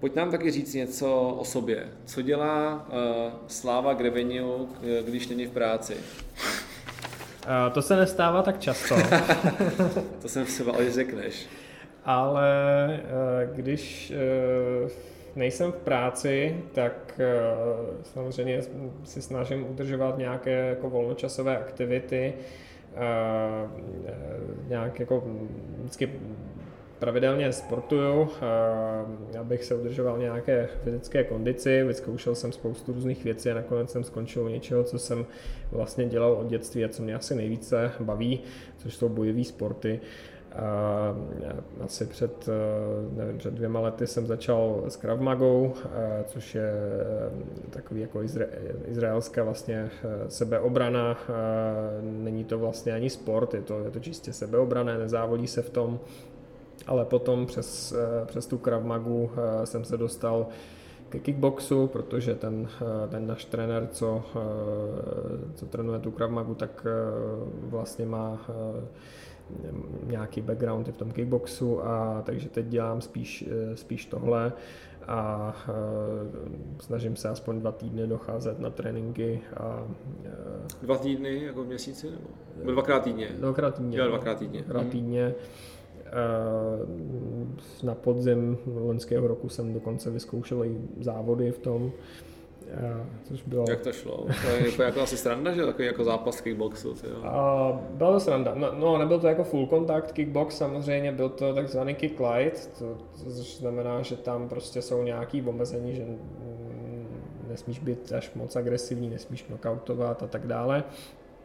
Pojď 0.00 0.14
nám 0.14 0.30
taky 0.30 0.50
říct 0.50 0.74
něco 0.74 1.36
o 1.38 1.44
sobě. 1.44 1.88
Co 2.04 2.22
dělá 2.22 2.86
uh, 2.88 3.32
Sláva 3.46 3.94
Greveniu, 3.94 4.68
když 5.06 5.28
není 5.28 5.46
v 5.46 5.50
práci? 5.50 5.94
Uh, 5.94 7.72
to 7.72 7.82
se 7.82 7.96
nestává 7.96 8.42
tak 8.42 8.58
často. 8.58 8.94
to 10.22 10.28
jsem 10.28 10.46
se 10.46 10.64
bál, 10.64 10.84
že 10.84 10.92
řekneš. 10.92 11.46
Ale 12.04 13.00
uh, 13.48 13.56
když 13.56 14.12
uh, 14.82 14.90
nejsem 15.36 15.72
v 15.72 15.76
práci, 15.76 16.56
tak 16.72 17.20
uh, 17.20 17.94
samozřejmě 18.02 18.60
si 19.04 19.22
snažím 19.22 19.66
udržovat 19.70 20.18
nějaké 20.18 20.50
jako 20.50 20.90
volnočasové 20.90 21.58
aktivity, 21.58 22.34
uh, 22.92 23.70
nějak 24.68 25.00
jako 25.00 25.24
vždycky 25.78 26.10
pravidelně 26.98 27.52
sportuju, 27.52 28.28
abych 29.40 29.64
se 29.64 29.74
udržoval 29.74 30.18
nějaké 30.18 30.68
fyzické 30.84 31.24
kondici, 31.24 31.84
vyzkoušel 31.84 32.34
jsem 32.34 32.52
spoustu 32.52 32.92
různých 32.92 33.24
věcí 33.24 33.50
a 33.50 33.54
nakonec 33.54 33.90
jsem 33.90 34.04
skončil 34.04 34.44
u 34.44 34.48
něčeho, 34.48 34.84
co 34.84 34.98
jsem 34.98 35.26
vlastně 35.72 36.06
dělal 36.06 36.32
od 36.32 36.46
dětství 36.46 36.84
a 36.84 36.88
co 36.88 37.02
mě 37.02 37.14
asi 37.14 37.34
nejvíce 37.34 37.90
baví, 38.00 38.40
což 38.76 38.96
jsou 38.96 39.08
bojové 39.08 39.44
sporty. 39.44 40.00
A 40.52 41.16
asi 41.80 42.06
před, 42.06 42.48
nevím, 43.16 43.38
před 43.38 43.54
dvěma 43.54 43.80
lety 43.80 44.06
jsem 44.06 44.26
začal 44.26 44.84
s 44.88 44.96
Krav 44.96 45.20
Magou, 45.20 45.74
což 46.26 46.54
je 46.54 46.72
takový 47.70 48.00
jako 48.00 48.22
izra, 48.22 48.46
izraelská 48.86 49.44
vlastně 49.44 49.90
sebeobrana. 50.28 51.18
Není 52.00 52.44
to 52.44 52.58
vlastně 52.58 52.92
ani 52.92 53.10
sport, 53.10 53.54
je 53.54 53.62
to, 53.62 53.84
je 53.84 53.90
to 53.90 54.00
čistě 54.00 54.32
sebeobrané, 54.32 54.98
nezávodí 54.98 55.46
se 55.46 55.62
v 55.62 55.70
tom 55.70 56.00
ale 56.86 57.04
potom 57.04 57.46
přes, 57.46 57.92
eh, 57.92 58.26
přes 58.26 58.46
tu 58.46 58.58
Krav 58.58 58.84
Magu 58.84 59.30
eh, 59.36 59.66
jsem 59.66 59.84
se 59.84 59.96
dostal 59.96 60.46
ke 61.08 61.18
kickboxu, 61.18 61.86
protože 61.86 62.34
ten, 62.34 62.68
eh, 62.82 63.08
ten 63.08 63.26
náš 63.26 63.44
trenér, 63.44 63.88
co, 63.92 64.22
co 65.54 65.66
trénuje 65.66 65.98
tu 65.98 66.10
Krav 66.10 66.30
Magu, 66.30 66.54
tak 66.54 66.86
vlastně 67.62 68.06
má 68.06 68.46
nějaký 70.06 70.40
background 70.40 70.88
v 70.88 70.96
tom 70.96 71.10
kickboxu 71.10 71.86
a 71.86 72.22
takže 72.26 72.48
teď 72.48 72.66
dělám 72.66 73.00
spíš, 73.00 73.48
spíš 73.74 74.06
tohle 74.06 74.52
a 75.08 75.54
snažím 76.80 77.16
se 77.16 77.28
aspoň 77.28 77.60
dva 77.60 77.72
týdny 77.72 78.06
docházet 78.06 78.58
na 78.58 78.70
tréninky. 78.70 79.40
A, 79.56 79.86
dva 80.82 80.98
týdny 80.98 81.44
jako 81.44 81.64
v 81.64 81.66
měsíci? 81.66 82.10
Nebo 82.56 82.70
dvakrát 82.70 83.00
týdně? 83.00 83.28
Dvakrát 83.38 83.74
týdně. 83.74 83.98
Jo, 83.98 84.08
dvakrát 84.08 84.38
týdně. 84.38 84.62
Dvakrát 84.62 84.82
mhm. 84.82 84.90
týdně. 84.90 85.34
Na 87.82 87.94
podzim 87.94 88.58
loňského 88.66 89.26
roku 89.26 89.48
jsem 89.48 89.72
dokonce 89.72 90.10
vyzkoušel 90.10 90.64
i 90.64 90.80
závody 91.00 91.52
v 91.52 91.58
tom, 91.58 91.92
což 93.24 93.42
bylo... 93.42 93.64
Jak 93.68 93.80
to 93.80 93.92
šlo? 93.92 94.26
To 94.42 94.48
je 94.48 94.66
jako, 94.66 94.82
jako 94.82 95.00
asi 95.00 95.16
sranda, 95.16 95.52
že? 95.52 95.66
Takový 95.66 95.86
jako 95.86 96.04
zápas 96.04 96.40
kickboxu. 96.40 96.94
A, 97.22 97.72
bylo 97.90 98.12
to 98.12 98.20
sranda. 98.20 98.54
No, 98.54 98.74
no, 98.74 98.98
nebyl 98.98 99.20
to 99.20 99.26
jako 99.26 99.44
full 99.44 99.66
contact 99.66 100.12
kickbox, 100.12 100.56
samozřejmě 100.56 101.12
byl 101.12 101.28
to 101.28 101.54
takzvaný 101.54 101.94
kick 101.94 102.20
light, 102.20 102.78
to, 102.78 102.96
což 103.14 103.56
znamená, 103.56 104.02
že 104.02 104.16
tam 104.16 104.48
prostě 104.48 104.82
jsou 104.82 105.02
nějaký 105.02 105.42
omezení, 105.42 105.94
že 105.94 106.06
nesmíš 107.48 107.78
být 107.78 108.12
až 108.12 108.34
moc 108.34 108.56
agresivní, 108.56 109.10
nesmíš 109.10 109.42
knockoutovat 109.42 110.22
a 110.22 110.26
tak 110.26 110.46
dále. 110.46 110.84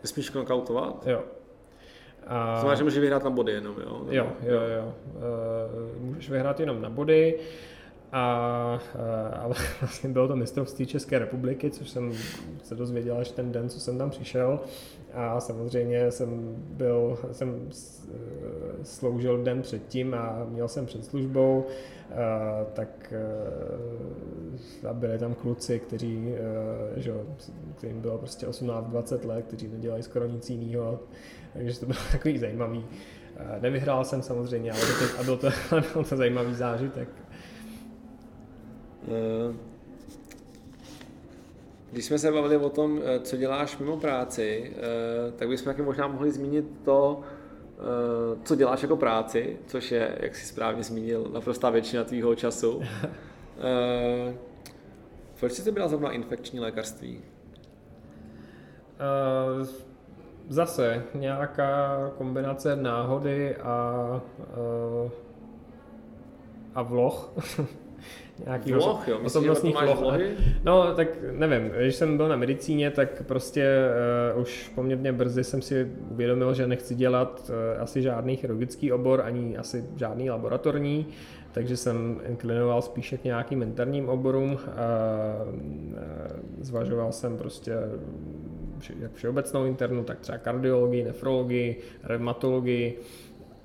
Nesmíš 0.04 0.30
knockoutovat? 0.30 1.08
Jo. 1.08 1.24
A... 2.28 2.60
Znamená, 2.60 2.76
že 2.76 2.84
můžeš 2.84 3.00
vyhrát 3.00 3.24
na 3.24 3.30
body 3.30 3.52
jenom, 3.52 3.76
jo? 3.80 4.06
Jo, 4.10 4.28
jo, 4.44 4.62
jo. 4.62 4.94
Uh, 5.16 6.06
můžeš 6.06 6.30
vyhrát 6.30 6.60
jenom 6.60 6.82
na 6.82 6.90
body, 6.90 7.40
a, 8.12 8.80
uh, 8.96 9.44
ale 9.44 9.56
vlastně 9.82 10.10
bylo 10.10 10.28
to 10.28 10.36
mistrovství 10.36 10.86
České 10.86 11.20
republiky, 11.20 11.72
což 11.72 11.90
jsem 11.90 12.14
se 12.64 12.76
dozvěděl 12.76 13.18
až 13.18 13.32
ten 13.32 13.52
den, 13.52 13.70
co 13.70 13.80
jsem 13.80 13.98
tam 13.98 14.10
přišel. 14.10 14.60
A 15.14 15.40
samozřejmě 15.40 16.12
jsem 16.12 16.56
byl, 16.58 17.20
jsem 17.32 17.70
eh, 17.70 18.84
sloužil 18.84 19.44
den 19.44 19.62
předtím 19.62 20.14
a 20.14 20.46
měl 20.50 20.68
jsem 20.68 20.86
před 20.86 21.06
službou, 21.06 21.66
tak 22.74 23.14
a 24.90 24.94
byli 24.94 25.18
tam 25.18 25.34
kluci, 25.34 25.80
kteří, 25.80 26.36
že, 26.96 27.14
kterým 27.78 28.02
bylo 28.02 28.18
prostě 28.18 28.48
18-20 28.48 29.28
let, 29.28 29.46
kteří 29.48 29.68
nedělají 29.68 30.04
skoro 30.04 30.26
nic 30.26 30.50
jiného 30.50 31.00
takže 31.54 31.80
to 31.80 31.86
bylo 31.86 32.00
takový 32.12 32.38
zajímavý. 32.38 32.86
Nevyhrál 33.60 34.06
jsem 34.06 34.22
samozřejmě, 34.22 34.72
ale 34.72 34.82
to, 34.82 35.20
a 35.20 35.24
byl 35.24 35.38
to, 35.38 35.50
byl 35.94 36.04
to 36.04 36.16
zajímavý 36.16 36.56
zážitek. 36.56 37.10
Eh, 39.08 39.54
když 41.92 42.06
jsme 42.06 42.20
se 42.20 42.32
bavili 42.32 42.58
o 42.58 42.70
tom, 42.70 43.02
eh, 43.04 43.20
co 43.20 43.38
děláš 43.38 43.78
mimo 43.78 43.98
práci, 43.98 44.74
eh, 44.76 45.32
tak 45.32 45.48
bychom 45.48 45.66
taky 45.66 45.82
možná 45.82 46.08
mohli 46.08 46.32
zmínit 46.32 46.66
to, 46.84 47.22
co 48.44 48.56
děláš 48.56 48.82
jako 48.82 48.98
práci, 48.98 49.58
což 49.68 49.92
je, 49.92 50.18
jak 50.20 50.36
jsi 50.36 50.46
správně 50.46 50.84
zmínil, 50.84 51.30
naprostá 51.34 51.70
většina 51.70 52.04
tvýho 52.04 52.36
času. 52.36 52.82
Proč 55.40 55.52
jsi 55.52 55.72
byla 55.72 55.88
zrovna 55.88 56.12
infekční 56.12 56.60
lékařství? 56.60 57.22
Uh, 59.60 59.68
zase 60.52 61.04
nějaká 61.14 61.98
kombinace 62.18 62.76
náhody 62.76 63.56
a, 63.56 64.22
eh, 64.42 65.12
a 66.76 66.82
vloh. 66.82 67.34
nějaký 68.46 68.72
vloh, 68.72 69.08
jo? 69.08 69.16
Myslíš, 69.16 69.26
osobnostních 69.26 69.76
vloh. 69.82 70.00
Vlohy? 70.00 70.38
No, 70.64 70.96
tak 70.96 71.08
nevím, 71.32 71.70
když 71.70 71.96
jsem 71.96 72.18
byl 72.18 72.28
na 72.28 72.36
medicíně, 72.36 72.92
tak 72.92 73.24
prostě 73.24 73.80
uh, 74.36 74.42
už 74.42 74.72
poměrně 74.76 75.14
brzy 75.14 75.44
jsem 75.44 75.62
si 75.62 75.92
uvědomil, 76.12 76.54
že 76.54 76.68
nechci 76.68 76.96
dělat 76.96 77.50
uh, 77.50 77.82
asi 77.82 78.02
žádný 78.02 78.36
chirurgický 78.36 78.92
obor, 78.92 79.22
ani 79.26 79.58
asi 79.58 79.86
žádný 79.96 80.30
laboratorní, 80.30 81.08
takže 81.52 81.78
jsem 81.78 82.22
inklinoval 82.28 82.82
spíše 82.82 83.18
k 83.18 83.24
nějakým 83.24 83.62
interním 83.62 84.10
oborům. 84.10 84.52
Uh, 84.52 84.60
zvažoval 86.62 87.12
jsem 87.12 87.38
prostě 87.38 87.74
jak 88.90 89.14
všeobecnou 89.14 89.66
internu, 89.66 90.04
tak 90.04 90.20
třeba 90.20 90.38
kardiologii, 90.38 91.04
nefrologii, 91.04 91.80
reumatologii 92.04 93.00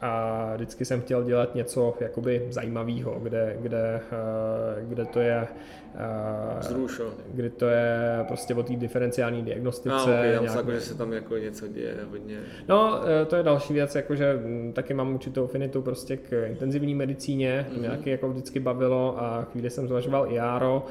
a 0.00 0.52
vždycky 0.54 0.84
jsem 0.84 1.00
chtěl 1.00 1.24
dělat 1.24 1.54
něco 1.54 1.94
jakoby 2.00 2.46
zajímavého, 2.50 3.20
kde, 3.22 3.56
kde, 3.60 4.00
eh, 4.12 4.84
kde 4.84 5.04
to 5.04 5.20
je 5.20 5.46
eh, 5.94 6.62
Zrušo. 6.62 7.14
kdy 7.34 7.50
to 7.50 7.66
je 7.66 8.24
prostě 8.28 8.54
o 8.54 8.62
té 8.62 8.76
diferenciální 8.76 9.42
diagnostice. 9.42 9.94
A, 9.94 10.02
okay, 10.02 10.30
nějak... 10.40 10.56
jako, 10.56 10.70
že 10.72 10.80
se 10.80 10.94
tam 10.94 11.12
jako 11.12 11.36
něco 11.36 11.68
děje 11.68 11.96
hodně. 12.10 12.38
No, 12.68 13.00
eh, 13.22 13.24
to 13.24 13.36
je 13.36 13.42
další 13.42 13.72
věc, 13.72 13.94
jakože 13.94 14.38
hm, 14.44 14.72
taky 14.72 14.94
mám 14.94 15.14
určitou 15.14 15.44
afinitu 15.44 15.82
prostě 15.82 16.16
k 16.16 16.46
intenzivní 16.46 16.94
medicíně, 16.94 17.66
to 17.74 17.80
mě 17.80 17.88
mm-hmm. 17.88 18.08
jako 18.08 18.28
vždycky 18.28 18.60
bavilo 18.60 19.22
a 19.22 19.42
chvíli 19.42 19.70
jsem 19.70 19.88
zvažoval 19.88 20.32
i 20.32 20.34
járo, 20.34 20.86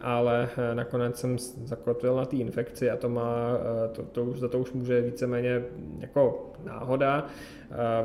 ale 0.00 0.48
nakonec 0.74 1.16
jsem 1.16 1.38
zakotvil 1.64 2.16
na 2.16 2.24
té 2.24 2.36
infekci 2.36 2.90
a 2.90 2.96
to 2.96 3.08
má, 3.08 3.58
to, 3.92 4.02
to 4.02 4.24
už, 4.24 4.38
za 4.38 4.48
to 4.48 4.58
už 4.58 4.72
může 4.72 5.00
víceméně 5.00 5.64
jako 5.98 6.52
náhoda. 6.64 7.26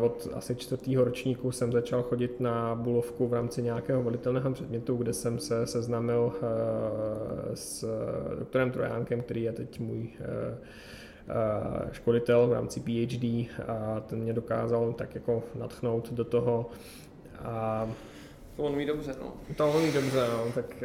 Od 0.01 0.27
asi 0.33 0.55
čtvrtého 0.55 1.03
ročníku 1.03 1.51
jsem 1.51 1.71
začal 1.71 2.03
chodit 2.03 2.39
na 2.39 2.75
Bulovku 2.75 3.27
v 3.27 3.33
rámci 3.33 3.61
nějakého 3.61 4.03
volitelného 4.03 4.51
předmětu, 4.51 4.95
kde 4.95 5.13
jsem 5.13 5.39
se 5.39 5.67
seznámil 5.67 6.33
s 7.53 7.87
doktorem 8.39 8.71
Trojánkem, 8.71 9.21
který 9.21 9.43
je 9.43 9.51
teď 9.51 9.79
můj 9.79 10.09
školitel 11.91 12.47
v 12.47 12.53
rámci 12.53 12.79
PhD 12.79 13.23
a 13.67 13.99
ten 13.99 14.19
mě 14.19 14.33
dokázal 14.33 14.93
tak 14.93 15.15
jako 15.15 15.43
natchnout 15.55 16.13
do 16.13 16.23
toho 16.23 16.69
a 17.43 17.87
to 18.55 18.63
on 18.63 18.73
umí 18.73 18.85
dobře, 18.85 19.15
no. 19.21 19.33
To 19.57 19.69
on 19.69 19.75
umí 19.75 19.91
dobře, 19.91 20.27
no, 20.31 20.51
tak, 20.55 20.83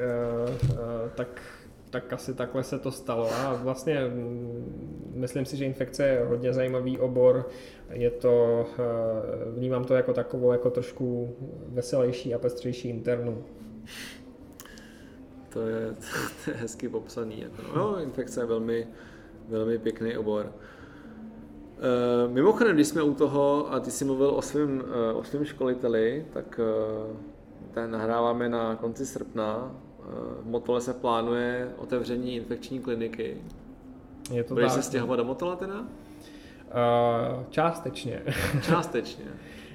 uh, 0.60 0.70
uh, 0.70 0.78
tak, 1.14 1.42
tak 1.90 2.12
asi 2.12 2.34
takhle 2.34 2.62
se 2.62 2.78
to 2.78 2.90
stalo. 2.90 3.30
A 3.34 3.54
vlastně 3.54 4.00
mm, 4.08 5.12
myslím 5.14 5.44
si, 5.44 5.56
že 5.56 5.64
infekce 5.64 6.08
je 6.08 6.24
hodně 6.24 6.52
zajímavý 6.52 6.98
obor. 6.98 7.48
Je 7.90 8.10
to, 8.10 8.66
uh, 8.78 9.54
vnímám 9.56 9.84
to 9.84 9.94
jako 9.94 10.12
takovou 10.12 10.52
jako 10.52 10.70
trošku 10.70 11.36
veselější 11.68 12.34
a 12.34 12.38
pestřejší 12.38 12.88
internu. 12.88 13.44
To 15.48 15.66
je, 15.66 15.94
to 16.44 16.50
je 16.50 16.56
hezky 16.56 16.88
popsaný. 16.88 17.40
Jako 17.40 17.62
no. 17.62 17.74
no, 17.76 18.02
infekce 18.02 18.40
je 18.40 18.46
velmi, 18.46 18.86
velmi 19.48 19.78
pěkný 19.78 20.16
obor. 20.16 20.52
Uh, 21.80 22.32
mimochodem, 22.32 22.74
když 22.74 22.88
jsme 22.88 23.02
u 23.02 23.14
toho, 23.14 23.72
a 23.72 23.80
ty 23.80 23.90
jsi 23.90 24.04
mluvil 24.04 24.30
o 24.30 24.42
svém, 24.42 24.84
uh, 25.12 25.18
o 25.18 25.24
svém 25.24 25.44
školiteli, 25.44 26.26
tak 26.32 26.60
uh, 27.10 27.16
ten 27.70 27.90
nahráváme 27.90 28.48
na 28.48 28.76
konci 28.76 29.06
srpna. 29.06 29.74
V 30.42 30.46
Motole 30.46 30.80
se 30.80 30.94
plánuje 30.94 31.68
otevření 31.76 32.36
infekční 32.36 32.78
kliniky. 32.78 33.36
Je 34.32 34.44
to 34.44 34.54
Budeš 34.54 34.72
tak? 34.72 34.82
se 34.82 34.88
stěhovat 34.88 35.18
do 35.18 35.24
Motola 35.24 35.56
teda? 35.56 35.80
Uh, 35.80 35.84
částečně. 37.50 38.22
Částečně. 38.62 39.24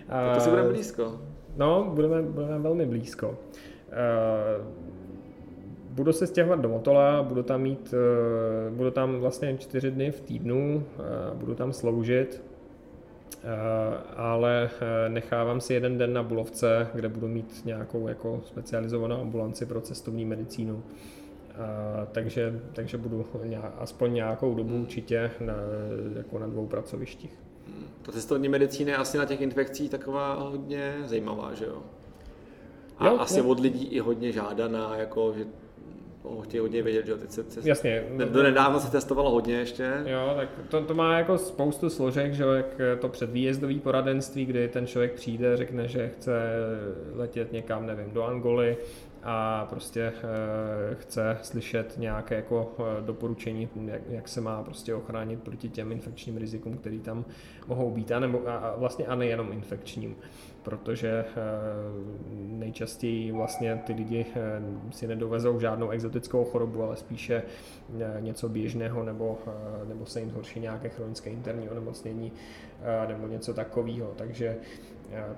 Tak 0.07 0.35
to 0.35 0.41
si 0.41 0.49
budeme 0.49 0.69
blízko. 0.69 1.21
No, 1.55 1.91
budeme, 1.93 2.21
budeme 2.21 2.59
velmi 2.59 2.85
blízko. 2.85 3.27
Uh, 3.29 3.35
budu 5.89 6.13
se 6.13 6.27
stěhovat 6.27 6.59
do 6.59 6.69
Motola, 6.69 7.23
budu 7.23 7.43
tam 7.43 7.61
mít, 7.61 7.93
uh, 8.69 8.75
budu 8.75 8.91
tam 8.91 9.19
vlastně 9.19 9.57
čtyři 9.57 9.91
dny 9.91 10.11
v 10.11 10.21
týdnu, 10.21 10.83
uh, 10.97 11.37
budu 11.37 11.55
tam 11.55 11.73
sloužit, 11.73 12.43
Eh, 12.45 12.54
ale 14.15 14.69
eh, 14.81 15.09
nechávám 15.09 15.61
si 15.61 15.73
jeden 15.73 15.97
den 15.97 16.13
na 16.13 16.23
Bulovce, 16.23 16.87
kde 16.93 17.09
budu 17.09 17.27
mít 17.27 17.65
nějakou 17.65 18.07
jako 18.07 18.41
specializovanou 18.45 19.21
ambulanci 19.21 19.65
pro 19.65 19.81
cestovní 19.81 20.25
medicínu. 20.25 20.83
A, 21.55 22.05
takže, 22.05 22.61
takže 22.73 22.97
budu 22.97 23.25
nějak, 23.43 23.73
aspoň 23.79 24.13
nějakou 24.13 24.55
dobu 24.55 24.81
určitě 24.81 25.31
na, 25.39 25.53
jako 26.17 26.39
na 26.39 26.47
dvou 26.47 26.67
pracovištích. 26.67 27.39
Ta 28.01 28.11
cestovní 28.11 28.49
medicína 28.49 28.91
je 28.91 28.97
asi 28.97 29.17
na 29.17 29.25
těch 29.25 29.41
infekcích 29.41 29.89
taková 29.89 30.33
hodně 30.33 30.95
zajímavá, 31.05 31.53
že 31.53 31.65
jo? 31.65 31.83
A 32.97 33.07
jo, 33.07 33.17
asi 33.19 33.39
jo. 33.39 33.47
od 33.47 33.59
lidí 33.59 33.85
i 33.85 33.99
hodně 33.99 34.31
žádaná, 34.31 34.97
jako, 34.97 35.33
že 35.37 35.45
chtějí 36.43 36.61
hodně 36.61 36.83
vědět, 36.83 37.05
že 37.05 37.11
jo, 37.11 37.17
teď 37.17 37.31
se, 37.31 37.43
se 37.43 37.69
Jasně. 37.69 38.03
Do 38.31 38.43
nedávno 38.43 38.79
se 38.79 38.91
testovalo 38.91 39.31
hodně 39.31 39.55
ještě. 39.55 40.03
Jo, 40.05 40.33
tak 40.35 40.49
to, 40.69 40.81
to 40.81 40.93
má 40.93 41.17
jako 41.17 41.37
spoustu 41.37 41.89
složek, 41.89 42.33
že 42.33 42.43
jo, 42.43 42.49
jak 42.49 42.81
to 42.99 43.09
předvýjezdový 43.09 43.79
poradenství, 43.79 44.45
kdy 44.45 44.67
ten 44.67 44.87
člověk 44.87 45.13
přijde, 45.13 45.57
řekne, 45.57 45.87
že 45.87 46.09
chce 46.09 46.31
letět 47.13 47.51
někam, 47.51 47.85
nevím, 47.85 48.11
do 48.11 48.23
Angoly, 48.23 48.77
a 49.25 49.65
prostě 49.69 50.01
e, 50.01 50.13
chce 50.95 51.37
slyšet 51.41 51.93
nějaké 51.97 52.35
jako 52.35 52.75
e, 52.79 53.01
doporučení, 53.01 53.69
jak, 53.85 54.01
jak 54.09 54.27
se 54.27 54.41
má 54.41 54.63
prostě 54.63 54.95
ochránit 54.95 55.43
proti 55.43 55.69
těm 55.69 55.91
infekčním 55.91 56.37
rizikům, 56.37 56.77
které 56.77 56.99
tam 56.99 57.25
mohou 57.67 57.91
být, 57.91 58.11
a, 58.11 58.19
nebo, 58.19 58.41
a, 58.47 58.55
a 58.55 58.79
vlastně 58.79 59.05
a 59.05 59.15
nejenom 59.15 59.51
infekčním 59.51 60.15
protože 60.65 61.09
eh, 61.09 61.33
nejčastěji 62.33 63.31
vlastně 63.31 63.81
ty 63.85 63.93
lidi 63.93 64.25
eh, 64.35 64.61
si 64.91 65.07
nedovezou 65.07 65.59
žádnou 65.59 65.89
exotickou 65.89 66.45
chorobu, 66.45 66.83
ale 66.83 66.95
spíše 66.95 67.43
eh, 67.99 68.21
něco 68.21 68.49
běžného 68.49 69.03
nebo, 69.03 69.37
nebo 69.87 70.05
se 70.05 70.19
jim 70.19 70.29
zhorší 70.29 70.59
nějaké 70.59 70.89
chronické 70.89 71.29
interní 71.29 71.69
onemocnění 71.69 72.31
nebo 73.07 73.27
něco 73.27 73.53
takového. 73.53 74.13
Takže 74.15 74.57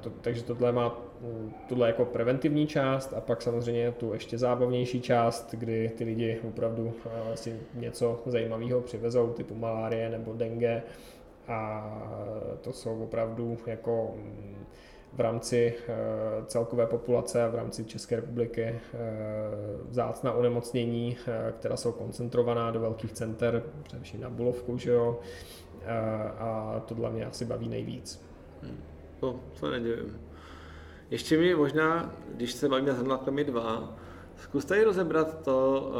to, 0.01 0.09
takže 0.09 0.43
tohle 0.43 0.71
má 0.71 0.99
mm, 1.21 1.53
tohle 1.69 1.88
jako 1.88 2.05
preventivní 2.05 2.67
část 2.67 3.13
a 3.13 3.21
pak 3.21 3.41
samozřejmě 3.41 3.91
tu 3.91 4.13
ještě 4.13 4.38
zábavnější 4.38 5.01
část, 5.01 5.55
kdy 5.55 5.91
ty 5.97 6.03
lidi 6.03 6.39
opravdu 6.47 6.93
si 7.36 7.59
něco 7.73 8.21
zajímavého 8.25 8.82
přivezou, 8.82 9.34
typu 9.34 9.55
malárie 9.55 10.09
nebo 10.09 10.34
dengue 10.34 10.84
a 11.47 11.91
to 12.61 12.73
jsou 12.73 13.03
opravdu 13.03 13.57
jako 13.65 14.13
mm, 14.15 14.65
v 15.18 15.20
rámci 15.20 15.74
eh, 15.88 15.93
celkové 16.45 16.86
populace 16.88 17.43
a 17.43 17.47
v 17.47 17.55
rámci 17.55 17.86
České 17.86 18.15
republiky 18.15 18.63
eh, 18.63 18.80
vzácná 19.89 20.32
onemocnění, 20.32 21.18
eh, 21.28 21.53
která 21.59 21.78
jsou 21.78 21.91
koncentrovaná 21.91 22.72
do 22.72 22.80
velkých 22.80 23.11
center, 23.11 23.63
především 23.84 24.22
na 24.22 24.30
Bulovku, 24.30 24.78
že 24.78 24.91
jo, 24.91 25.20
a 26.39 26.82
tohle 26.86 27.11
mě 27.11 27.26
asi 27.26 27.45
baví 27.45 27.68
nejvíc. 27.68 28.22
Hmm. 28.61 28.84
To, 29.20 29.39
to 29.59 29.72
nedivím. 29.72 30.20
Ještě 31.11 31.38
mi 31.38 31.55
možná, 31.55 32.13
když 32.34 32.53
se 32.53 32.70
bavíme 32.70 32.93
s 32.93 32.97
Hrdlakami 32.97 33.43
2, 33.43 33.97
zkus 34.38 34.65
tady 34.65 34.84
rozebrat 34.84 35.41
to, 35.41 35.91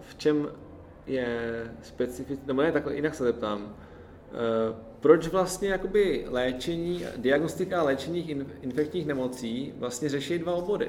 v 0.00 0.14
čem 0.14 0.48
je 1.06 1.64
specifické, 1.82 2.46
nebo 2.46 2.62
ne, 2.62 2.72
takhle 2.72 2.94
jinak 2.94 3.14
se 3.14 3.24
zeptám, 3.24 3.76
proč 5.04 5.28
vlastně 5.28 5.68
jakoby 5.68 6.24
léčení, 6.30 7.04
diagnostika 7.16 7.80
a 7.80 7.82
léčení 7.82 8.44
infekčních 8.62 9.06
nemocí 9.06 9.74
vlastně 9.78 10.08
řeší 10.08 10.38
dva 10.38 10.52
obory? 10.52 10.88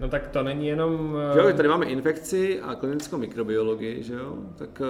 No 0.00 0.08
tak 0.08 0.28
to 0.28 0.42
není 0.42 0.68
jenom... 0.68 1.16
Že 1.34 1.38
jo, 1.40 1.52
tady 1.52 1.68
máme 1.68 1.86
infekci 1.86 2.60
a 2.60 2.74
klinickou 2.74 3.18
mikrobiologii, 3.18 4.02
že 4.02 4.14
jo? 4.14 4.38
Tak... 4.56 4.82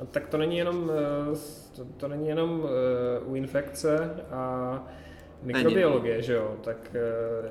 No, 0.00 0.06
tak 0.06 0.26
to 0.26 0.38
není 0.38 0.58
jenom, 0.58 0.90
eh, 1.32 1.36
to, 1.76 1.84
to 1.96 2.08
není 2.08 2.28
jenom 2.28 2.60
uh, 2.60 3.32
u 3.32 3.34
infekce 3.34 4.10
a 4.30 4.84
mikrobiologie, 5.46 6.22
že 6.22 6.34
jo, 6.34 6.56
tak 6.64 6.96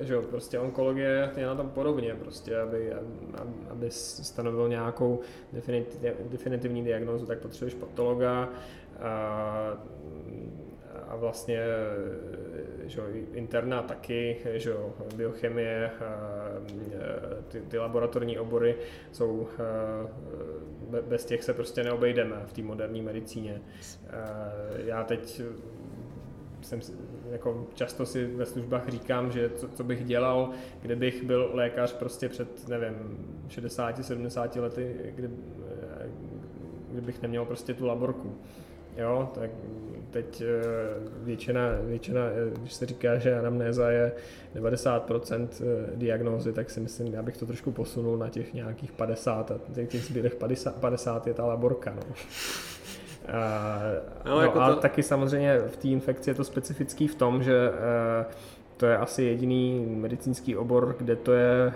že 0.02 0.14
jo, 0.14 0.22
prostě 0.22 0.60
onkologie 0.60 1.32
je 1.38 1.46
na 1.46 1.56
tom 1.56 1.70
podobně, 1.70 2.16
prostě, 2.16 2.58
aby, 2.58 2.94
aby 3.70 3.92
stanovil 3.92 4.70
nějakou 4.70 5.20
definitivní 6.30 6.84
diagnózu, 6.84 7.26
tak 7.26 7.40
potřebuješ 7.40 7.74
patologa 7.74 8.50
a, 9.00 9.78
a 11.08 11.16
vlastně 11.16 11.60
že 12.86 13.00
jo, 13.00 13.06
interna 13.34 13.82
taky, 13.82 14.38
že 14.54 14.70
jo, 14.70 14.94
biochemie, 15.16 15.92
ty, 17.48 17.62
ty 17.62 17.78
laboratorní 17.78 18.40
obory 18.40 18.76
jsou, 19.12 19.48
bez 21.08 21.26
těch 21.26 21.44
se 21.44 21.54
prostě 21.54 21.84
neobejdeme 21.84 22.36
v 22.46 22.54
té 22.54 22.62
moderní 22.62 23.02
medicíně. 23.02 23.62
Já 24.78 25.04
teď 25.04 25.42
jsem 26.66 26.80
jako 27.32 27.68
často 27.74 28.06
si 28.06 28.26
ve 28.26 28.46
službách 28.46 28.90
říkám, 28.90 29.32
že 29.32 29.50
co, 29.50 29.68
co 29.68 29.84
bych 29.84 30.06
dělal, 30.06 30.50
kdybych 30.82 31.24
byl 31.24 31.50
lékař 31.54 31.94
prostě 31.94 32.30
před, 32.30 32.68
nevím, 32.68 32.96
60, 33.50 34.06
70 34.06 34.56
lety, 34.56 34.96
kdy, 35.16 35.30
kdybych 36.92 37.22
neměl 37.22 37.46
prostě 37.46 37.74
tu 37.74 37.86
laborku. 37.86 38.38
Jo, 38.98 39.30
tak 39.34 39.50
teď 40.12 40.42
eh, 40.42 40.46
většina, 41.24 41.62
většina, 41.82 42.22
eh, 42.22 42.60
když 42.60 42.74
se 42.74 42.86
říká, 42.86 43.18
že 43.18 43.40
anamnéza 43.40 43.92
je 43.92 44.12
90% 44.56 45.48
eh, 45.62 45.92
diagnózy, 45.96 46.54
tak 46.54 46.70
si 46.70 46.80
myslím, 46.80 47.14
já 47.14 47.22
bych 47.22 47.38
to 47.38 47.46
trošku 47.46 47.72
posunul 47.72 48.18
na 48.18 48.30
těch 48.30 48.54
nějakých 48.54 48.92
50 48.92 49.52
a 49.52 49.60
těch 49.88 50.04
zbylých 50.04 50.36
50, 50.36 50.76
50 50.76 51.28
je 51.28 51.34
ta 51.34 51.46
laborka. 51.46 51.96
No. 51.96 52.16
A, 53.34 53.80
no, 54.26 54.36
no, 54.36 54.42
jako 54.42 54.60
a 54.62 54.70
to... 54.70 54.76
taky 54.76 55.04
samozřejmě 55.04 55.60
v 55.60 55.78
té 55.78 55.88
infekci 55.88 56.30
je 56.30 56.34
to 56.34 56.44
specifický 56.44 57.08
v 57.08 57.16
tom, 57.16 57.44
že 57.44 57.70
uh, 57.70 58.34
to 58.78 58.86
je 58.86 58.98
asi 58.98 59.24
jediný 59.24 59.86
medicínský 59.90 60.58
obor, 60.58 60.96
kde 61.00 61.16
to 61.16 61.34
je, 61.34 61.74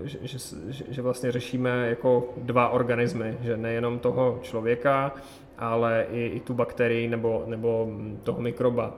uh, 0.00 0.06
že, 0.06 0.18
že, 0.22 0.38
že 0.88 1.02
vlastně 1.02 1.32
řešíme 1.32 1.88
jako 1.88 2.28
dva 2.36 2.68
organismy, 2.68 3.38
že 3.40 3.56
nejenom 3.56 3.98
toho 3.98 4.38
člověka, 4.42 5.14
ale 5.58 6.06
i, 6.10 6.26
i 6.26 6.40
tu 6.40 6.54
bakterii 6.54 7.08
nebo, 7.08 7.44
nebo 7.46 7.88
toho 8.22 8.40
mikroba, 8.40 8.94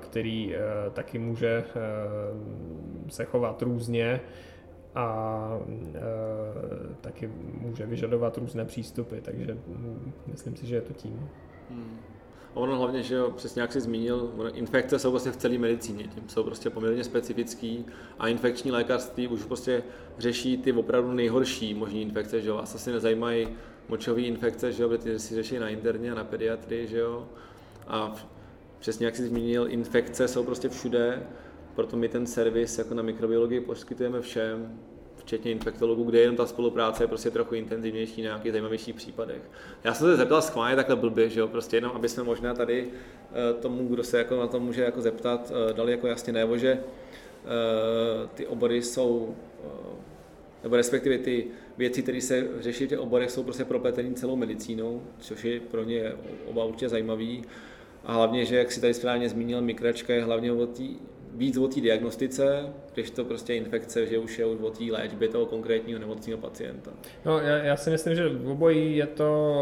který 0.00 0.54
taky 0.92 1.18
může 1.18 1.64
se 3.08 3.24
chovat 3.24 3.62
různě 3.62 4.20
a 4.98 5.60
e, 5.94 6.00
taky 7.00 7.30
může 7.60 7.86
vyžadovat 7.86 8.38
různé 8.38 8.64
přístupy, 8.64 9.16
takže 9.22 9.58
hm, 9.66 10.12
myslím 10.26 10.56
si, 10.56 10.66
že 10.66 10.74
je 10.74 10.80
to 10.80 10.92
tím. 10.92 11.28
Hmm. 11.70 11.98
Ono 12.54 12.78
hlavně, 12.78 13.02
že 13.02 13.14
jo, 13.14 13.30
přesně 13.30 13.62
jak 13.62 13.72
jsi 13.72 13.80
zmínil, 13.80 14.32
infekce 14.54 14.98
jsou 14.98 15.10
vlastně 15.10 15.32
v 15.32 15.36
celé 15.36 15.58
medicíně, 15.58 16.04
tím 16.04 16.28
jsou 16.28 16.44
prostě 16.44 16.70
poměrně 16.70 17.04
specifický 17.04 17.86
a 18.18 18.28
infekční 18.28 18.70
lékařství 18.70 19.28
už 19.28 19.44
prostě 19.44 19.82
řeší 20.18 20.58
ty 20.58 20.72
opravdu 20.72 21.12
nejhorší 21.12 21.74
možné 21.74 21.98
infekce, 21.98 22.40
že 22.40 22.48
jo, 22.48 22.56
vás 22.56 22.74
asi 22.74 22.92
nezajímají 22.92 23.48
močové 23.88 24.22
infekce, 24.22 24.72
že 24.72 24.82
jo, 24.82 24.88
protože 24.88 25.12
ty 25.12 25.18
si 25.18 25.34
řeší 25.34 25.58
na 25.58 25.68
interně 25.68 26.12
a 26.12 26.14
na 26.14 26.24
pediatrii, 26.24 26.86
že 26.86 26.98
jo, 26.98 27.28
a 27.86 28.14
přesně 28.78 29.06
jak 29.06 29.16
jsi 29.16 29.28
zmínil, 29.28 29.66
infekce 29.68 30.28
jsou 30.28 30.44
prostě 30.44 30.68
všude, 30.68 31.22
proto 31.78 31.96
my 31.96 32.08
ten 32.08 32.26
servis 32.26 32.78
jako 32.78 32.94
na 32.94 33.02
mikrobiologii 33.02 33.60
poskytujeme 33.60 34.20
všem, 34.20 34.78
včetně 35.16 35.50
infektologů, 35.52 36.04
kde 36.04 36.18
jenom 36.18 36.36
ta 36.36 36.46
spolupráce 36.46 37.02
je 37.02 37.06
prostě 37.06 37.30
trochu 37.30 37.54
intenzivnější 37.54 38.22
na 38.22 38.26
nějakých 38.26 38.52
zajímavějších 38.52 38.94
případech. 38.94 39.42
Já 39.84 39.94
jsem 39.94 40.06
se 40.06 40.16
zeptal 40.16 40.42
schválně 40.42 40.76
takhle 40.76 40.96
blbě, 40.96 41.28
že 41.28 41.40
jo, 41.40 41.48
prostě 41.48 41.76
jenom, 41.76 41.92
aby 41.94 42.08
jsme 42.08 42.22
možná 42.22 42.54
tady 42.54 42.88
eh, 42.88 43.54
tomu, 43.62 43.88
kdo 43.88 44.04
se 44.04 44.18
jako 44.18 44.36
na 44.36 44.46
to 44.46 44.60
může 44.60 44.82
jako 44.82 45.00
zeptat, 45.00 45.52
eh, 45.70 45.72
dali 45.72 45.92
jako 45.92 46.06
jasně 46.06 46.32
najevo, 46.32 46.58
že 46.58 46.70
eh, 46.72 48.28
ty 48.34 48.46
obory 48.46 48.82
jsou, 48.82 49.36
nebo 50.62 50.76
respektive 50.76 51.18
ty 51.18 51.46
věci, 51.76 52.02
které 52.02 52.20
se 52.20 52.48
řeší 52.60 52.86
v 52.86 52.88
těch 52.88 53.00
oborech, 53.00 53.30
jsou 53.30 53.42
prostě 53.42 53.64
propletený 53.64 54.14
celou 54.14 54.36
medicínou, 54.36 55.02
což 55.18 55.44
je 55.44 55.60
pro 55.60 55.84
ně 55.84 56.12
oba 56.46 56.64
určitě 56.64 56.88
zajímavý. 56.88 57.44
A 58.04 58.12
hlavně, 58.12 58.44
že 58.44 58.56
jak 58.56 58.72
si 58.72 58.80
tady 58.80 58.94
správně 58.94 59.28
zmínil, 59.28 59.60
mikračka 59.60 60.14
je 60.14 60.24
hlavně 60.24 60.52
o 60.52 60.66
té 60.66 60.82
víc 61.34 61.56
o 61.56 61.68
té 61.68 61.80
diagnostice, 61.80 62.66
když 62.94 63.10
to 63.10 63.24
prostě 63.24 63.54
infekce, 63.54 64.06
že 64.06 64.18
už 64.18 64.38
je 64.38 64.46
už 64.46 64.60
o 64.60 64.70
té 64.70 64.84
léčbě 64.90 65.28
toho 65.28 65.46
konkrétního 65.46 65.98
nemocného 65.98 66.38
pacienta. 66.38 66.90
No, 67.24 67.38
já, 67.38 67.56
já 67.56 67.76
si 67.76 67.90
myslím, 67.90 68.14
že 68.14 68.28
v 68.28 68.50
obojí 68.50 68.96
je 68.96 69.06
to 69.06 69.54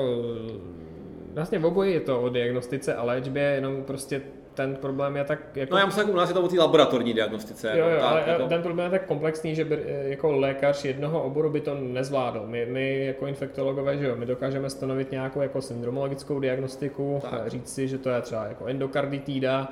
vlastně 1.35 1.59
v 1.59 1.67
obojí 1.67 1.93
je 1.93 2.01
to 2.01 2.21
o 2.21 2.29
diagnostice 2.29 2.95
a 2.95 3.03
léčbě, 3.03 3.43
jenom 3.43 3.83
prostě 3.85 4.23
ten 4.55 4.77
problém 4.77 5.17
je 5.17 5.25
tak 5.25 5.39
jako... 5.55 5.75
No 5.75 5.81
já 5.81 5.87
myslím, 5.87 6.11
u 6.11 6.17
nás 6.17 6.29
je 6.29 6.35
to 6.35 6.43
o 6.43 6.49
té 6.49 6.59
laboratorní 6.59 7.15
diagnostice. 7.15 7.73
Jo, 7.79 7.89
jo, 7.89 7.97
tak, 8.01 8.11
ale 8.11 8.25
jako... 8.27 8.49
ten 8.49 8.63
problém 8.63 8.93
je 8.93 8.99
tak 8.99 9.07
komplexní, 9.07 9.55
že 9.55 9.65
by, 9.65 9.85
jako 9.87 10.33
lékař 10.33 10.85
jednoho 10.85 11.23
oboru 11.23 11.51
by 11.51 11.61
to 11.61 11.75
nezvládl. 11.75 12.43
My, 12.47 12.67
my 12.67 13.07
jako 13.07 13.27
infektologové, 13.27 13.99
že 13.99 14.07
jo, 14.07 14.17
my 14.17 14.27
dokážeme 14.27 14.71
stanovit 14.71 15.11
nějakou 15.11 15.41
jako 15.41 15.63
syndromologickou 15.63 16.41
diagnostiku, 16.41 17.23
tak. 17.31 17.49
říct 17.49 17.75
si, 17.75 17.89
že 17.89 17.99
to 17.99 18.11
je 18.11 18.23
třeba 18.23 18.45
jako 18.45 18.67
endokarditída, 18.67 19.69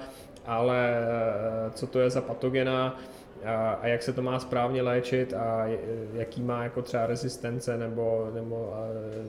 ale 0.47 0.97
eh, 0.97 1.71
co 1.71 1.87
to 1.87 2.01
je 2.01 2.11
za 2.11 2.21
patogena 2.21 2.99
a, 3.45 3.73
a 3.73 3.87
jak 3.87 4.03
se 4.03 4.13
to 4.13 4.23
má 4.23 4.39
správně 4.39 4.83
léčit 4.83 5.35
a 5.35 5.67
jaký 6.13 6.43
má 6.43 6.63
jako 6.63 6.83
třeba 6.83 7.07
rezistence 7.07 7.79
nebo, 7.79 8.31
nebo 8.35 8.75
a, 8.75 8.81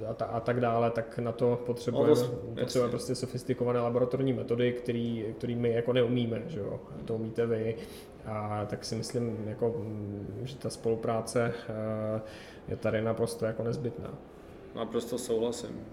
a, 0.09 0.13
ta, 0.13 0.25
a 0.25 0.39
tak 0.39 0.59
dále, 0.59 0.91
tak 0.91 1.19
na 1.19 1.31
to 1.31 1.61
potřebujeme, 1.65 2.21
potřebujeme 2.59 2.91
prostě 2.91 3.15
sofistikované 3.15 3.79
laboratorní 3.79 4.33
metody, 4.33 4.73
který, 4.73 5.25
který 5.37 5.55
my 5.55 5.73
jako 5.73 5.93
neumíme, 5.93 6.41
že 6.47 6.59
jo, 6.59 6.79
to 7.05 7.15
umíte 7.15 7.45
vy. 7.45 7.75
A 8.25 8.65
tak 8.69 8.85
si 8.85 8.95
myslím, 8.95 9.37
jako, 9.47 9.85
že 10.43 10.55
ta 10.55 10.69
spolupráce 10.69 11.53
eh, 11.69 12.21
je 12.67 12.75
tady 12.75 13.01
naprosto 13.01 13.45
jako 13.45 13.63
nezbytná. 13.63 14.13
Naprosto 14.75 15.17
souhlasím. 15.17 15.85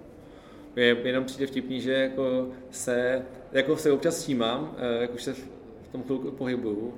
Je 0.76 0.96
jenom 1.04 1.24
přijde 1.24 1.46
vtipný, 1.46 1.80
že 1.80 1.92
jako 1.92 2.48
se, 2.70 3.22
jako 3.52 3.76
se 3.76 3.92
občas 3.92 4.22
všímám, 4.22 4.76
eh, 4.78 5.02
jak 5.02 5.14
už 5.14 5.22
se 5.22 5.32
v 5.32 5.48
tom 5.92 6.02
chvilku 6.02 6.30
pohybuju, 6.30 6.94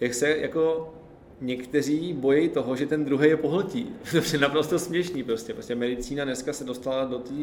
jak 0.00 0.14
se 0.14 0.28
jako 0.28 0.94
někteří 1.40 2.12
bojí 2.12 2.48
toho, 2.48 2.76
že 2.76 2.86
ten 2.86 3.04
druhý 3.04 3.28
je 3.28 3.36
pohltí. 3.36 3.92
To 4.10 4.16
je 4.32 4.38
naprosto 4.38 4.78
směšný 4.78 5.22
prostě. 5.22 5.52
prostě 5.52 5.74
medicína 5.74 6.24
dneska 6.24 6.52
se 6.52 6.64
dostala 6.64 7.04
do 7.04 7.18
té 7.18 7.34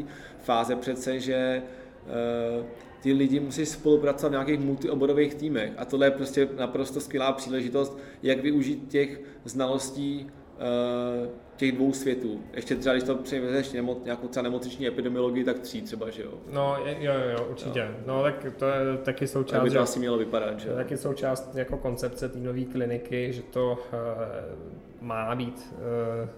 fáze 0.44 0.76
přece, 0.76 1.20
že 1.20 1.62
uh, 2.06 2.66
ty 3.02 3.14
lidi 3.14 3.40
musí 3.40 3.66
spolupracovat 3.66 4.30
v 4.30 4.32
nějakých 4.32 4.60
multioborových 4.60 5.36
týmech. 5.36 5.72
A 5.78 5.86
tohle 5.86 6.08
je 6.08 6.12
prostě 6.12 6.48
naprosto 6.58 7.02
skvělá 7.02 7.32
příležitost, 7.32 7.98
jak 8.24 8.40
využít 8.40 8.88
těch 8.90 9.22
znalostí 9.46 10.26
uh, 10.26 11.30
těch 11.56 11.72
dvou 11.72 11.94
světů. 11.94 12.42
Ještě 12.54 12.76
třeba, 12.76 12.96
když 12.96 13.04
to 13.04 13.16
přivezeš 13.16 13.72
nějakou 14.04 14.28
třeba 14.28 14.44
nemocniční 14.44 14.88
epidemiologii, 14.88 15.44
tak 15.44 15.60
tří 15.60 15.82
třeba, 15.82 16.10
že 16.10 16.24
jo? 16.24 16.32
No, 16.52 16.78
jo, 16.86 16.96
jo, 17.00 17.30
jo 17.38 17.48
určitě. 17.50 17.80
Jo. 17.80 17.86
No, 18.06 18.24
tak 18.24 18.46
to 18.58 18.66
je 18.66 18.98
taky 19.04 19.28
součást... 19.28 19.52
Tak 19.52 19.64
by 19.64 19.70
to 19.70 19.80
asi 19.80 20.00
mělo 20.00 20.18
vypadat, 20.18 20.60
že 20.60 20.70
jo? 20.70 20.76
taky 20.76 20.98
součást 20.98 21.56
jako 21.56 21.78
koncepce 21.78 22.30
té 22.30 22.40
nové 22.40 22.64
kliniky, 22.64 23.34
že 23.34 23.42
to 23.42 23.72
uh, 23.72 25.08
má 25.08 25.36
být 25.36 25.74
uh, 25.74 26.30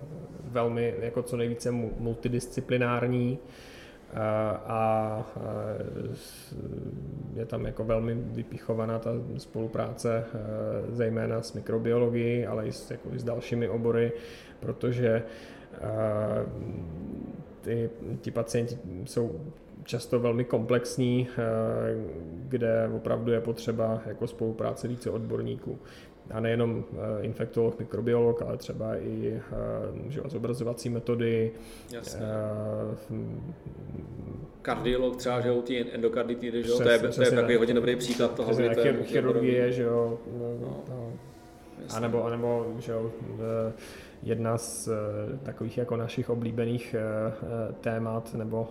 velmi 0.43 0.95
jako 0.99 1.23
co 1.23 1.37
nejvíce 1.37 1.71
multidisciplinární 1.71 3.39
uh, 3.43 3.49
a 4.65 5.25
uh, 5.35 6.15
je 7.33 7.45
tam 7.45 7.65
jako 7.65 7.83
velmi 7.83 8.13
vypichovaná 8.15 8.99
ta 8.99 9.11
spolupráce, 9.37 10.25
uh, 10.33 10.95
zejména 10.95 11.41
s 11.41 11.53
mikrobiologií, 11.53 12.45
ale 12.45 12.67
i 12.67 12.71
s, 12.71 12.91
jako 12.91 13.09
i 13.13 13.19
s 13.19 13.23
dalšími 13.23 13.69
obory, 13.69 14.11
protože 14.59 15.23
eh, 15.73 16.45
ty, 17.61 17.89
ti 18.21 18.31
pacienti 18.31 18.77
jsou 19.05 19.39
často 19.83 20.19
velmi 20.19 20.43
komplexní, 20.43 21.27
eh, 21.29 21.35
kde 22.47 22.89
opravdu 22.95 23.31
je 23.31 23.41
potřeba 23.41 24.01
jako 24.05 24.27
spolupráce 24.27 24.87
více 24.87 25.09
odborníků. 25.09 25.79
A 26.31 26.39
nejenom 26.39 26.85
eh, 26.93 27.25
infektolog, 27.25 27.79
mikrobiolog, 27.79 28.41
ale 28.41 28.57
třeba 28.57 28.97
i 28.97 29.41
že, 30.07 30.21
zobrazovací 30.25 30.89
metody. 30.89 31.51
Jasně. 31.91 32.21
Kardiolog 34.61 35.15
třeba, 35.15 35.41
že 35.41 35.53
ty 35.63 35.85
endokarditidy, 35.93 36.63
že 36.63 36.69
jo, 36.69 36.77
to 36.77 36.89
je, 36.89 36.99
to 36.99 37.21
je 37.21 37.31
takový 37.31 37.55
hodně 37.55 37.73
dobrý 37.73 37.95
příklad 37.95 38.35
toho. 38.35 38.51
Přesně, 38.51 38.93
chirurgie, 39.03 39.71
že 39.71 39.83
jo. 39.83 40.19
No, 40.39 40.83
no. 40.87 41.13
A 41.95 41.99
nebo, 41.99 42.25
a 42.25 42.29
nebo 42.29 42.75
že 42.79 42.91
jo, 42.91 43.11
jedna 44.23 44.57
z 44.57 44.87
eh, 44.87 45.37
takových 45.43 45.77
jako 45.77 45.95
našich 45.97 46.29
oblíbených 46.29 46.95
eh, 46.99 47.01
eh, 47.01 47.73
témat 47.81 48.33
nebo 48.33 48.67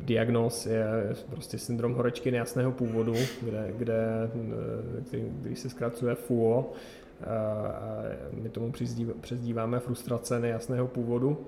diagnóz 0.00 0.66
je 0.66 0.84
prostě 1.30 1.58
syndrom 1.58 1.94
horečky 1.94 2.30
nejasného 2.30 2.72
původu, 2.72 3.14
kde, 3.42 3.72
kde, 3.76 4.30
který, 5.06 5.30
který 5.40 5.56
se 5.56 5.70
zkracuje 5.70 6.14
FUO, 6.14 6.72
my 8.32 8.48
tomu 8.48 8.72
přezdíváme 9.20 9.80
frustrace 9.80 10.40
nejasného 10.40 10.88
původu, 10.88 11.46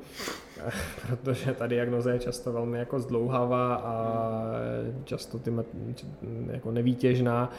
protože 1.08 1.52
ta 1.52 1.66
diagnoza 1.66 2.12
je 2.12 2.18
často 2.18 2.52
velmi 2.52 2.78
jako 2.78 3.00
zdlouhavá 3.00 3.74
a 3.74 4.22
často 5.04 5.38
ty 5.38 5.52
jako 6.52 6.70
nevýtěžná, 6.70 7.50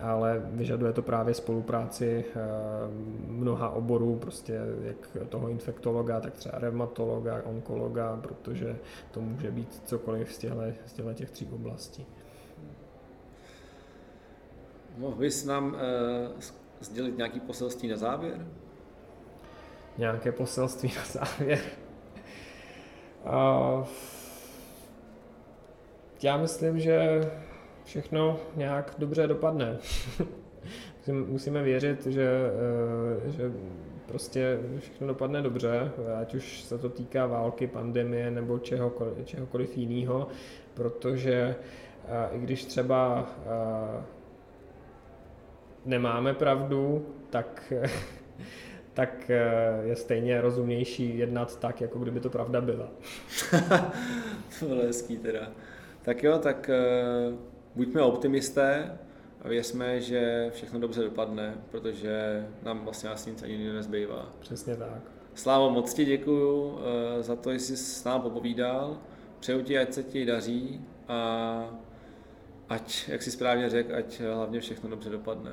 ale 0.00 0.42
vyžaduje 0.46 0.92
to 0.92 1.02
právě 1.02 1.34
spolupráci 1.34 2.24
eh, 2.28 2.40
mnoha 3.26 3.70
oborů, 3.70 4.16
prostě 4.16 4.60
jak 4.82 5.28
toho 5.28 5.48
infektologa, 5.48 6.20
tak 6.20 6.34
třeba 6.34 6.58
reumatologa, 6.58 7.42
onkologa, 7.44 8.18
protože 8.22 8.76
to 9.10 9.20
může 9.20 9.50
být 9.50 9.82
cokoliv 9.84 10.32
z 10.32 10.38
těchto, 10.38 10.60
z 10.86 11.14
těch 11.14 11.30
tří 11.30 11.48
oblastí. 11.52 12.06
Mohl 14.98 15.16
bys 15.16 15.44
nám 15.44 15.66
uh, 15.66 16.40
sdělit 16.80 17.16
nějaký 17.16 17.40
poselství 17.40 17.88
na 17.88 17.96
závěr? 17.96 18.46
Nějaké 19.98 20.32
poselství 20.32 20.92
na 20.96 21.04
závěr? 21.04 21.60
Uh, 23.24 23.86
já 26.22 26.36
myslím, 26.36 26.80
že 26.80 27.20
všechno 27.84 28.40
nějak 28.56 28.94
dobře 28.98 29.26
dopadne. 29.26 29.78
Musíme 31.26 31.62
věřit, 31.62 32.06
že, 32.06 32.30
uh, 33.24 33.30
že 33.32 33.52
prostě 34.06 34.58
všechno 34.78 35.06
dopadne 35.06 35.42
dobře, 35.42 35.90
ať 36.20 36.34
už 36.34 36.62
se 36.62 36.78
to 36.78 36.88
týká 36.88 37.26
války, 37.26 37.66
pandemie 37.66 38.30
nebo 38.30 38.58
čehokoliv, 38.58 39.26
čehokoliv 39.26 39.76
jiného, 39.76 40.28
protože 40.74 41.56
uh, 42.08 42.36
i 42.36 42.40
když 42.40 42.64
třeba 42.64 43.28
nemáme 45.84 46.34
pravdu, 46.34 47.06
tak, 47.30 47.72
tak 48.94 49.30
eh, 49.30 49.82
je 49.82 49.96
stejně 49.96 50.40
rozumnější 50.40 51.18
jednat 51.18 51.60
tak, 51.60 51.80
jako 51.80 51.98
kdyby 51.98 52.20
to 52.20 52.30
pravda 52.30 52.60
byla. 52.60 52.88
to 54.58 54.66
bylo 54.66 54.82
hezký 54.82 55.16
teda. 55.16 55.50
Tak 56.02 56.22
jo, 56.22 56.38
tak 56.38 56.70
uh, 57.28 57.34
buďme 57.74 58.02
optimisté 58.02 58.98
a 59.42 59.48
věřme, 59.48 60.00
že 60.00 60.50
všechno 60.54 60.80
dobře 60.80 61.02
dopadne, 61.02 61.54
protože 61.70 62.46
nám 62.62 62.84
vlastně 62.84 63.10
asi 63.10 63.30
nic 63.30 63.42
ani 63.42 63.72
nezbývá. 63.72 64.32
Přesně 64.38 64.76
tak. 64.76 65.02
Slávo, 65.34 65.70
moc 65.70 65.94
ti 65.94 66.04
děkuju 66.04 66.68
uh, 66.68 66.78
za 67.20 67.36
to, 67.36 67.52
že 67.52 67.58
jsi 67.58 67.76
s 67.76 68.04
námi 68.04 68.22
popovídal. 68.22 68.98
Přeju 69.40 69.62
ti, 69.62 69.78
ať 69.78 69.92
se 69.92 70.02
ti 70.02 70.26
daří 70.26 70.84
a 71.08 71.80
ať, 72.68 73.08
jak 73.08 73.22
jsi 73.22 73.30
správně 73.30 73.70
řekl, 73.70 73.94
ať 73.96 74.20
hlavně 74.20 74.60
všechno 74.60 74.90
dobře 74.90 75.10
dopadne. 75.10 75.52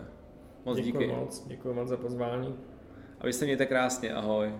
Moc 0.66 0.78
děkuji 0.78 1.08
díky. 1.08 1.20
moc, 1.20 1.44
děkuji 1.48 1.74
moc 1.74 1.88
za 1.88 1.98
pozvání. 1.98 2.56
A 3.20 3.26
vy 3.26 3.34
se 3.34 3.46
mějte 3.46 3.66
krásně, 3.66 4.14
ahoj. 4.14 4.52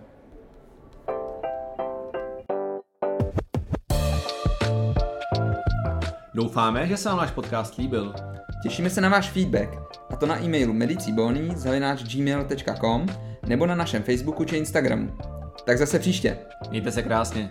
Doufáme, 6.34 6.88
že 6.88 6.98
se 6.98 7.10
vám 7.10 7.18
náš 7.18 7.32
podcast 7.32 7.78
líbil. 7.78 8.14
Těšíme 8.64 8.90
se 8.90 9.02
na 9.02 9.10
váš 9.10 9.30
feedback, 9.30 9.70
a 10.10 10.16
to 10.16 10.26
na 10.26 10.44
e-mailu 10.44 10.74
medicibony.gmail.com 10.74 13.06
nebo 13.48 13.66
na 13.66 13.76
našem 13.76 14.04
Facebooku 14.04 14.46
či 14.46 14.58
Instagramu. 14.58 15.18
Tak 15.66 15.78
zase 15.78 16.00
příště. 16.00 16.38
Mějte 16.70 16.92
se 16.92 17.04
krásně. 17.04 17.50